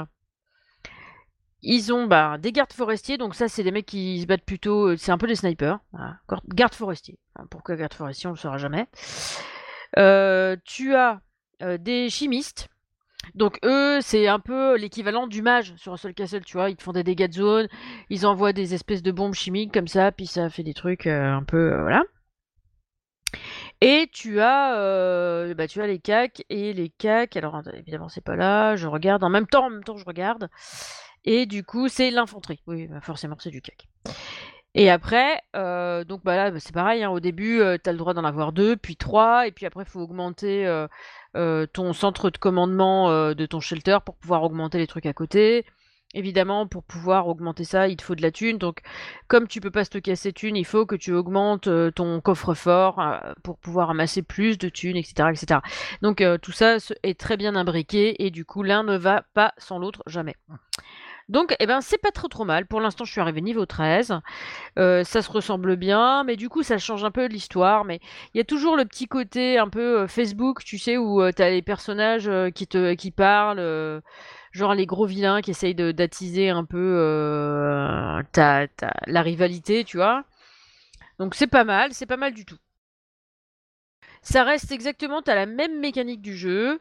Ils 1.68 1.92
ont 1.92 2.06
bah, 2.06 2.38
des 2.38 2.52
gardes 2.52 2.72
forestiers, 2.72 3.18
donc 3.18 3.34
ça 3.34 3.48
c'est 3.48 3.64
des 3.64 3.72
mecs 3.72 3.86
qui 3.86 4.20
se 4.20 4.26
battent 4.26 4.44
plutôt, 4.44 4.96
c'est 4.96 5.10
un 5.10 5.18
peu 5.18 5.26
des 5.26 5.34
snipers. 5.34 5.80
Gardes 6.54 6.74
forestiers. 6.74 7.18
Pourquoi 7.50 7.74
gardes 7.74 7.92
forestiers, 7.92 8.28
on 8.28 8.34
le 8.34 8.38
saura 8.38 8.56
jamais. 8.56 8.86
Euh, 9.98 10.54
tu 10.64 10.94
as 10.94 11.20
euh, 11.62 11.76
des 11.76 12.08
chimistes. 12.08 12.68
Donc 13.34 13.58
eux, 13.64 13.98
c'est 14.00 14.28
un 14.28 14.38
peu 14.38 14.76
l'équivalent 14.76 15.26
du 15.26 15.42
mage 15.42 15.74
sur 15.76 15.92
un 15.92 15.96
seul 15.96 16.14
castle, 16.14 16.44
tu 16.44 16.56
vois. 16.56 16.70
Ils 16.70 16.76
te 16.76 16.84
font 16.84 16.92
des 16.92 17.02
dégâts 17.02 17.26
de 17.26 17.32
zone, 17.32 17.68
ils 18.10 18.26
envoient 18.26 18.52
des 18.52 18.72
espèces 18.72 19.02
de 19.02 19.10
bombes 19.10 19.34
chimiques 19.34 19.74
comme 19.74 19.88
ça, 19.88 20.12
puis 20.12 20.28
ça 20.28 20.48
fait 20.48 20.62
des 20.62 20.74
trucs 20.74 21.08
euh, 21.08 21.32
un 21.32 21.42
peu... 21.42 21.72
euh, 21.72 21.82
voilà. 21.82 22.04
Et 23.80 24.08
tu 24.12 24.38
as, 24.40 24.76
euh, 24.78 25.52
bah, 25.54 25.66
tu 25.66 25.82
as 25.82 25.88
les 25.88 25.98
cacs 25.98 26.44
et 26.48 26.72
les 26.72 26.90
cacs. 26.90 27.36
Alors 27.36 27.60
évidemment 27.74 28.08
c'est 28.08 28.24
pas 28.24 28.36
là. 28.36 28.76
Je 28.76 28.86
regarde 28.86 29.24
en 29.24 29.30
même 29.30 29.48
temps, 29.48 29.66
en 29.66 29.70
même 29.70 29.84
temps 29.84 29.96
je 29.96 30.04
regarde. 30.04 30.48
Et 31.26 31.46
du 31.46 31.64
coup 31.64 31.88
c'est 31.88 32.10
l'infanterie. 32.10 32.62
Oui, 32.66 32.86
bah, 32.86 33.00
forcément 33.02 33.36
c'est 33.38 33.50
du 33.50 33.60
cac. 33.60 33.88
Et 34.74 34.90
après, 34.90 35.40
euh, 35.54 36.04
donc 36.04 36.22
bah 36.22 36.36
là 36.36 36.50
bah, 36.50 36.60
c'est 36.60 36.74
pareil. 36.74 37.02
hein, 37.02 37.10
au 37.10 37.20
début, 37.20 37.60
tu 37.82 37.88
as 37.88 37.92
le 37.92 37.98
droit 37.98 38.12
d'en 38.14 38.24
avoir 38.24 38.52
deux, 38.52 38.76
puis 38.76 38.96
trois, 38.96 39.46
et 39.46 39.50
puis 39.52 39.64
après 39.64 39.84
il 39.84 39.90
faut 39.90 40.00
augmenter 40.00 40.66
euh, 40.66 40.86
euh, 41.36 41.66
ton 41.66 41.92
centre 41.92 42.30
de 42.30 42.38
commandement 42.38 43.10
euh, 43.10 43.34
de 43.34 43.46
ton 43.46 43.60
shelter 43.60 43.98
pour 44.04 44.16
pouvoir 44.16 44.42
augmenter 44.42 44.78
les 44.78 44.86
trucs 44.86 45.06
à 45.06 45.12
côté. 45.12 45.66
Évidemment, 46.14 46.66
pour 46.66 46.82
pouvoir 46.82 47.28
augmenter 47.28 47.64
ça, 47.64 47.88
il 47.88 47.96
te 47.96 48.02
faut 48.02 48.14
de 48.14 48.22
la 48.22 48.30
thune. 48.30 48.56
Donc, 48.56 48.80
comme 49.28 49.48
tu 49.48 49.60
peux 49.60 49.70
pas 49.70 49.84
stocker 49.84 50.12
assez 50.12 50.30
de 50.30 50.34
thunes, 50.34 50.56
il 50.56 50.64
faut 50.64 50.86
que 50.86 50.94
tu 50.96 51.12
augmentes 51.12 51.66
euh, 51.66 51.90
ton 51.90 52.20
coffre-fort 52.22 53.00
euh, 53.00 53.18
pour 53.42 53.58
pouvoir 53.58 53.90
amasser 53.90 54.22
plus 54.22 54.56
de 54.56 54.70
thunes, 54.70 54.96
etc. 54.96 55.28
etc. 55.30 55.60
Donc, 56.00 56.22
euh, 56.22 56.38
tout 56.38 56.52
ça 56.52 56.76
est 57.02 57.20
très 57.20 57.36
bien 57.36 57.54
imbriqué 57.54 58.24
et 58.24 58.30
du 58.30 58.46
coup, 58.46 58.62
l'un 58.62 58.82
ne 58.82 58.96
va 58.96 59.24
pas 59.34 59.52
sans 59.58 59.78
l'autre 59.78 60.02
jamais. 60.06 60.36
Donc, 61.28 61.56
eh 61.58 61.66
ben, 61.66 61.80
c'est 61.80 61.98
pas 61.98 62.12
trop 62.12 62.28
trop 62.28 62.44
mal. 62.44 62.66
Pour 62.66 62.80
l'instant, 62.80 63.04
je 63.04 63.10
suis 63.12 63.20
arrivé 63.20 63.40
niveau 63.40 63.66
13. 63.66 64.20
Euh, 64.78 65.02
ça 65.04 65.22
se 65.22 65.30
ressemble 65.30 65.76
bien, 65.76 66.22
mais 66.24 66.36
du 66.36 66.48
coup, 66.48 66.62
ça 66.62 66.78
change 66.78 67.04
un 67.04 67.10
peu 67.10 67.26
l'histoire. 67.26 67.84
Mais 67.84 67.98
il 68.34 68.38
y 68.38 68.40
a 68.40 68.44
toujours 68.44 68.76
le 68.76 68.84
petit 68.84 69.08
côté 69.08 69.58
un 69.58 69.68
peu 69.68 70.02
euh, 70.02 70.06
Facebook, 70.08 70.62
tu 70.64 70.78
sais, 70.78 70.96
où 70.98 71.20
tu 71.32 71.42
as 71.42 71.50
les 71.50 71.62
personnages 71.62 72.28
euh, 72.28 72.50
qui 72.50 72.66
te 72.68 73.10
parlent. 73.10 73.58
euh, 73.58 74.00
genre 74.52 74.74
les 74.74 74.86
gros 74.86 75.06
vilains 75.06 75.42
qui 75.42 75.50
essayent 75.50 75.74
d'attiser 75.74 76.50
un 76.50 76.64
peu 76.64 76.78
euh, 76.78 78.22
la 79.06 79.22
rivalité, 79.22 79.84
tu 79.84 79.96
vois. 79.98 80.24
Donc 81.18 81.34
c'est 81.34 81.46
pas 81.48 81.64
mal, 81.64 81.92
c'est 81.94 82.06
pas 82.06 82.16
mal 82.16 82.34
du 82.34 82.44
tout. 82.46 82.58
Ça 84.22 84.44
reste 84.44 84.72
exactement, 84.72 85.22
t'as 85.22 85.34
la 85.34 85.46
même 85.46 85.78
mécanique 85.80 86.20
du 86.20 86.36
jeu. 86.36 86.80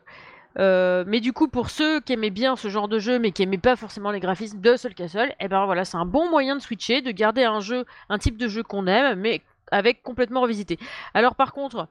Euh, 0.58 1.04
mais 1.08 1.20
du 1.20 1.34
coup, 1.34 1.48
pour 1.48 1.70
ceux 1.70 2.00
qui 2.00 2.14
aimaient 2.14 2.30
bien 2.30 2.56
ce 2.56 2.70
genre 2.70 2.88
de 2.88 3.00
jeu, 3.00 3.20
mais 3.20 3.32
qui 3.32 3.44
aimaient 3.44 3.58
pas 3.58 3.76
forcément 3.76 4.12
les 4.12 4.20
graphismes 4.20 4.62
de 4.62 4.78
Soul 4.78 4.94
Castle, 4.94 5.34
et 5.40 5.48
ben 5.48 5.66
voilà, 5.66 5.86
c'est 5.86 5.98
un 5.98 6.06
bon 6.06 6.30
moyen 6.30 6.56
de 6.56 6.62
switcher, 6.62 7.02
de 7.02 7.12
garder 7.12 7.44
un 7.44 7.60
jeu, 7.60 7.86
un 8.10 8.18
type 8.18 8.38
de 8.38 8.48
jeu 8.48 8.64
qu'on 8.64 8.88
aime, 8.88 9.20
mais 9.20 9.42
avec 9.72 10.02
complètement 10.04 10.42
revisité. 10.42 10.80
Alors 11.14 11.36
par 11.36 11.52
contre, 11.52 11.88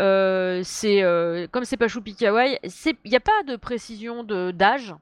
euh, 0.00 0.62
c'est 0.64 1.02
euh, 1.02 1.46
comme 1.50 1.64
c'est 1.64 1.76
pas 1.76 1.88
Choupi 1.88 2.14
Kawaii, 2.14 2.58
il 2.62 3.10
n'y 3.10 3.16
a 3.16 3.20
pas 3.20 3.42
de 3.46 3.56
précision 3.56 4.24
de 4.24 4.50
d'âge. 4.50 4.94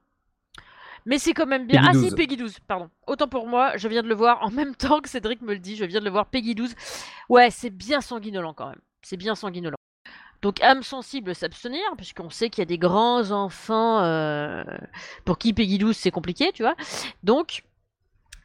Mais 1.06 1.18
c'est 1.18 1.32
quand 1.32 1.46
même 1.46 1.66
bien. 1.66 1.80
Peggy 1.80 1.90
ah 1.90 1.98
si, 1.98 2.10
12. 2.10 2.14
Peggy 2.14 2.36
12, 2.36 2.58
pardon. 2.60 2.90
Autant 3.06 3.26
pour 3.26 3.46
moi, 3.46 3.76
je 3.78 3.88
viens 3.88 4.02
de 4.02 4.08
le 4.08 4.14
voir 4.14 4.42
en 4.42 4.50
même 4.50 4.74
temps 4.74 5.00
que 5.00 5.08
Cédric 5.08 5.40
me 5.40 5.54
le 5.54 5.58
dit, 5.58 5.76
je 5.76 5.86
viens 5.86 6.00
de 6.00 6.04
le 6.04 6.10
voir 6.10 6.26
Peggy 6.26 6.54
12. 6.54 6.74
Ouais, 7.30 7.50
c'est 7.50 7.70
bien 7.70 8.02
sanguinolent 8.02 8.52
quand 8.52 8.68
même. 8.68 8.80
C'est 9.02 9.16
bien 9.16 9.34
sanguinolent. 9.34 9.79
Donc 10.42 10.62
âme 10.62 10.82
sensible, 10.82 11.34
s'abstenir, 11.34 11.82
puisqu'on 11.96 12.30
sait 12.30 12.48
qu'il 12.48 12.62
y 12.62 12.62
a 12.62 12.66
des 12.66 12.78
grands 12.78 13.30
enfants 13.30 14.00
euh, 14.02 14.64
pour 15.24 15.38
qui 15.38 15.52
Peggy 15.52 15.78
12 15.78 15.96
c'est 15.96 16.10
compliqué, 16.10 16.50
tu 16.52 16.62
vois. 16.62 16.76
Donc, 17.22 17.64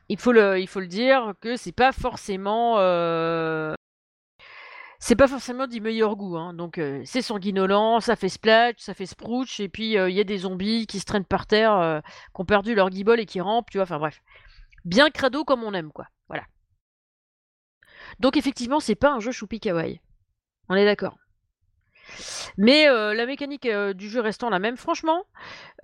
il 0.10 0.20
faut 0.20 0.34
le, 0.34 0.88
dire 0.88 1.34
que 1.40 1.56
c'est 1.56 1.72
pas 1.72 1.92
forcément... 1.94 2.76
euh, 2.80 3.74
c'est 5.00 5.16
pas 5.16 5.28
forcément 5.28 5.68
du 5.68 5.82
meilleur 5.82 6.16
goût, 6.16 6.38
hein. 6.38 6.54
donc 6.54 6.78
euh, 6.80 7.02
c'est 7.06 7.22
sanguinolent, 7.22 8.00
ça 8.00 8.16
fait 8.16 8.30
splash, 8.30 8.76
ça 8.78 8.94
fait 8.94 9.06
sprouch, 9.06 9.60
et 9.60 9.70
puis 9.70 9.94
il 9.94 10.12
y 10.14 10.20
a 10.20 10.24
des 10.24 10.40
zombies 10.40 10.88
qui 10.88 11.00
se 11.00 11.06
traînent 11.06 11.26
par 11.26 11.46
terre, 11.46 12.02
qui 12.34 12.42
ont 12.42 12.46
perdu 12.46 12.76
leur 12.76 12.90
guibole 12.90 13.20
et 13.20 13.26
qui 13.26 13.40
rampent, 13.40 13.70
tu 13.70 13.78
vois, 13.78 13.84
enfin 13.84 14.00
bref. 14.00 14.22
Bien 14.84 15.10
crado 15.12 15.44
comme 15.46 15.64
on 15.64 15.74
aime, 15.74 15.92
quoi, 15.92 16.08
voilà. 16.28 16.44
Donc 18.20 18.36
effectivement, 18.38 18.80
c'est 18.80 18.96
pas 18.96 19.12
un 19.12 19.20
jeu 19.20 19.32
choupi 19.32 19.60
kawaii. 19.60 20.02
On 20.70 20.76
est 20.76 20.86
d'accord. 20.86 21.18
Mais 22.58 22.88
euh, 22.88 23.14
la 23.14 23.26
mécanique 23.26 23.66
euh, 23.66 23.94
du 23.94 24.10
jeu 24.10 24.22
restant 24.22 24.50
la 24.50 24.60
même, 24.60 24.78
franchement, 24.78 25.24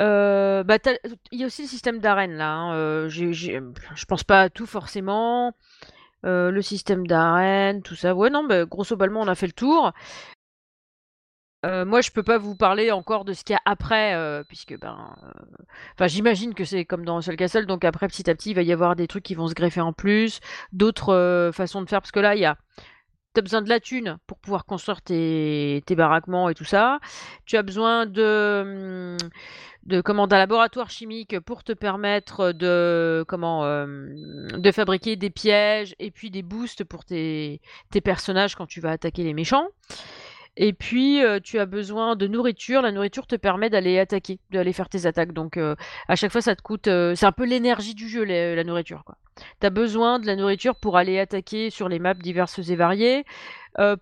euh, 0.01 0.63
bah, 0.63 0.77
il 1.31 1.39
y 1.39 1.43
a 1.43 1.47
aussi 1.47 1.63
le 1.63 1.67
système 1.67 1.99
d'arène 1.99 2.33
là. 2.33 2.51
hein, 2.51 3.07
je 3.09 4.05
pense 4.07 4.23
pas 4.23 4.41
à 4.41 4.49
tout 4.49 4.65
forcément. 4.65 5.53
Le 6.23 6.61
système 6.61 7.07
d'arène, 7.07 7.81
tout 7.81 7.95
ça. 7.95 8.13
Ouais, 8.13 8.29
non, 8.29 8.43
bah, 8.43 8.65
grosso 8.65 8.95
on 8.99 9.27
a 9.27 9.35
fait 9.35 9.47
le 9.47 9.53
tour. 9.53 9.91
Moi, 11.63 12.01
je 12.01 12.11
peux 12.11 12.23
pas 12.23 12.37
vous 12.37 12.55
parler 12.55 12.91
encore 12.91 13.25
de 13.25 13.33
ce 13.33 13.43
qu'il 13.43 13.53
y 13.53 13.57
a 13.57 13.61
après, 13.65 14.43
puisque 14.47 14.77
ben, 14.79 15.15
enfin, 15.95 16.07
j'imagine 16.07 16.53
que 16.53 16.63
c'est 16.65 16.85
comme 16.85 17.05
dans 17.05 17.21
Soul 17.21 17.35
Castle, 17.37 17.65
donc 17.65 17.85
après, 17.85 18.07
petit 18.07 18.29
à 18.29 18.35
petit, 18.35 18.51
il 18.51 18.55
va 18.55 18.61
y 18.61 18.71
avoir 18.71 18.95
des 18.95 19.07
trucs 19.07 19.23
qui 19.23 19.35
vont 19.35 19.47
se 19.47 19.53
greffer 19.53 19.81
en 19.81 19.93
plus, 19.93 20.39
d'autres 20.73 21.51
façons 21.53 21.81
de 21.81 21.89
faire, 21.89 22.01
parce 22.01 22.11
que 22.11 22.19
là, 22.19 22.35
il 22.35 22.41
y 22.41 22.45
a, 22.45 22.57
t'as 23.33 23.41
besoin 23.41 23.61
de 23.61 23.69
la 23.69 23.79
thune 23.79 24.17
pour 24.27 24.37
pouvoir 24.37 24.65
construire 24.65 25.01
tes, 25.01 25.83
baraquements 25.91 26.49
et 26.49 26.53
tout 26.53 26.65
ça. 26.65 26.99
Tu 27.45 27.57
as 27.57 27.63
besoin 27.63 28.05
de, 28.05 28.61
hum, 28.61 29.29
de 29.85 30.01
d'un 30.01 30.37
laboratoire 30.37 30.89
chimique 30.89 31.39
pour 31.39 31.63
te 31.63 31.73
permettre 31.73 32.51
de, 32.51 33.23
comment, 33.27 33.65
euh, 33.65 33.85
de 34.57 34.71
fabriquer 34.71 35.15
des 35.15 35.29
pièges 35.29 35.95
et 35.99 36.11
puis 36.11 36.29
des 36.29 36.43
boosts 36.43 36.83
pour 36.83 37.05
tes 37.05 37.61
personnages 38.03 38.55
quand 38.55 38.67
tu 38.67 38.81
vas 38.81 38.91
attaquer 38.91 39.23
les 39.23 39.33
méchants. 39.33 39.67
Et 40.57 40.73
puis, 40.73 41.23
euh, 41.23 41.39
tu 41.41 41.59
as 41.59 41.65
besoin 41.65 42.15
de 42.15 42.27
nourriture. 42.27 42.81
La 42.81 42.91
nourriture 42.91 43.25
te 43.25 43.35
permet 43.35 43.69
d'aller 43.69 43.99
attaquer, 43.99 44.39
d'aller 44.51 44.73
faire 44.73 44.89
tes 44.89 45.05
attaques. 45.05 45.31
Donc, 45.31 45.55
euh, 45.57 45.75
à 46.09 46.15
chaque 46.15 46.31
fois, 46.31 46.41
ça 46.41 46.55
te 46.55 46.61
coûte. 46.61 46.87
euh, 46.87 47.15
c'est 47.15 47.25
un 47.25 47.31
peu 47.31 47.45
l'énergie 47.45 47.95
du 47.95 48.09
jeu, 48.09 48.23
la, 48.25 48.63
nourriture. 48.63 49.03
Tu 49.61 49.67
as 49.67 49.69
besoin 49.69 50.19
de 50.19 50.27
la 50.27 50.35
nourriture 50.35 50.75
pour 50.75 50.97
aller 50.97 51.19
attaquer 51.19 51.69
sur 51.69 51.87
les 51.87 51.99
maps 51.99 52.13
diverses 52.13 52.59
et 52.59 52.75
variées. 52.75 53.25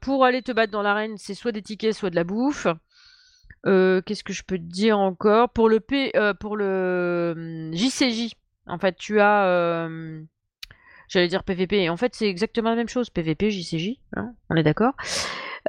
Pour 0.02 0.26
aller 0.26 0.42
te 0.42 0.52
battre 0.52 0.72
dans 0.72 0.82
l'arène, 0.82 1.18
c'est 1.18 1.36
soit 1.36 1.52
des 1.52 1.62
tickets, 1.62 1.94
soit 1.94 2.10
de 2.10 2.16
la 2.16 2.24
bouffe. 2.24 2.68
Qu'est-ce 3.64 4.24
que 4.24 4.34
je 4.34 4.44
peux 4.44 4.58
te 4.58 4.64
dire 4.64 4.98
encore? 4.98 5.50
Pour 5.50 5.70
le, 5.70 5.80
P, 5.80 6.12
pour 6.40 6.58
le 6.58 7.36
hum, 7.38 7.74
JCJ, 7.74 8.34
en 8.66 8.80
fait, 8.80 8.96
tu 8.98 9.20
as. 9.22 9.88
J'allais 11.08 11.28
dire 11.28 11.44
PVP, 11.44 11.84
et 11.84 11.90
en 11.90 11.98
fait, 11.98 12.16
c'est 12.16 12.28
exactement 12.28 12.72
la 12.72 12.76
même 12.76 12.90
chose. 12.90 13.10
PVP, 13.10 13.50
JCJ, 13.52 14.00
hein, 14.16 14.34
on 14.50 14.56
est 14.56 14.64
d'accord? 14.64 14.94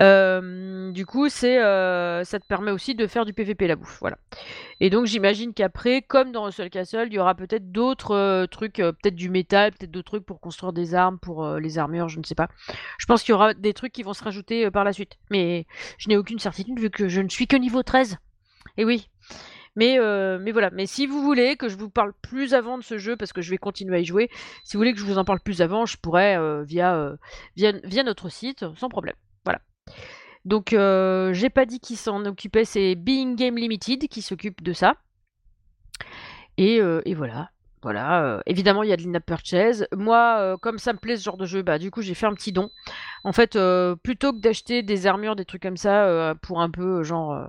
Du 0.01 1.05
coup, 1.05 1.29
c'est, 1.29 1.63
euh, 1.63 2.25
ça 2.25 2.41
te 2.41 2.47
permet 2.47 2.71
aussi 2.71 2.95
de 2.95 3.07
faire 3.07 3.25
du 3.25 3.33
PVP 3.33 3.67
la 3.67 3.77
bouffe, 3.77 3.99
voilà. 4.01 4.17
Et 4.81 4.89
donc, 4.89 5.07
j'imagine 5.07 5.53
qu'après, 5.53 6.01
comme 6.01 6.33
dans 6.33 6.51
Soul 6.51 6.71
Castle, 6.71 7.09
il 7.09 7.15
y 7.15 7.19
aura 7.19 7.35
peut-être 7.35 7.71
d'autres 7.71 8.15
euh, 8.15 8.47
trucs, 8.47 8.81
euh, 8.81 8.93
peut-être 8.93 9.15
du 9.15 9.29
métal, 9.29 9.73
peut-être 9.73 9.91
d'autres 9.91 10.13
trucs 10.13 10.25
pour 10.25 10.41
construire 10.41 10.73
des 10.73 10.95
armes, 10.95 11.19
pour 11.19 11.45
euh, 11.45 11.61
les 11.61 11.79
armures, 11.79 12.09
je 12.09 12.19
ne 12.19 12.25
sais 12.25 12.35
pas. 12.35 12.49
Je 12.99 13.07
pense 13.07 13.23
qu'il 13.23 13.33
y 13.33 13.35
aura 13.35 13.53
des 13.53 13.75
trucs 13.75 13.93
qui 13.93 14.03
vont 14.03 14.15
se 14.15 14.25
rajouter 14.25 14.67
euh, 14.67 14.71
par 14.71 14.85
la 14.85 14.93
suite. 14.93 15.19
Mais 15.31 15.67
je 15.99 16.09
n'ai 16.09 16.17
aucune 16.17 16.39
certitude 16.39 16.79
vu 16.79 16.91
que 16.91 17.09
je 17.09 17.21
ne 17.21 17.29
suis 17.29 17.47
que 17.47 17.57
niveau 17.57 17.83
13. 17.83 18.17
Et 18.79 18.85
oui. 18.85 19.09
Mais, 19.77 19.99
euh, 19.99 20.39
mais 20.41 20.53
voilà. 20.53 20.71
Mais 20.71 20.87
si 20.87 21.07
vous 21.07 21.23
voulez 21.23 21.57
que 21.57 21.69
je 21.69 21.77
vous 21.77 21.91
parle 21.91 22.13
plus 22.23 22.55
avant 22.55 22.79
de 22.79 22.83
ce 22.83 22.99
jeu, 22.99 23.17
parce 23.17 23.33
que 23.33 23.41
je 23.41 23.51
vais 23.51 23.59
continuer 23.59 23.97
à 23.97 24.01
y 24.01 24.05
jouer, 24.05 24.29
si 24.65 24.77
vous 24.77 24.81
voulez 24.81 24.93
que 24.93 24.99
je 24.99 25.05
vous 25.05 25.19
en 25.19 25.25
parle 25.25 25.41
plus 25.41 25.63
avant, 25.63 25.87
je 25.87 25.97
pourrais 25.97 26.37
euh, 26.37 26.63
euh, 26.63 27.17
via, 27.57 27.73
via 27.85 28.03
notre 28.03 28.29
site, 28.29 28.65
sans 28.77 28.89
problème. 28.89 29.15
Donc, 30.45 30.73
euh, 30.73 31.33
j'ai 31.33 31.51
pas 31.51 31.67
dit 31.67 31.81
qui 31.81 31.97
s'en 31.97 32.25
occupait, 32.25 32.65
c'est 32.65 32.95
Being 32.95 33.37
Game 33.37 33.57
Limited 33.57 34.09
qui 34.09 34.23
s'occupe 34.23 34.63
de 34.63 34.73
ça. 34.73 34.95
Et, 36.57 36.81
euh, 36.81 37.03
voilà. 37.15 37.51
Voilà, 37.83 38.23
euh, 38.25 38.41
évidemment, 38.45 38.83
il 38.83 38.91
y 38.91 38.93
a 38.93 38.97
de 38.99 39.03
l'in-app 39.03 39.25
purchase. 39.25 39.87
Moi, 39.97 40.59
comme 40.61 40.79
ça 40.79 40.93
me 40.93 40.99
plaît 40.99 41.17
ce 41.17 41.25
genre 41.25 41.39
de 41.39 41.47
jeu, 41.47 41.63
bah 41.63 41.79
du 41.79 41.91
coup, 41.91 42.03
j'ai 42.03 42.13
fait 42.13 42.27
un 42.27 42.35
petit 42.35 42.53
don. 42.53 42.71
En 43.25 43.33
fait, 43.33 43.59
plutôt 44.03 44.33
que 44.33 44.41
d'acheter 44.41 44.83
des 44.83 45.07
armures, 45.07 45.35
des 45.35 45.47
trucs 45.47 45.63
comme 45.63 45.79
ça, 45.79 46.35
pour 46.43 46.61
un 46.61 46.71
peu, 46.71 47.03
genre... 47.03 47.49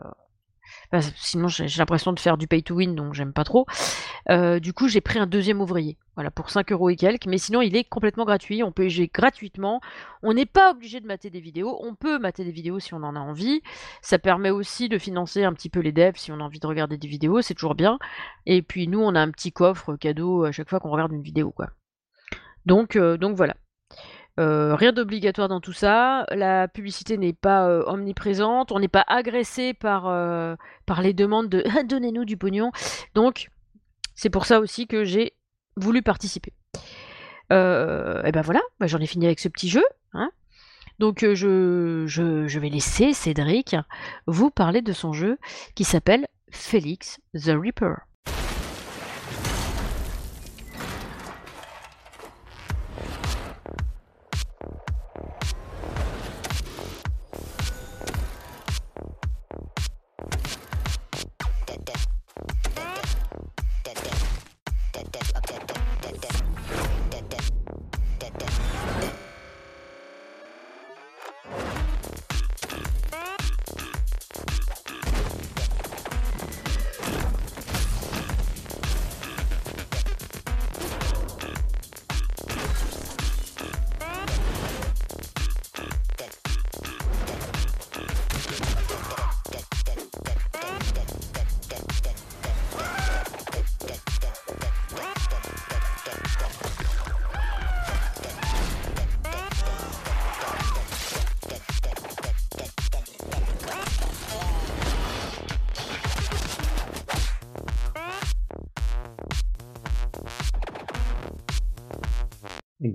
bah, 0.91 0.99
sinon, 1.15 1.47
j'ai 1.47 1.65
l'impression 1.77 2.13
de 2.13 2.19
faire 2.19 2.37
du 2.37 2.47
pay 2.47 2.63
to 2.63 2.75
win, 2.75 2.95
donc 2.95 3.13
j'aime 3.13 3.33
pas 3.33 3.43
trop. 3.43 3.65
Euh, 4.29 4.59
du 4.59 4.73
coup, 4.73 4.87
j'ai 4.87 5.01
pris 5.01 5.19
un 5.19 5.27
deuxième 5.27 5.61
ouvrier, 5.61 5.97
voilà, 6.15 6.31
pour 6.31 6.49
5 6.49 6.71
euros 6.71 6.89
et 6.89 6.95
quelques. 6.95 7.25
Mais 7.25 7.37
sinon, 7.37 7.61
il 7.61 7.75
est 7.75 7.83
complètement 7.83 8.25
gratuit. 8.25 8.63
On 8.63 8.71
peut 8.71 8.89
jouer 8.89 9.09
gratuitement. 9.13 9.81
On 10.23 10.33
n'est 10.33 10.45
pas 10.45 10.71
obligé 10.71 10.99
de 10.99 11.07
mater 11.07 11.29
des 11.29 11.39
vidéos. 11.39 11.79
On 11.83 11.95
peut 11.95 12.19
mater 12.19 12.43
des 12.43 12.51
vidéos 12.51 12.79
si 12.79 12.93
on 12.93 13.03
en 13.03 13.15
a 13.15 13.19
envie. 13.19 13.61
Ça 14.01 14.19
permet 14.19 14.49
aussi 14.49 14.89
de 14.89 14.97
financer 14.97 15.43
un 15.43 15.53
petit 15.53 15.69
peu 15.69 15.79
les 15.79 15.91
devs 15.91 16.17
si 16.17 16.31
on 16.31 16.39
a 16.39 16.43
envie 16.43 16.59
de 16.59 16.67
regarder 16.67 16.97
des 16.97 17.07
vidéos. 17.07 17.41
C'est 17.41 17.53
toujours 17.53 17.75
bien. 17.75 17.97
Et 18.45 18.61
puis, 18.61 18.87
nous, 18.87 18.99
on 18.99 19.15
a 19.15 19.21
un 19.21 19.31
petit 19.31 19.51
coffre 19.51 19.95
cadeau 19.95 20.43
à 20.43 20.51
chaque 20.51 20.69
fois 20.69 20.79
qu'on 20.79 20.91
regarde 20.91 21.13
une 21.13 21.23
vidéo, 21.23 21.51
quoi. 21.51 21.69
Donc, 22.65 22.95
euh, 22.95 23.17
donc 23.17 23.35
voilà. 23.35 23.55
Euh, 24.39 24.75
rien 24.75 24.93
d'obligatoire 24.93 25.49
dans 25.49 25.59
tout 25.59 25.73
ça. 25.73 26.25
La 26.31 26.67
publicité 26.67 27.17
n'est 27.17 27.33
pas 27.33 27.67
euh, 27.67 27.83
omniprésente. 27.85 28.71
On 28.71 28.79
n'est 28.79 28.87
pas 28.87 29.03
agressé 29.07 29.73
par, 29.73 30.07
euh, 30.07 30.55
par 30.85 31.01
les 31.01 31.13
demandes 31.13 31.49
de 31.49 31.63
donnez-nous 31.87 32.25
du 32.25 32.37
pognon. 32.37 32.71
Donc, 33.13 33.49
c'est 34.15 34.29
pour 34.29 34.45
ça 34.45 34.59
aussi 34.59 34.87
que 34.87 35.03
j'ai 35.03 35.33
voulu 35.75 36.01
participer. 36.01 36.53
Et 37.49 38.31
ben 38.31 38.41
voilà, 38.43 38.61
bah, 38.79 38.87
j'en 38.87 38.99
ai 38.99 39.05
fini 39.07 39.25
avec 39.25 39.41
ce 39.41 39.49
petit 39.49 39.67
jeu. 39.67 39.83
hein. 40.13 40.31
Donc, 40.99 41.19
je, 41.19 42.05
je, 42.07 42.47
je 42.47 42.59
vais 42.59 42.69
laisser 42.69 43.11
Cédric 43.11 43.75
vous 44.25 44.49
parler 44.51 44.81
de 44.81 44.93
son 44.93 45.11
jeu 45.11 45.37
qui 45.75 45.83
s'appelle 45.83 46.27
Félix 46.49 47.19
the 47.33 47.49
Reaper. 47.49 47.95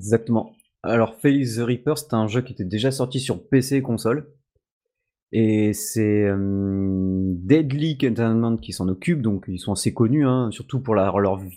Exactement. 0.07 0.55
Alors, 0.85 1.17
Felix 1.17 1.57
the 1.57 1.63
Reaper, 1.63 1.99
c'était 1.99 2.15
un 2.15 2.29
jeu 2.29 2.41
qui 2.43 2.53
était 2.53 2.65
déjà 2.65 2.93
sorti 2.93 3.19
sur 3.19 3.49
PC 3.49 3.79
et 3.79 3.83
console. 3.83 4.33
Et 5.33 5.73
c'est 5.73 6.23
euh, 6.23 7.35
Deadly 7.35 7.99
Entertainment 8.05 8.57
qui 8.57 8.73
s'en 8.73 8.87
occupe, 8.87 9.21
donc 9.21 9.47
ils 9.49 9.59
sont 9.59 9.73
assez 9.73 9.93
connus, 9.93 10.25
hein, 10.25 10.51
surtout 10.53 10.79
pour 10.79 10.95
l'une 10.95 11.55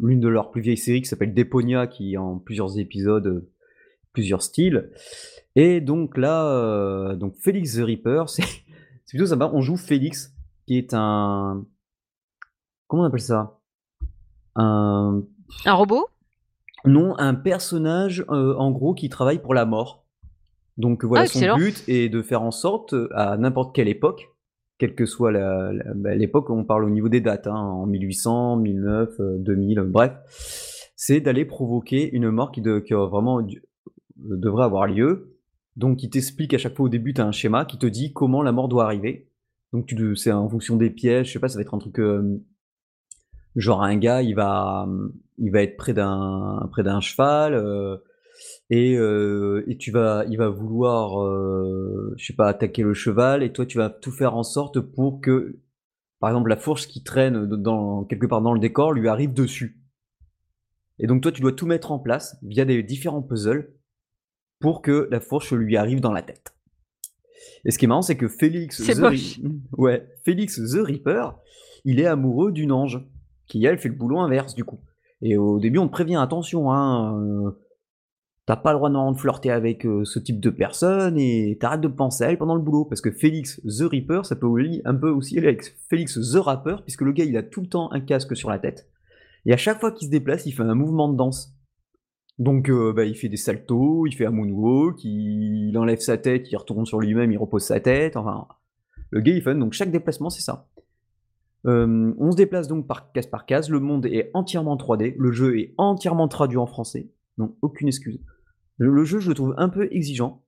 de 0.00 0.28
leurs 0.28 0.50
plus 0.50 0.62
vieilles 0.62 0.78
séries 0.78 1.02
qui 1.02 1.08
s'appelle 1.08 1.34
Deponia, 1.34 1.86
qui 1.86 2.16
en 2.16 2.38
plusieurs 2.38 2.78
épisodes, 2.78 3.26
euh, 3.26 3.52
plusieurs 4.14 4.40
styles. 4.40 4.90
Et 5.54 5.82
donc 5.82 6.16
là, 6.16 6.46
euh, 6.46 7.16
donc 7.16 7.34
Felix 7.38 7.76
the 7.76 7.82
Reaper, 7.82 8.24
c'est 8.30 8.46
plutôt 9.10 9.26
sympa. 9.26 9.50
On 9.52 9.60
joue 9.60 9.76
Félix, 9.76 10.34
qui 10.66 10.78
est 10.78 10.94
un. 10.94 11.66
Comment 12.86 13.02
on 13.02 13.06
appelle 13.06 13.20
ça? 13.20 13.60
Un. 14.54 15.22
Un 15.66 15.74
robot? 15.74 16.06
Non, 16.84 17.14
un 17.18 17.34
personnage, 17.34 18.24
en 18.28 18.70
gros, 18.70 18.94
qui 18.94 19.08
travaille 19.08 19.40
pour 19.40 19.54
la 19.54 19.64
mort. 19.64 20.04
Donc 20.78 21.04
voilà, 21.04 21.24
Ah, 21.24 21.26
son 21.26 21.38
but 21.56 21.84
est 21.88 22.08
de 22.08 22.22
faire 22.22 22.42
en 22.42 22.50
sorte, 22.50 22.94
euh, 22.94 23.08
à 23.14 23.36
n'importe 23.36 23.74
quelle 23.74 23.88
époque, 23.88 24.30
quelle 24.78 24.94
que 24.94 25.04
soit 25.06 25.30
bah, 25.94 26.14
l'époque, 26.14 26.48
on 26.50 26.64
parle 26.64 26.84
au 26.84 26.90
niveau 26.90 27.08
des 27.08 27.20
dates, 27.20 27.46
hein, 27.46 27.54
en 27.54 27.86
1800, 27.86 28.56
1009, 28.56 29.10
euh, 29.20 29.36
2000, 29.38 29.78
euh, 29.80 29.84
bref, 29.84 30.12
c'est 30.96 31.20
d'aller 31.20 31.44
provoquer 31.44 32.10
une 32.12 32.30
mort 32.30 32.52
qui, 32.52 32.62
de- 32.62 32.78
qui 32.78 32.94
a 32.94 33.06
vraiment 33.06 33.40
euh, 33.40 33.44
devrait 34.16 34.64
avoir 34.64 34.86
lieu. 34.86 35.36
Donc 35.76 36.02
il 36.02 36.10
t'explique 36.10 36.54
à 36.54 36.58
chaque 36.58 36.74
fois 36.76 36.86
au 36.86 36.88
début, 36.88 37.12
tu 37.14 37.20
as 37.20 37.26
un 37.26 37.32
schéma 37.32 37.64
qui 37.64 37.78
te 37.78 37.86
dit 37.86 38.12
comment 38.12 38.42
la 38.42 38.52
mort 38.52 38.68
doit 38.68 38.84
arriver. 38.84 39.28
Donc 39.72 39.94
c'est 40.16 40.32
en 40.32 40.48
fonction 40.48 40.76
des 40.76 40.90
pièges, 40.90 41.28
je 41.28 41.32
sais 41.34 41.38
pas, 41.38 41.48
ça 41.48 41.56
va 41.56 41.62
être 41.62 41.74
un 41.74 41.78
truc 41.78 41.98
euh, 41.98 42.40
genre 43.56 43.82
un 43.82 43.96
gars, 43.96 44.22
il 44.22 44.34
va, 44.34 44.88
il 45.38 45.50
va 45.50 45.62
être 45.62 45.76
près 45.76 45.92
d'un, 45.92 46.68
près 46.70 46.82
d'un 46.82 47.00
cheval. 47.00 47.54
euh, 47.54 47.98
et, 48.70 48.96
euh, 48.96 49.64
et 49.68 49.76
tu 49.76 49.90
vas, 49.90 50.24
il 50.28 50.38
va 50.38 50.48
vouloir, 50.48 51.22
euh, 51.22 52.14
je 52.16 52.26
sais 52.26 52.32
pas, 52.32 52.48
attaquer 52.48 52.82
le 52.82 52.94
cheval, 52.94 53.42
et 53.42 53.52
toi 53.52 53.66
tu 53.66 53.78
vas 53.78 53.90
tout 53.90 54.10
faire 54.10 54.34
en 54.34 54.42
sorte 54.42 54.80
pour 54.80 55.20
que, 55.20 55.58
par 56.20 56.30
exemple, 56.30 56.48
la 56.48 56.56
fourche 56.56 56.88
qui 56.88 57.02
traîne 57.02 57.46
dans, 57.46 58.04
quelque 58.04 58.26
part 58.26 58.40
dans 58.40 58.54
le 58.54 58.60
décor 58.60 58.92
lui 58.92 59.08
arrive 59.08 59.34
dessus. 59.34 59.78
Et 60.98 61.06
donc 61.06 61.22
toi 61.22 61.32
tu 61.32 61.42
dois 61.42 61.52
tout 61.52 61.66
mettre 61.66 61.92
en 61.92 61.98
place 61.98 62.38
via 62.42 62.64
des 62.64 62.82
différents 62.82 63.22
puzzles 63.22 63.72
pour 64.60 64.82
que 64.82 65.08
la 65.10 65.20
fourche 65.20 65.52
lui 65.52 65.76
arrive 65.76 66.00
dans 66.00 66.12
la 66.12 66.22
tête. 66.22 66.54
Et 67.64 67.70
ce 67.70 67.78
qui 67.78 67.84
est 67.84 67.88
marrant, 67.88 68.02
c'est 68.02 68.16
que 68.16 68.28
Félix, 68.28 68.82
C'est 68.82 68.94
the 68.94 69.42
ouais, 69.76 70.08
Félix 70.24 70.56
the 70.56 70.78
Reaper, 70.78 71.38
il 71.84 72.00
est 72.00 72.06
amoureux 72.06 72.52
d'une 72.52 72.72
ange 72.72 73.04
qui 73.52 73.64
elle 73.66 73.78
fait 73.78 73.88
le 73.88 73.94
boulot 73.94 74.18
inverse 74.18 74.54
du 74.54 74.64
coup. 74.64 74.80
Et 75.20 75.36
au 75.36 75.60
début, 75.60 75.78
on 75.78 75.86
te 75.86 75.92
prévient 75.92 76.16
attention, 76.16 76.72
hein, 76.72 77.20
euh, 77.20 77.50
T'as 78.44 78.56
pas 78.56 78.72
le 78.72 78.78
droit 78.78 78.90
de 78.90 79.16
flirter 79.16 79.52
avec 79.52 79.86
euh, 79.86 80.04
ce 80.04 80.18
type 80.18 80.40
de 80.40 80.50
personne 80.50 81.16
et 81.16 81.56
t'arrêtes 81.60 81.80
de 81.80 81.86
penser 81.86 82.24
à 82.24 82.30
elle 82.30 82.38
pendant 82.38 82.56
le 82.56 82.60
boulot. 82.60 82.84
Parce 82.84 83.00
que 83.00 83.12
Félix 83.12 83.60
the 83.60 83.82
Reaper, 83.82 84.26
ça 84.26 84.34
peut 84.34 84.48
un 84.84 84.94
peu 84.96 85.10
aussi 85.10 85.38
aller 85.38 85.46
avec 85.46 85.62
Félix 85.88 86.18
the 86.18 86.38
Rapper, 86.38 86.76
puisque 86.82 87.02
le 87.02 87.12
gars 87.12 87.24
il 87.24 87.36
a 87.36 87.44
tout 87.44 87.60
le 87.60 87.68
temps 87.68 87.92
un 87.92 88.00
casque 88.00 88.36
sur 88.36 88.50
la 88.50 88.58
tête. 88.58 88.90
Et 89.46 89.52
à 89.52 89.56
chaque 89.56 89.78
fois 89.78 89.92
qu'il 89.92 90.06
se 90.06 90.10
déplace, 90.10 90.44
il 90.46 90.52
fait 90.52 90.64
un 90.64 90.74
mouvement 90.74 91.08
de 91.08 91.16
danse. 91.16 91.54
Donc 92.40 92.68
euh, 92.68 92.92
bah, 92.92 93.04
il 93.04 93.14
fait 93.14 93.28
des 93.28 93.36
saltos, 93.36 94.06
il 94.06 94.12
fait 94.12 94.26
un 94.26 94.32
moonwalk, 94.32 95.04
il, 95.04 95.68
il 95.68 95.78
enlève 95.78 96.00
sa 96.00 96.18
tête, 96.18 96.50
il 96.50 96.56
retourne 96.56 96.84
sur 96.84 96.98
lui-même, 96.98 97.30
il 97.30 97.38
repose 97.38 97.62
sa 97.62 97.78
tête. 97.78 98.16
Enfin, 98.16 98.48
le 99.10 99.22
il 99.24 99.40
fun. 99.40 99.54
Donc 99.54 99.72
chaque 99.72 99.92
déplacement 99.92 100.30
c'est 100.30 100.42
ça. 100.42 100.66
On 101.64 102.30
se 102.30 102.36
déplace 102.36 102.68
donc 102.68 102.86
par 102.86 103.12
case 103.12 103.26
par 103.26 103.46
case. 103.46 103.70
Le 103.70 103.80
monde 103.80 104.06
est 104.06 104.30
entièrement 104.34 104.76
3D. 104.76 105.14
Le 105.16 105.32
jeu 105.32 105.58
est 105.58 105.74
entièrement 105.78 106.28
traduit 106.28 106.58
en 106.58 106.66
français. 106.66 107.10
Donc 107.38 107.56
aucune 107.62 107.88
excuse. 107.88 108.20
Le, 108.78 109.04
jeu, 109.04 109.20
je 109.20 109.28
le 109.28 109.34
trouve 109.34 109.54
un 109.58 109.68
peu 109.68 109.88
exigeant. 109.92 110.42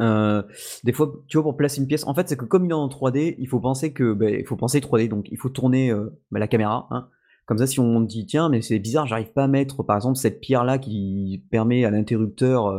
Des 0.00 0.92
fois, 0.92 1.12
tu 1.28 1.36
vois, 1.36 1.44
pour 1.44 1.56
placer 1.56 1.80
une 1.80 1.86
pièce, 1.86 2.06
en 2.06 2.14
fait, 2.14 2.28
c'est 2.28 2.36
que 2.36 2.44
comme 2.44 2.64
il 2.64 2.70
est 2.70 2.74
en 2.74 2.88
3D, 2.88 3.36
il 3.38 3.46
faut 3.46 3.60
penser 3.60 3.92
que, 3.92 4.14
ben, 4.14 4.34
il 4.34 4.46
faut 4.46 4.56
penser 4.56 4.80
3D, 4.80 5.08
donc 5.08 5.28
il 5.30 5.38
faut 5.38 5.50
tourner 5.50 5.92
ben, 6.30 6.40
la 6.40 6.48
caméra. 6.48 6.88
hein. 6.90 7.08
Comme 7.46 7.58
ça, 7.58 7.66
si 7.66 7.78
on 7.78 8.00
dit, 8.00 8.26
tiens, 8.26 8.48
mais 8.48 8.62
c'est 8.62 8.78
bizarre, 8.78 9.06
j'arrive 9.06 9.32
pas 9.32 9.44
à 9.44 9.48
mettre, 9.48 9.82
par 9.82 9.96
exemple, 9.96 10.16
cette 10.16 10.40
pierre-là 10.40 10.78
qui 10.78 11.44
permet 11.50 11.84
à 11.84 11.90
l'interrupteur 11.90 12.72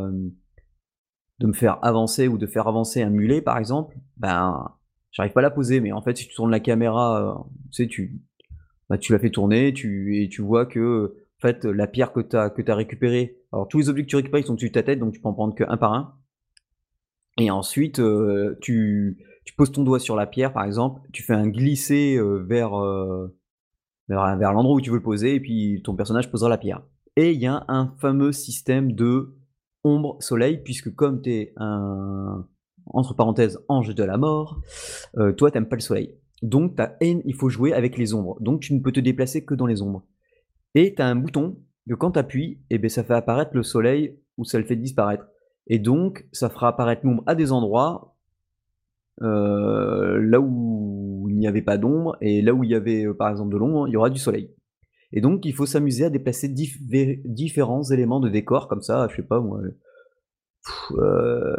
de 1.38 1.46
me 1.46 1.52
faire 1.52 1.78
avancer 1.82 2.28
ou 2.28 2.38
de 2.38 2.46
faire 2.46 2.66
avancer 2.68 3.02
un 3.02 3.10
mulet, 3.10 3.40
par 3.40 3.58
exemple, 3.58 3.96
ben, 4.16 4.72
j'arrive 5.14 5.32
pas 5.32 5.40
à 5.40 5.42
la 5.42 5.50
poser. 5.50 5.80
Mais 5.80 5.92
en 5.92 6.02
fait, 6.02 6.16
si 6.18 6.28
tu 6.28 6.34
tournes 6.34 6.50
la 6.50 6.60
caméra, 6.60 7.38
euh, 7.38 7.42
tu 7.72 7.88
sais, 7.88 8.10
bah, 8.90 8.98
tu 8.98 9.12
la 9.12 9.18
fais 9.18 9.30
tourner, 9.30 9.68
et 9.68 9.72
tu 10.28 10.42
vois 10.42 10.66
que, 10.66 11.14
en 11.38 11.40
fait, 11.40 11.64
la 11.64 11.86
pierre 11.86 12.12
que 12.12 12.20
tu 12.20 12.36
as, 12.36 12.74
récupérée, 12.74 13.38
alors 13.52 13.66
tous 13.66 13.78
les 13.78 13.88
objets 13.88 14.02
que 14.02 14.10
tu 14.10 14.16
récupères, 14.16 14.40
ils 14.40 14.46
sont 14.46 14.54
dessus 14.54 14.68
de 14.68 14.74
ta 14.74 14.82
tête, 14.82 14.98
donc 14.98 15.14
tu 15.14 15.20
peux 15.20 15.28
en 15.28 15.32
prendre 15.32 15.54
qu'un 15.54 15.76
par 15.78 15.94
un. 15.94 16.14
Et 17.38 17.50
ensuite, 17.50 17.98
euh, 17.98 18.58
tu, 18.60 19.18
poses 19.56 19.72
ton 19.72 19.82
doigt 19.84 19.98
sur 19.98 20.16
la 20.16 20.26
pierre, 20.26 20.52
par 20.52 20.64
exemple, 20.64 21.00
tu 21.12 21.22
fais 21.22 21.32
un 21.32 21.48
glisser 21.48 22.16
euh, 22.16 22.44
vers, 22.46 22.76
vers, 24.08 24.36
vers 24.36 24.52
l'endroit 24.52 24.76
où 24.76 24.80
tu 24.80 24.90
veux 24.90 24.96
le 24.96 25.02
poser, 25.02 25.36
et 25.36 25.40
puis 25.40 25.80
ton 25.82 25.94
personnage 25.94 26.30
posera 26.30 26.50
la 26.50 26.58
pierre. 26.58 26.82
Et 27.16 27.32
il 27.32 27.40
y 27.40 27.46
a 27.46 27.64
un 27.68 27.94
fameux 27.98 28.32
système 28.32 28.92
de 28.92 29.36
ombre-soleil, 29.84 30.58
puisque 30.64 30.92
comme 30.94 31.22
tu 31.22 31.30
es 31.30 31.52
un, 31.56 32.46
entre 32.86 33.14
parenthèses, 33.14 33.58
ange 33.68 33.94
de 33.94 34.04
la 34.04 34.16
mort, 34.16 34.60
euh, 35.16 35.32
toi, 35.32 35.50
t'aimes 35.50 35.68
pas 35.68 35.76
le 35.76 35.82
soleil. 35.82 36.14
Donc, 36.42 36.76
t'as 36.76 36.92
haine, 37.00 37.22
il 37.24 37.34
faut 37.34 37.48
jouer 37.48 37.72
avec 37.72 37.96
les 37.96 38.14
ombres. 38.14 38.36
Donc, 38.40 38.60
tu 38.60 38.74
ne 38.74 38.80
peux 38.80 38.92
te 38.92 39.00
déplacer 39.00 39.44
que 39.44 39.54
dans 39.54 39.66
les 39.66 39.82
ombres. 39.82 40.04
Et 40.74 40.94
tu 40.94 41.02
as 41.02 41.06
un 41.06 41.16
bouton 41.16 41.56
que 41.88 41.94
quand 41.94 42.12
tu 42.12 42.18
appuies, 42.18 42.60
eh 42.70 42.78
ben, 42.78 42.88
ça 42.88 43.04
fait 43.04 43.14
apparaître 43.14 43.52
le 43.54 43.62
soleil 43.62 44.18
ou 44.36 44.44
ça 44.44 44.58
le 44.58 44.64
fait 44.64 44.76
disparaître. 44.76 45.26
Et 45.66 45.78
donc, 45.78 46.26
ça 46.32 46.50
fera 46.50 46.68
apparaître 46.68 47.06
l'ombre 47.06 47.22
à 47.26 47.34
des 47.34 47.52
endroits 47.52 48.14
euh, 49.22 50.20
là 50.20 50.40
où 50.40 51.26
il 51.30 51.38
n'y 51.38 51.46
avait 51.46 51.62
pas 51.62 51.78
d'ombre 51.78 52.16
et 52.20 52.42
là 52.42 52.52
où 52.52 52.64
il 52.64 52.70
y 52.70 52.74
avait 52.74 53.06
euh, 53.06 53.14
par 53.14 53.30
exemple 53.30 53.52
de 53.52 53.58
l'ombre, 53.58 53.86
il 53.88 53.92
y 53.92 53.96
aura 53.96 54.10
du 54.10 54.18
soleil. 54.18 54.50
Et 55.12 55.20
donc, 55.20 55.46
il 55.46 55.54
faut 55.54 55.66
s'amuser 55.66 56.04
à 56.04 56.10
déplacer 56.10 56.48
dif- 56.48 57.22
différents 57.24 57.84
éléments 57.84 58.18
de 58.18 58.28
décor 58.28 58.66
comme 58.66 58.82
ça, 58.82 59.06
je 59.08 59.16
sais 59.16 59.22
pas 59.22 59.40
moi. 59.40 59.60
Pff, 60.64 60.98
euh, 60.98 61.54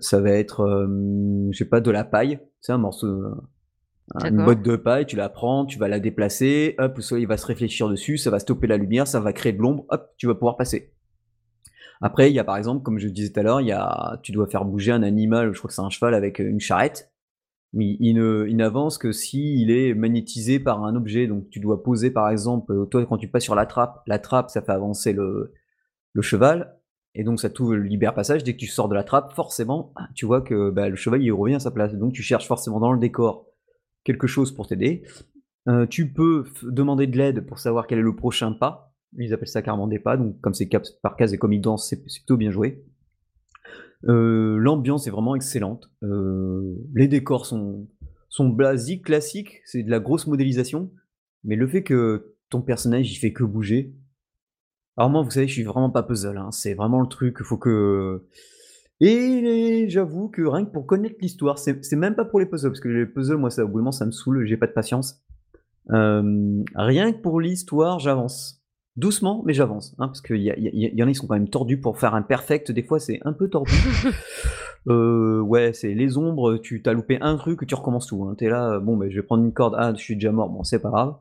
ça 0.00 0.20
va 0.20 0.30
être, 0.30 0.60
euh, 0.60 1.48
je 1.50 1.58
sais 1.58 1.64
pas, 1.64 1.80
de 1.80 1.90
la 1.90 2.04
paille, 2.04 2.40
c'est 2.60 2.72
un 2.72 2.78
morceau, 2.78 3.06
une 3.06 4.20
D'accord. 4.20 4.44
botte 4.44 4.62
de 4.62 4.76
paille, 4.76 5.06
tu 5.06 5.16
la 5.16 5.28
prends, 5.28 5.64
tu 5.64 5.78
vas 5.78 5.88
la 5.88 6.00
déplacer, 6.00 6.74
hop, 6.78 6.96
le 6.96 7.02
soleil 7.02 7.24
va 7.24 7.36
se 7.36 7.46
réfléchir 7.46 7.88
dessus, 7.88 8.18
ça 8.18 8.30
va 8.30 8.38
stopper 8.38 8.66
la 8.66 8.76
lumière, 8.76 9.06
ça 9.06 9.20
va 9.20 9.32
créer 9.32 9.52
de 9.52 9.60
l'ombre, 9.60 9.86
hop, 9.88 10.10
tu 10.16 10.26
vas 10.26 10.34
pouvoir 10.34 10.56
passer. 10.56 10.92
Après, 12.00 12.30
il 12.30 12.34
y 12.34 12.38
a 12.38 12.44
par 12.44 12.56
exemple, 12.56 12.82
comme 12.82 12.98
je 12.98 13.08
disais 13.08 13.32
tout 13.32 13.40
à 13.40 13.42
l'heure, 13.42 13.60
il 13.60 13.68
y 13.68 13.72
a, 13.72 14.18
tu 14.22 14.32
dois 14.32 14.46
faire 14.46 14.64
bouger 14.64 14.92
un 14.92 15.02
animal, 15.02 15.52
je 15.54 15.58
crois 15.58 15.68
que 15.68 15.74
c'est 15.74 15.80
un 15.80 15.90
cheval 15.90 16.14
avec 16.14 16.38
une 16.38 16.60
charrette, 16.60 17.10
mais 17.72 17.96
il 17.98 18.14
ne, 18.14 18.46
il 18.48 18.56
n'avance 18.56 18.98
que 18.98 19.10
s'il 19.10 19.70
est 19.70 19.94
magnétisé 19.94 20.60
par 20.60 20.84
un 20.84 20.94
objet. 20.96 21.26
Donc 21.26 21.48
tu 21.50 21.60
dois 21.60 21.82
poser 21.82 22.10
par 22.10 22.28
exemple, 22.28 22.72
euh, 22.72 22.84
toi 22.86 23.04
quand 23.06 23.16
tu 23.16 23.28
passes 23.28 23.42
sur 23.42 23.54
la 23.54 23.66
trappe, 23.66 24.02
la 24.06 24.18
trappe 24.18 24.50
ça 24.50 24.60
fait 24.62 24.72
avancer 24.72 25.12
le, 25.12 25.52
le 26.12 26.22
cheval, 26.22 26.76
et 27.14 27.24
donc 27.24 27.40
ça 27.40 27.50
tout 27.50 27.72
libère 27.72 28.14
passage. 28.14 28.44
Dès 28.44 28.54
que 28.54 28.58
tu 28.58 28.66
sors 28.66 28.88
de 28.88 28.94
la 28.94 29.04
trappe, 29.04 29.32
forcément, 29.32 29.92
tu 30.14 30.26
vois 30.26 30.40
que 30.40 30.70
bah, 30.70 30.88
le 30.88 30.96
cheval 30.96 31.22
il 31.22 31.32
revient 31.32 31.56
à 31.56 31.60
sa 31.60 31.70
place. 31.70 31.94
Donc 31.94 32.12
tu 32.12 32.22
cherches 32.22 32.46
forcément 32.46 32.80
dans 32.80 32.92
le 32.92 32.98
décor 32.98 33.46
quelque 34.04 34.26
chose 34.26 34.52
pour 34.52 34.66
t'aider. 34.66 35.04
Euh, 35.68 35.86
tu 35.86 36.12
peux 36.12 36.44
demander 36.62 37.06
de 37.06 37.16
l'aide 37.16 37.46
pour 37.46 37.58
savoir 37.58 37.86
quel 37.86 37.98
est 37.98 38.02
le 38.02 38.14
prochain 38.14 38.52
pas. 38.52 38.94
Ils 39.16 39.32
appellent 39.32 39.48
ça 39.48 39.62
carrément 39.62 39.86
des 39.86 40.00
pas, 40.00 40.16
donc 40.16 40.40
comme 40.40 40.54
c'est 40.54 40.68
cap 40.68 40.84
par 41.02 41.16
case 41.16 41.32
et 41.32 41.38
comme 41.38 41.52
ils 41.52 41.60
dansent, 41.60 41.88
c'est 41.88 42.02
c'est 42.08 42.20
plutôt 42.20 42.36
bien 42.36 42.50
joué. 42.50 42.84
Euh, 44.08 44.56
L'ambiance 44.58 45.06
est 45.06 45.10
vraiment 45.10 45.36
excellente. 45.36 45.90
Euh, 46.02 46.74
les 46.94 47.08
décors 47.08 47.46
sont, 47.46 47.88
sont 48.28 48.48
basiques, 48.48 49.04
classiques, 49.04 49.62
c'est 49.64 49.82
de 49.82 49.90
la 49.90 50.00
grosse 50.00 50.26
modélisation, 50.26 50.90
mais 51.44 51.56
le 51.56 51.66
fait 51.66 51.82
que 51.82 52.34
ton 52.50 52.60
personnage 52.60 53.10
il 53.10 53.16
fait 53.16 53.32
que 53.32 53.44
bouger. 53.44 53.94
Alors 54.96 55.10
moi, 55.10 55.22
vous 55.22 55.30
savez, 55.30 55.48
je 55.48 55.52
suis 55.52 55.62
vraiment 55.64 55.90
pas 55.90 56.02
puzzle, 56.02 56.36
hein, 56.38 56.50
c'est 56.52 56.74
vraiment 56.74 57.00
le 57.00 57.08
truc, 57.08 57.42
faut 57.42 57.56
que. 57.58 58.22
Et 59.00 59.86
j'avoue 59.88 60.28
que 60.28 60.42
rien 60.42 60.64
que 60.64 60.70
pour 60.70 60.86
connaître 60.86 61.16
l'histoire, 61.20 61.58
c'est 61.58 61.84
c'est 61.84 61.96
même 61.96 62.14
pas 62.14 62.24
pour 62.24 62.38
les 62.40 62.46
puzzles, 62.46 62.70
parce 62.70 62.80
que 62.80 62.88
les 62.88 63.06
puzzles, 63.06 63.36
moi, 63.36 63.50
ça, 63.50 63.64
au 63.64 63.68
bout 63.68 63.74
d'un 63.74 63.78
moment, 63.80 63.92
ça 63.92 64.06
me 64.06 64.12
saoule, 64.12 64.46
j'ai 64.46 64.56
pas 64.56 64.66
de 64.68 64.72
patience. 64.72 65.20
Rien 65.88 67.12
que 67.12 67.18
pour 67.18 67.40
l'histoire, 67.40 67.98
j'avance. 67.98 68.60
Doucement, 68.96 69.42
mais 69.44 69.54
j'avance. 69.54 69.92
Hein, 69.98 70.06
parce 70.06 70.20
qu'il 70.20 70.40
y, 70.40 70.52
a- 70.52 70.56
y, 70.56 70.68
a- 70.68 70.90
y 70.94 71.02
en 71.02 71.06
a, 71.08 71.10
ils 71.10 71.16
sont 71.16 71.26
quand 71.26 71.34
même 71.34 71.48
tordus 71.48 71.78
pour 71.80 71.98
faire 71.98 72.14
un 72.14 72.22
perfect. 72.22 72.70
Des 72.70 72.84
fois, 72.84 73.00
c'est 73.00 73.18
un 73.24 73.32
peu 73.32 73.48
tordu. 73.48 73.72
Euh, 74.86 75.40
ouais, 75.40 75.72
c'est 75.72 75.94
les 75.94 76.18
ombres, 76.18 76.58
tu 76.58 76.82
t'as 76.82 76.92
loupé 76.92 77.16
un 77.22 77.38
truc, 77.38 77.66
tu 77.66 77.74
recommences 77.74 78.06
tout. 78.06 78.22
Hein. 78.24 78.34
T'es 78.36 78.50
là, 78.50 78.72
euh, 78.74 78.80
bon, 78.80 78.98
ben, 78.98 79.08
je 79.10 79.16
vais 79.16 79.22
prendre 79.22 79.42
une 79.42 79.54
corde, 79.54 79.74
ah, 79.78 79.94
je 79.96 80.02
suis 80.02 80.14
déjà 80.14 80.30
mort, 80.30 80.50
bon, 80.50 80.62
c'est 80.62 80.78
pas 80.78 80.90
grave. 80.90 81.14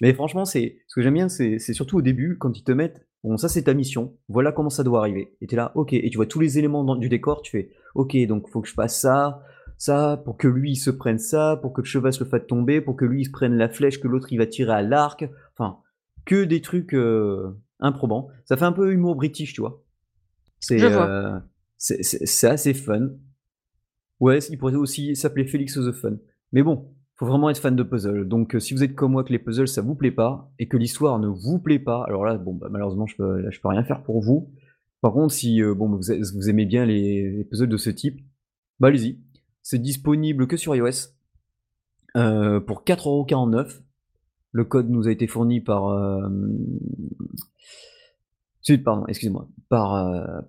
Mais 0.00 0.12
franchement, 0.14 0.44
c'est 0.44 0.76
ce 0.86 0.94
que 0.94 1.02
j'aime 1.02 1.14
bien, 1.14 1.28
c'est 1.28 1.58
c'est 1.58 1.72
surtout 1.72 1.98
au 1.98 2.00
début, 2.00 2.38
quand 2.38 2.56
ils 2.56 2.62
te 2.62 2.70
mettent, 2.70 3.07
bon, 3.24 3.36
ça 3.36 3.48
c'est 3.48 3.64
ta 3.64 3.74
mission, 3.74 4.16
voilà 4.28 4.52
comment 4.52 4.70
ça 4.70 4.82
doit 4.84 5.00
arriver. 5.00 5.36
Et 5.40 5.46
t'es 5.46 5.56
là, 5.56 5.72
ok, 5.74 5.92
et 5.92 6.08
tu 6.10 6.16
vois 6.16 6.26
tous 6.26 6.40
les 6.40 6.58
éléments 6.58 6.84
dans- 6.84 6.96
du 6.96 7.08
décor, 7.08 7.42
tu 7.42 7.50
fais, 7.52 7.70
ok, 7.94 8.16
donc 8.26 8.48
faut 8.48 8.60
que 8.60 8.68
je 8.68 8.74
fasse 8.74 9.00
ça, 9.00 9.42
ça, 9.76 10.20
pour 10.24 10.36
que 10.36 10.48
lui 10.48 10.72
il 10.72 10.76
se 10.76 10.90
prenne 10.90 11.18
ça, 11.18 11.58
pour 11.62 11.72
que 11.72 11.80
le 11.80 11.86
cheval 11.86 12.12
se 12.12 12.24
le 12.24 12.28
fasse 12.30 12.46
tomber, 12.46 12.80
pour 12.80 12.96
que 12.96 13.04
lui 13.04 13.22
il 13.22 13.24
se 13.26 13.30
prenne 13.30 13.54
la 13.56 13.68
flèche 13.68 14.00
que 14.00 14.08
l'autre 14.08 14.32
il 14.32 14.38
va 14.38 14.46
tirer 14.46 14.72
à 14.72 14.82
l'arc. 14.82 15.28
Enfin, 15.56 15.78
que 16.24 16.44
des 16.44 16.60
trucs. 16.60 16.94
euh, 16.94 17.56
improbant. 17.80 18.28
Ça 18.44 18.56
fait 18.56 18.64
un 18.64 18.72
peu 18.72 18.92
humour 18.92 19.14
british, 19.14 19.52
tu 19.54 19.60
vois? 19.60 19.84
C'est, 20.58 20.80
c'est 21.76 22.26
c'est 22.26 22.48
assez 22.48 22.74
fun. 22.74 23.10
Ouais, 24.18 24.38
il 24.50 24.58
pourrait 24.58 24.74
aussi 24.74 25.14
s'appeler 25.14 25.46
Félix 25.46 25.74
the 25.74 25.92
Fun. 25.92 26.16
Mais 26.50 26.64
bon, 26.64 26.92
faut 27.18 27.26
vraiment 27.26 27.50
être 27.50 27.58
fan 27.58 27.74
de 27.76 27.82
puzzles. 27.82 28.28
Donc, 28.28 28.54
heu, 28.54 28.60
si 28.60 28.74
vous 28.74 28.82
êtes 28.84 28.94
comme 28.94 29.12
moi 29.12 29.24
que 29.24 29.32
les 29.32 29.38
puzzles 29.38 29.68
ça 29.68 29.82
vous 29.82 29.94
plaît 29.94 30.12
pas 30.12 30.50
et 30.58 30.68
que 30.68 30.76
l'histoire 30.76 31.18
ne 31.18 31.28
vous 31.28 31.58
plaît 31.58 31.78
pas, 31.80 32.04
alors 32.04 32.24
là, 32.24 32.36
bon, 32.38 32.54
bah, 32.54 32.68
malheureusement 32.70 33.06
je 33.06 33.16
peux 33.16 33.50
je 33.50 33.60
peux 33.60 33.68
rien 33.68 33.84
faire 33.84 34.02
pour 34.02 34.22
vous. 34.22 34.50
Par 35.00 35.12
contre, 35.12 35.34
si, 35.34 35.60
heu, 35.60 35.74
bon, 35.74 35.88
vous 35.88 35.98
vous 35.98 36.48
aimez 36.50 36.66
bien 36.66 36.84
les 36.86 37.30
les 37.30 37.44
puzzles 37.44 37.68
de 37.68 37.76
ce 37.76 37.90
type, 37.90 38.20
bah, 38.80 38.88
allez-y. 38.88 39.18
C'est 39.62 39.78
disponible 39.80 40.46
que 40.46 40.56
sur 40.56 40.74
iOS, 40.74 41.12
heu, 42.16 42.64
pour 42.66 42.84
4,49 42.84 43.80
€. 43.80 43.82
Le 44.52 44.64
code 44.64 44.88
nous 44.88 45.08
a 45.08 45.12
été 45.12 45.26
fourni 45.26 45.60
par, 45.60 45.82
pardon, 48.84 49.06
excusez-moi, 49.06 49.48
par, 49.68 50.42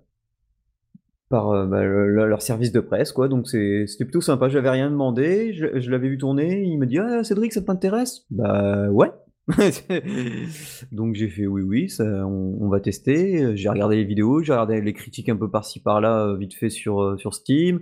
par, 1.30 1.52
heu, 1.54 1.66
bah, 1.66 1.82
le 1.82 2.08
le 2.12 2.26
leur 2.26 2.42
service 2.42 2.72
de 2.72 2.80
presse, 2.80 3.12
quoi, 3.12 3.28
donc 3.28 3.48
c'était 3.48 4.04
plutôt 4.04 4.20
sympa. 4.20 4.50
J'avais 4.50 4.68
rien 4.68 4.90
demandé, 4.90 5.54
je 5.54 5.90
l'avais 5.90 6.08
vu 6.08 6.18
tourner, 6.18 6.62
il 6.64 6.76
me 6.78 6.86
dit: 6.86 6.98
«Ah 6.98 7.24
Cédric, 7.24 7.52
ça 7.54 7.62
t'intéresse?» 7.62 8.26
bah, 8.30 8.90
ouais. 8.90 9.10
Donc 10.92 11.14
j'ai 11.14 11.28
fait: 11.28 11.46
«Oui, 11.46 11.62
oui, 11.62 11.88
on 12.00 12.68
va 12.68 12.80
tester», 12.80 13.56
j'ai 13.56 13.68
regardé 13.68 13.96
les 13.96 14.04
vidéos, 14.04 14.42
j'ai 14.42 14.52
regardé 14.52 14.80
les 14.80 14.92
critiques 14.92 15.28
un 15.28 15.36
peu 15.36 15.50
par-ci 15.50 15.80
par-là, 15.80 16.26
heu, 16.26 16.36
vite 16.36 16.54
fait 16.54 16.70
sur, 16.70 17.00
heu, 17.02 17.18
sur 17.18 17.34
Steam. 17.34 17.80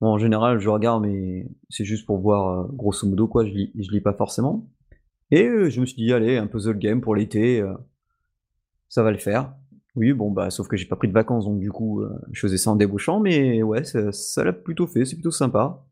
En 0.00 0.18
général, 0.18 0.58
je 0.60 0.68
regarde, 0.68 1.02
mais 1.04 1.48
c'est 1.70 1.84
juste 1.84 2.06
pour 2.06 2.18
voir, 2.18 2.68
grosso 2.72 3.06
modo, 3.08 3.26
quoi, 3.28 3.44
je 3.46 3.50
lis 3.52 3.72
je 3.78 3.90
lis 3.90 4.00
pas 4.00 4.12
forcément 4.14 4.68
et 5.32 5.48
je 5.70 5.80
me 5.80 5.86
suis 5.86 5.96
dit: 5.96 6.12
«Allez, 6.12 6.36
un 6.38 6.46
puzzle 6.46 6.78
game 6.78 7.00
pour 7.00 7.14
l'été, 7.16 7.64
ça 8.88 9.02
va 9.02 9.10
le 9.10 9.18
faire». 9.18 9.52
Oui, 9.96 10.12
bon, 10.12 10.30
bah, 10.30 10.50
sauf 10.50 10.68
que 10.68 10.76
j'ai 10.76 10.86
pas 10.86 10.96
pris 10.96 11.08
de 11.08 11.12
vacances, 11.14 11.46
donc 11.46 11.58
du 11.58 11.72
coup, 11.72 12.02
heu, 12.02 12.10
je 12.30 12.40
faisais 12.40 12.58
ça 12.58 12.70
en 12.70 12.76
débauchant, 12.76 13.18
mais 13.18 13.62
ouais, 13.62 13.82
ça 13.84 14.44
l'a 14.44 14.52
plutôt 14.52 14.86
fait, 14.86 15.04
c'est 15.06 15.16
plutôt 15.16 15.30
sympa. 15.30 15.86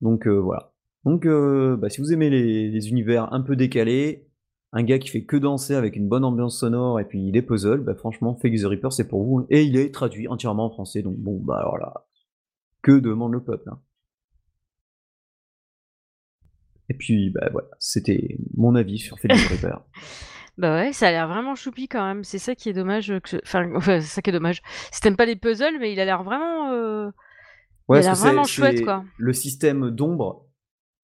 Donc 0.00 0.26
heu, 0.26 0.38
voilà. 0.38 0.72
Donc 1.04 1.26
heu, 1.26 1.76
bah, 1.80 1.90
si 1.90 2.00
vous 2.00 2.12
aimez 2.12 2.30
les 2.30 2.88
univers 2.88 3.32
un 3.32 3.40
peu 3.40 3.56
décalés, 3.56 4.28
un 4.72 4.84
gars 4.84 4.98
qui 5.00 5.08
fait 5.08 5.24
que 5.24 5.36
danser 5.36 5.74
avec 5.74 5.96
une 5.96 6.08
bonne 6.08 6.24
ambiance 6.24 6.58
sonore 6.60 7.00
et 7.00 7.04
puis 7.04 7.32
des 7.32 7.42
puzzles, 7.42 7.80
bah, 7.80 7.94
franchement, 7.94 8.36
Félix 8.36 8.62
the 8.62 8.66
Reaper, 8.66 8.92
c'est 8.92 9.08
pour 9.08 9.24
vous 9.24 9.46
et 9.50 9.64
il 9.64 9.76
est 9.76 9.92
traduit 9.92 10.28
entièrement 10.28 10.66
en 10.66 10.70
français, 10.70 11.02
donc 11.02 11.16
bon, 11.16 11.40
bah, 11.40 11.56
alors 11.58 11.76
là, 11.78 12.06
que 12.82 12.98
demande 12.98 13.32
le 13.32 13.42
peuple, 13.42 13.68
hein? 13.70 13.80
Et 16.88 16.94
puis, 16.94 17.30
bah, 17.30 17.48
voilà, 17.52 17.68
c'était 17.78 18.36
mon 18.56 18.74
avis 18.74 18.98
sur 18.98 19.18
Félix 19.18 19.44
the 19.44 19.50
Reaper. 19.50 19.84
Bah, 20.60 20.74
ouais, 20.76 20.92
ça 20.92 21.08
a 21.08 21.10
l'air 21.10 21.26
vraiment 21.26 21.54
choupi 21.54 21.88
quand 21.88 22.04
même. 22.06 22.22
C'est 22.22 22.38
ça 22.38 22.54
qui 22.54 22.68
est 22.68 22.72
dommage, 22.74 23.12
que 23.24 23.36
enfin, 23.42 23.68
enfin, 23.76 24.00
c'est 24.00 24.06
ça 24.08 24.22
qui 24.22 24.30
est 24.30 24.32
dommage. 24.32 24.62
Si 24.92 25.00
tu 25.00 25.08
aimes 25.08 25.16
pas 25.16 25.24
les 25.26 25.36
puzzles, 25.36 25.78
mais 25.80 25.92
il 25.92 26.00
a 26.00 26.04
l'air 26.04 26.22
vraiment, 26.22 26.70
il 26.72 27.12
Ouais, 27.88 28.00
a 28.00 28.02
l'air 28.02 28.12
que 28.12 28.16
c'est 28.16 28.26
vraiment 28.26 28.46
chouette, 28.46 28.80
quoi. 28.82 29.04
le 29.16 29.32
système 29.32 29.90
d'ombre 29.90 30.46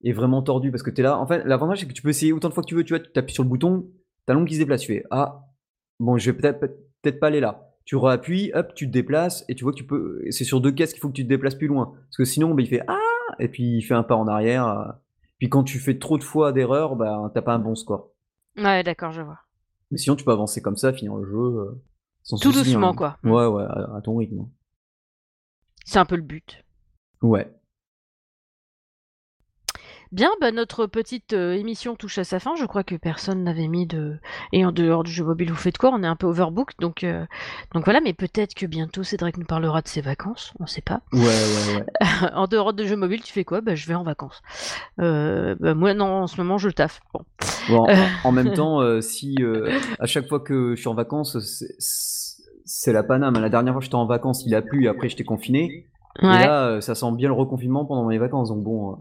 est 0.05 0.13
vraiment 0.13 0.43
tordu 0.43 0.71
parce 0.71 0.83
que 0.83 0.91
tu 0.91 1.01
es 1.01 1.05
là 1.05 1.19
en 1.19 1.27
fait, 1.27 1.45
l'avantage, 1.45 1.81
c'est 1.81 1.89
que 1.89 1.93
tu 1.93 2.03
peux 2.03 2.11
essayer 2.11 2.33
autant 2.33 2.49
de 2.49 2.55
fois 2.55 2.63
que 2.63 2.69
tu 2.69 2.75
veux, 2.75 2.85
tu 2.85 2.95
vois? 2.95 3.01
Tu 3.01 3.19
appuies 3.19 3.35
sur 3.35 3.43
le 3.45 3.49
bouton, 3.49 3.89
tu 4.27 4.33
as 4.33 4.35
l'ombre 4.35 4.49
qui 4.49 4.55
se 4.55 4.61
déplace, 4.61 4.83
tu 4.83 4.89
fais: 4.89 5.05
«Ah, 5.11 5.47
bon, 6.01 6.19
je 6.19 6.31
vais 6.31 6.37
peut-être 6.37 6.61
peut-être 6.61 7.21
pas 7.21 7.29
aller 7.29 7.41
là». 7.41 7.63
Tu 7.85 7.97
réappuies, 7.97 8.51
hop, 8.55 8.75
tu 8.75 8.87
te 8.89 8.93
déplaces 8.93 9.45
et 9.49 9.55
tu 9.55 9.65
vois 9.65 9.73
que 9.73 9.79
tu 9.79 9.87
peux 9.87 10.21
c'est 10.31 10.45
sur 10.45 10.61
2 10.61 10.73
cases 10.73 10.93
qu'il 10.93 11.01
faut 11.01 11.09
que 11.09 11.15
tu 11.15 11.25
te 11.25 11.29
déplaces 11.29 11.55
plus 11.55 11.69
loin. 11.69 11.93
Parce 12.09 12.17
que 12.19 12.25
sinon, 12.25 12.55
bah, 12.55 12.63
il 12.63 12.69
fait: 12.69 12.83
«Ah!» 12.89 12.99
et 13.39 13.49
puis 13.49 13.79
il 13.79 13.83
fait 13.83 13.95
un 13.95 14.03
pas 14.03 14.17
en 14.17 14.27
arrière, 14.29 14.67
heu, 14.69 14.93
puis 15.39 15.49
quand 15.49 15.65
tu 15.65 15.79
fais 15.79 15.99
trop 15.99 16.19
de 16.19 16.25
fois 16.25 16.53
d'erreurs, 16.53 16.97
bah, 16.97 17.31
tu 17.33 17.39
as 17.39 17.43
pas 17.43 17.55
un 17.55 17.59
bon 17.61 17.75
score. 17.75 18.11
Ouais, 18.57 18.83
d'accord, 18.83 19.13
je 19.13 19.23
vois. 19.23 19.46
Mais 19.91 19.99
sinon, 19.99 20.17
tu 20.17 20.25
peux 20.25 20.33
avancer 20.33 20.61
comme 20.63 20.77
ça, 20.77 20.93
finir 20.93 21.15
le 21.15 21.25
jeu, 21.25 21.37
heu, 21.39 21.85
sans 22.23 22.39
Tout 22.39 22.53
souci, 22.53 22.73
doucement, 22.73 22.91
hein. 22.91 22.95
quoi. 22.95 23.19
Ouais, 23.25 23.47
ouais, 23.47 23.65
à 23.65 23.97
à 23.97 24.01
ton 24.03 24.17
rythme. 24.17 24.49
C'est 25.85 25.99
un 25.99 26.05
peu 26.05 26.17
le 26.17 26.23
but. 26.23 26.65
Ouais. 27.23 27.53
Bien, 30.13 30.31
bah, 30.41 30.53
notre 30.53 30.87
petite, 30.87 31.33
heu, 31.33 31.55
émission 31.55 31.97
touche 31.97 32.19
à 32.19 32.25
sa 32.25 32.39
fin. 32.39 32.55
Je 32.57 32.65
crois 32.65 32.85
que 32.85 32.95
personne 32.95 33.43
n'avait 33.43 33.67
mis 33.67 33.87
de 33.87 34.17
et 34.53 34.65
en 34.65 34.71
dehors 34.73 35.03
du 35.03 35.11
jeu 35.11 35.25
mobile, 35.25 35.51
vous 35.51 35.57
faites 35.57 35.79
quoi? 35.79 35.91
On 35.93 36.03
est 36.03 36.07
un 36.07 36.17
peu 36.17 36.27
overbook 36.27 36.73
donc 36.81 37.03
heu, 37.05 37.27
donc 37.75 37.85
voilà, 37.85 38.01
mais 38.01 38.13
peut-être 38.13 38.55
que 38.55 38.67
bientôt 38.67 39.03
Cédric 39.03 39.37
nous 39.37 39.45
parlera 39.47 39.83
de 39.83 39.89
ses 39.89 40.01
vacances, 40.01 40.53
on 40.61 40.67
sait 40.67 40.81
pas. 40.81 41.01
Ouais, 41.13 41.21
ouais, 41.21 41.77
ouais. 41.77 41.85
En 42.35 42.47
dehors 42.47 42.73
de 42.73 42.85
jeux 42.85 42.97
mobiles, 42.97 43.23
tu 43.23 43.33
fais 43.33 43.45
quoi? 43.45 43.61
Bah, 43.61 43.75
je 43.75 43.87
vais 43.87 43.95
en 43.95 44.05
vacances. 44.05 44.43
Heu, 45.01 45.57
bah, 45.59 45.75
moi 45.75 45.93
non, 45.95 46.23
en 46.23 46.27
ce 46.27 46.41
moment, 46.41 46.59
je 46.59 46.71
taffe. 46.71 47.01
Bon. 47.13 47.23
Bon, 47.69 47.87
en 48.25 48.33
même 48.33 48.53
temps, 48.53 49.01
si, 49.01 49.37
à 49.99 50.07
chaque 50.07 50.29
fois 50.29 50.41
que 50.41 50.75
je 50.77 50.81
suis 50.81 50.89
en 50.89 50.95
vacances, 50.95 51.37
c'est 52.65 52.93
la 52.93 53.03
paname. 53.03 53.35
La 53.41 53.49
dernière 53.49 53.73
fois 53.75 53.81
que 53.81 53.85
j'étais 53.85 53.97
en 53.97 54.07
vacances, 54.07 54.45
il 54.47 54.55
a 54.55 54.63
plu 54.63 54.85
et 54.85 54.89
après 54.89 55.09
j'étais 55.09 55.25
confiné 55.25 55.87
et 56.23 56.27
Ouais. 56.27 56.39
là, 56.39 56.71
heu, 56.71 56.81
ça 56.81 56.95
sent 56.95 57.13
bien 57.13 57.29
le 57.29 57.35
reconfinement 57.35 57.85
pendant 57.85 58.07
mes 58.07 58.17
vacances, 58.17 58.49
donc 58.49 58.63
bon, 58.65 58.97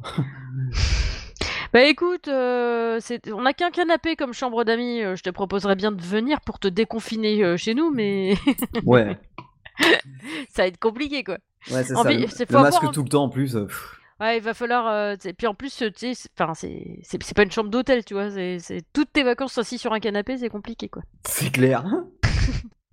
Bah, 1.76 1.84
écoute, 1.84 2.30
c'est 3.02 3.30
on 3.34 3.46
a 3.46 3.52
qu'un 3.52 3.70
canapé 3.70 4.16
comme 4.16 4.32
chambre 4.32 4.64
d'amis, 4.64 5.02
heu, 5.02 5.18
je 5.18 5.24
te 5.24 5.30
proposerais 5.30 5.76
bien 5.76 5.92
de 5.92 6.02
venir 6.02 6.40
pour 6.40 6.58
te 6.58 6.70
déconfiner, 6.70 7.44
heu, 7.44 7.58
chez 7.58 7.74
nous, 7.74 7.92
mais 7.92 8.36
Ouais. 8.86 9.20
ça 10.50 10.62
va 10.62 10.68
être 10.68 10.80
compliqué, 10.80 11.26
quoi. 11.26 11.38
Ouais, 11.70 11.84
c'est 11.84 11.96
ça, 11.96 12.00
Envie 12.00 12.20
le 12.20 12.28
c'est 12.30 12.46
le 12.46 12.54
faut 12.54 12.60
avoir 12.60 12.72
masque 12.72 12.82
env 12.86 12.94
tout 12.94 13.04
le 13.04 13.10
temps 13.10 13.24
en 13.26 13.30
plus, 13.30 13.58
Ouais, 14.22 14.38
il 14.38 14.42
va 14.42 14.54
falloir, 14.54 15.20
sais 15.20 15.34
puis 15.34 15.48
en 15.48 15.54
plus, 15.54 15.76
tu 15.76 15.92
sais, 15.98 16.14
c'est 16.14 16.30
enfin, 16.40 16.54
c'est 16.54 17.00
c'est 17.04 17.22
c'est 17.22 17.36
pas 17.36 17.44
une 17.44 17.52
chambre 17.52 17.70
d'hôtel, 17.70 18.06
tu 18.06 18.14
vois? 18.14 18.32
C'est 18.32 18.60
c'est 18.60 18.82
toutes 18.94 19.12
tes 19.12 19.24
vacances 19.24 19.58
assis 19.58 19.78
sur 19.78 19.92
un 19.92 20.00
canapé, 20.00 20.38
c'est 20.38 20.48
compliqué, 20.48 20.88
quoi. 20.88 21.02
C'est 21.28 21.52
clair. 21.52 21.84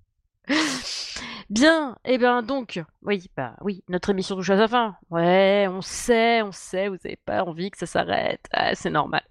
Bien, 1.49 1.97
et 2.05 2.17
ben, 2.17 2.41
donc, 2.41 2.81
oui, 3.03 3.29
bah, 3.35 3.55
oui, 3.61 3.83
notre 3.87 4.09
émission 4.09 4.35
touche 4.35 4.49
à 4.49 4.57
sa 4.57 4.67
fin. 4.67 4.95
Ouais, 5.09 5.67
on 5.69 5.81
sait, 5.81 6.41
on 6.41 6.51
sait, 6.51 6.87
vous 6.87 6.97
avez 7.05 7.17
pas 7.25 7.43
envie 7.43 7.69
que 7.69 7.77
ça 7.77 7.85
s'arrête. 7.85 8.45
Ah, 8.51 8.75
c'est 8.75 8.89
normal. 8.89 9.23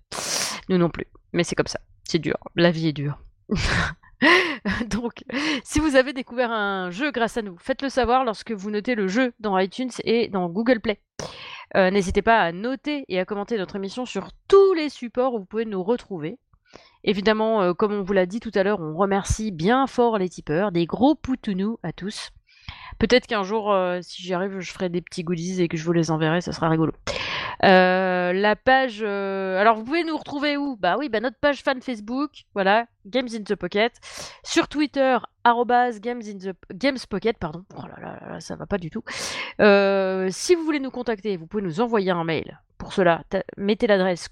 Nous 0.69 0.79
non 0.79 0.91
plus, 0.91 1.07
mais 1.33 1.45
c'est 1.45 1.55
comme 1.55 1.67
ça, 1.67 1.81
c'est 2.05 2.19
dur, 2.19 2.37
la 2.55 2.71
vie 2.71 2.89
est 2.89 2.93
dure. 2.93 3.19
Donc, 4.87 5.25
si 5.65 5.81
vous 5.81 5.97
avez 5.97 6.13
découvert 6.13 6.53
un 6.53 6.91
jeu 6.91 7.11
grâce 7.11 7.37
à 7.37 7.43
nous, 7.43 7.57
faites-le 7.59 7.89
savoir 7.89 8.25
lorsque 8.25 8.53
vous 8.53 8.71
notez 8.71 8.95
le 8.95 9.09
jeu 9.09 9.33
dans 9.41 9.59
iTunes 9.59 9.91
et 10.05 10.29
dans 10.29 10.49
Google 10.49 10.81
Play. 10.81 11.01
Heu, 11.77 11.91
n'hésitez 11.91 12.23
pas 12.23 12.41
à 12.41 12.53
noter 12.53 13.05
et 13.09 13.19
à 13.19 13.25
commenter 13.25 13.57
notre 13.57 13.77
émission 13.77 14.07
sur 14.07 14.29
tous 14.47 14.75
les 14.75 14.91
supports 14.91 15.35
où 15.35 15.41
vous 15.41 15.45
pouvez 15.45 15.65
nous 15.65 15.83
retrouver. 15.83 16.39
Évidemment, 17.05 17.63
heu, 17.63 17.75
comme 17.75 17.93
on 17.93 18.03
vous 18.03 18.13
l'a 18.13 18.27
dit 18.27 18.41
tout 18.41 18.53
à 18.55 18.63
l'heure, 18.63 18.81
on 18.81 18.95
remercie 18.95 19.51
bien 19.51 19.87
fort 19.87 20.19
les 20.19 20.29
tipeurs. 20.29 20.71
Des 20.71 20.87
gros 20.87 21.15
poutous 21.15 21.79
à 21.83 21.93
tous. 21.93 22.31
Peut-être 22.99 23.27
qu'un 23.27 23.43
jour, 23.43 23.73
heu, 23.73 24.01
si 24.03 24.23
j'y 24.23 24.35
arrive, 24.35 24.61
je 24.61 24.71
ferai 24.71 24.89
des 24.89 25.01
petits 25.01 25.25
goodies 25.25 25.63
et 25.63 25.69
que 25.69 25.77
je 25.77 25.85
vous 25.85 25.93
les 25.93 26.13
enverrai, 26.13 26.41
ça 26.41 26.53
sera 26.53 26.69
rigolo. 26.69 26.93
Heu, 27.65 28.33
la 28.33 28.55
page, 28.55 29.03
alors 29.03 29.77
vous 29.77 29.85
pouvez 29.85 30.05
nous 30.05 30.17
retrouver 30.17 30.57
où? 30.57 30.77
Bah, 30.77 30.97
oui, 30.99 31.09
bah, 31.09 31.19
notre 31.21 31.39
page 31.39 31.63
fan 31.63 31.83
Facebook, 31.83 32.45
voilà, 32.55 32.87
Games 33.07 33.29
in 33.35 33.43
the 33.43 33.57
Pocket. 33.57 33.93
Sur 34.45 34.69
Twitter, 34.69 35.19
arrobase 35.43 36.01
games 36.01 36.23
in 36.25 36.39
the 36.39 36.55
gamespocket, 36.73 37.37
pardon. 37.39 37.65
Oh 37.77 37.83
là 37.83 38.01
là 38.01 38.29
là 38.31 38.41
ça 38.41 38.55
va 38.55 38.67
pas 38.67 38.79
du 38.79 38.91
tout. 38.91 39.03
Si 39.59 40.55
vous 40.55 40.65
voulez 40.65 40.81
nous 40.81 40.93
contacter, 40.93 41.37
vous 41.37 41.47
pouvez 41.47 41.65
nous 41.65 41.81
envoyer 41.81 42.13
un 42.13 42.23
mail. 42.25 42.61
Pour 42.79 42.93
cela, 42.93 43.25
mettez 43.57 43.89
l'adresse 43.89 44.29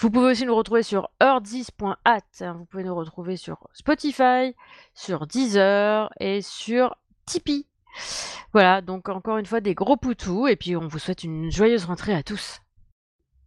Vous 0.00 0.10
pouvez 0.10 0.30
aussi 0.30 0.46
nous 0.46 0.54
retrouver 0.54 0.82
sur 0.82 1.10
heurtthis.at, 1.22 2.20
hein, 2.40 2.52
vous 2.52 2.64
pouvez 2.66 2.84
nous 2.84 2.94
retrouver 2.94 3.36
sur 3.36 3.68
Spotify, 3.72 4.54
sur 4.94 5.26
Deezer 5.26 6.10
et 6.20 6.40
sur 6.40 6.94
Tipeee. 7.26 7.66
Voilà, 8.52 8.80
donc 8.80 9.08
encore 9.08 9.38
une 9.38 9.46
fois, 9.46 9.60
des 9.60 9.74
gros 9.74 9.96
poutous 9.96 10.46
et 10.46 10.56
puis 10.56 10.76
on 10.76 10.86
vous 10.86 10.98
souhaite 10.98 11.24
une 11.24 11.50
joyeuse 11.50 11.84
rentrée 11.84 12.14
à 12.14 12.22
tous. 12.22 12.60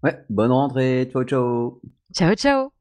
Ouais, 0.04 0.18
bonne 0.30 0.52
rentrée. 0.52 1.10
Ciao, 1.12 1.24
ciao. 1.24 1.82
Ciao, 2.14 2.36
ciao. 2.36 2.81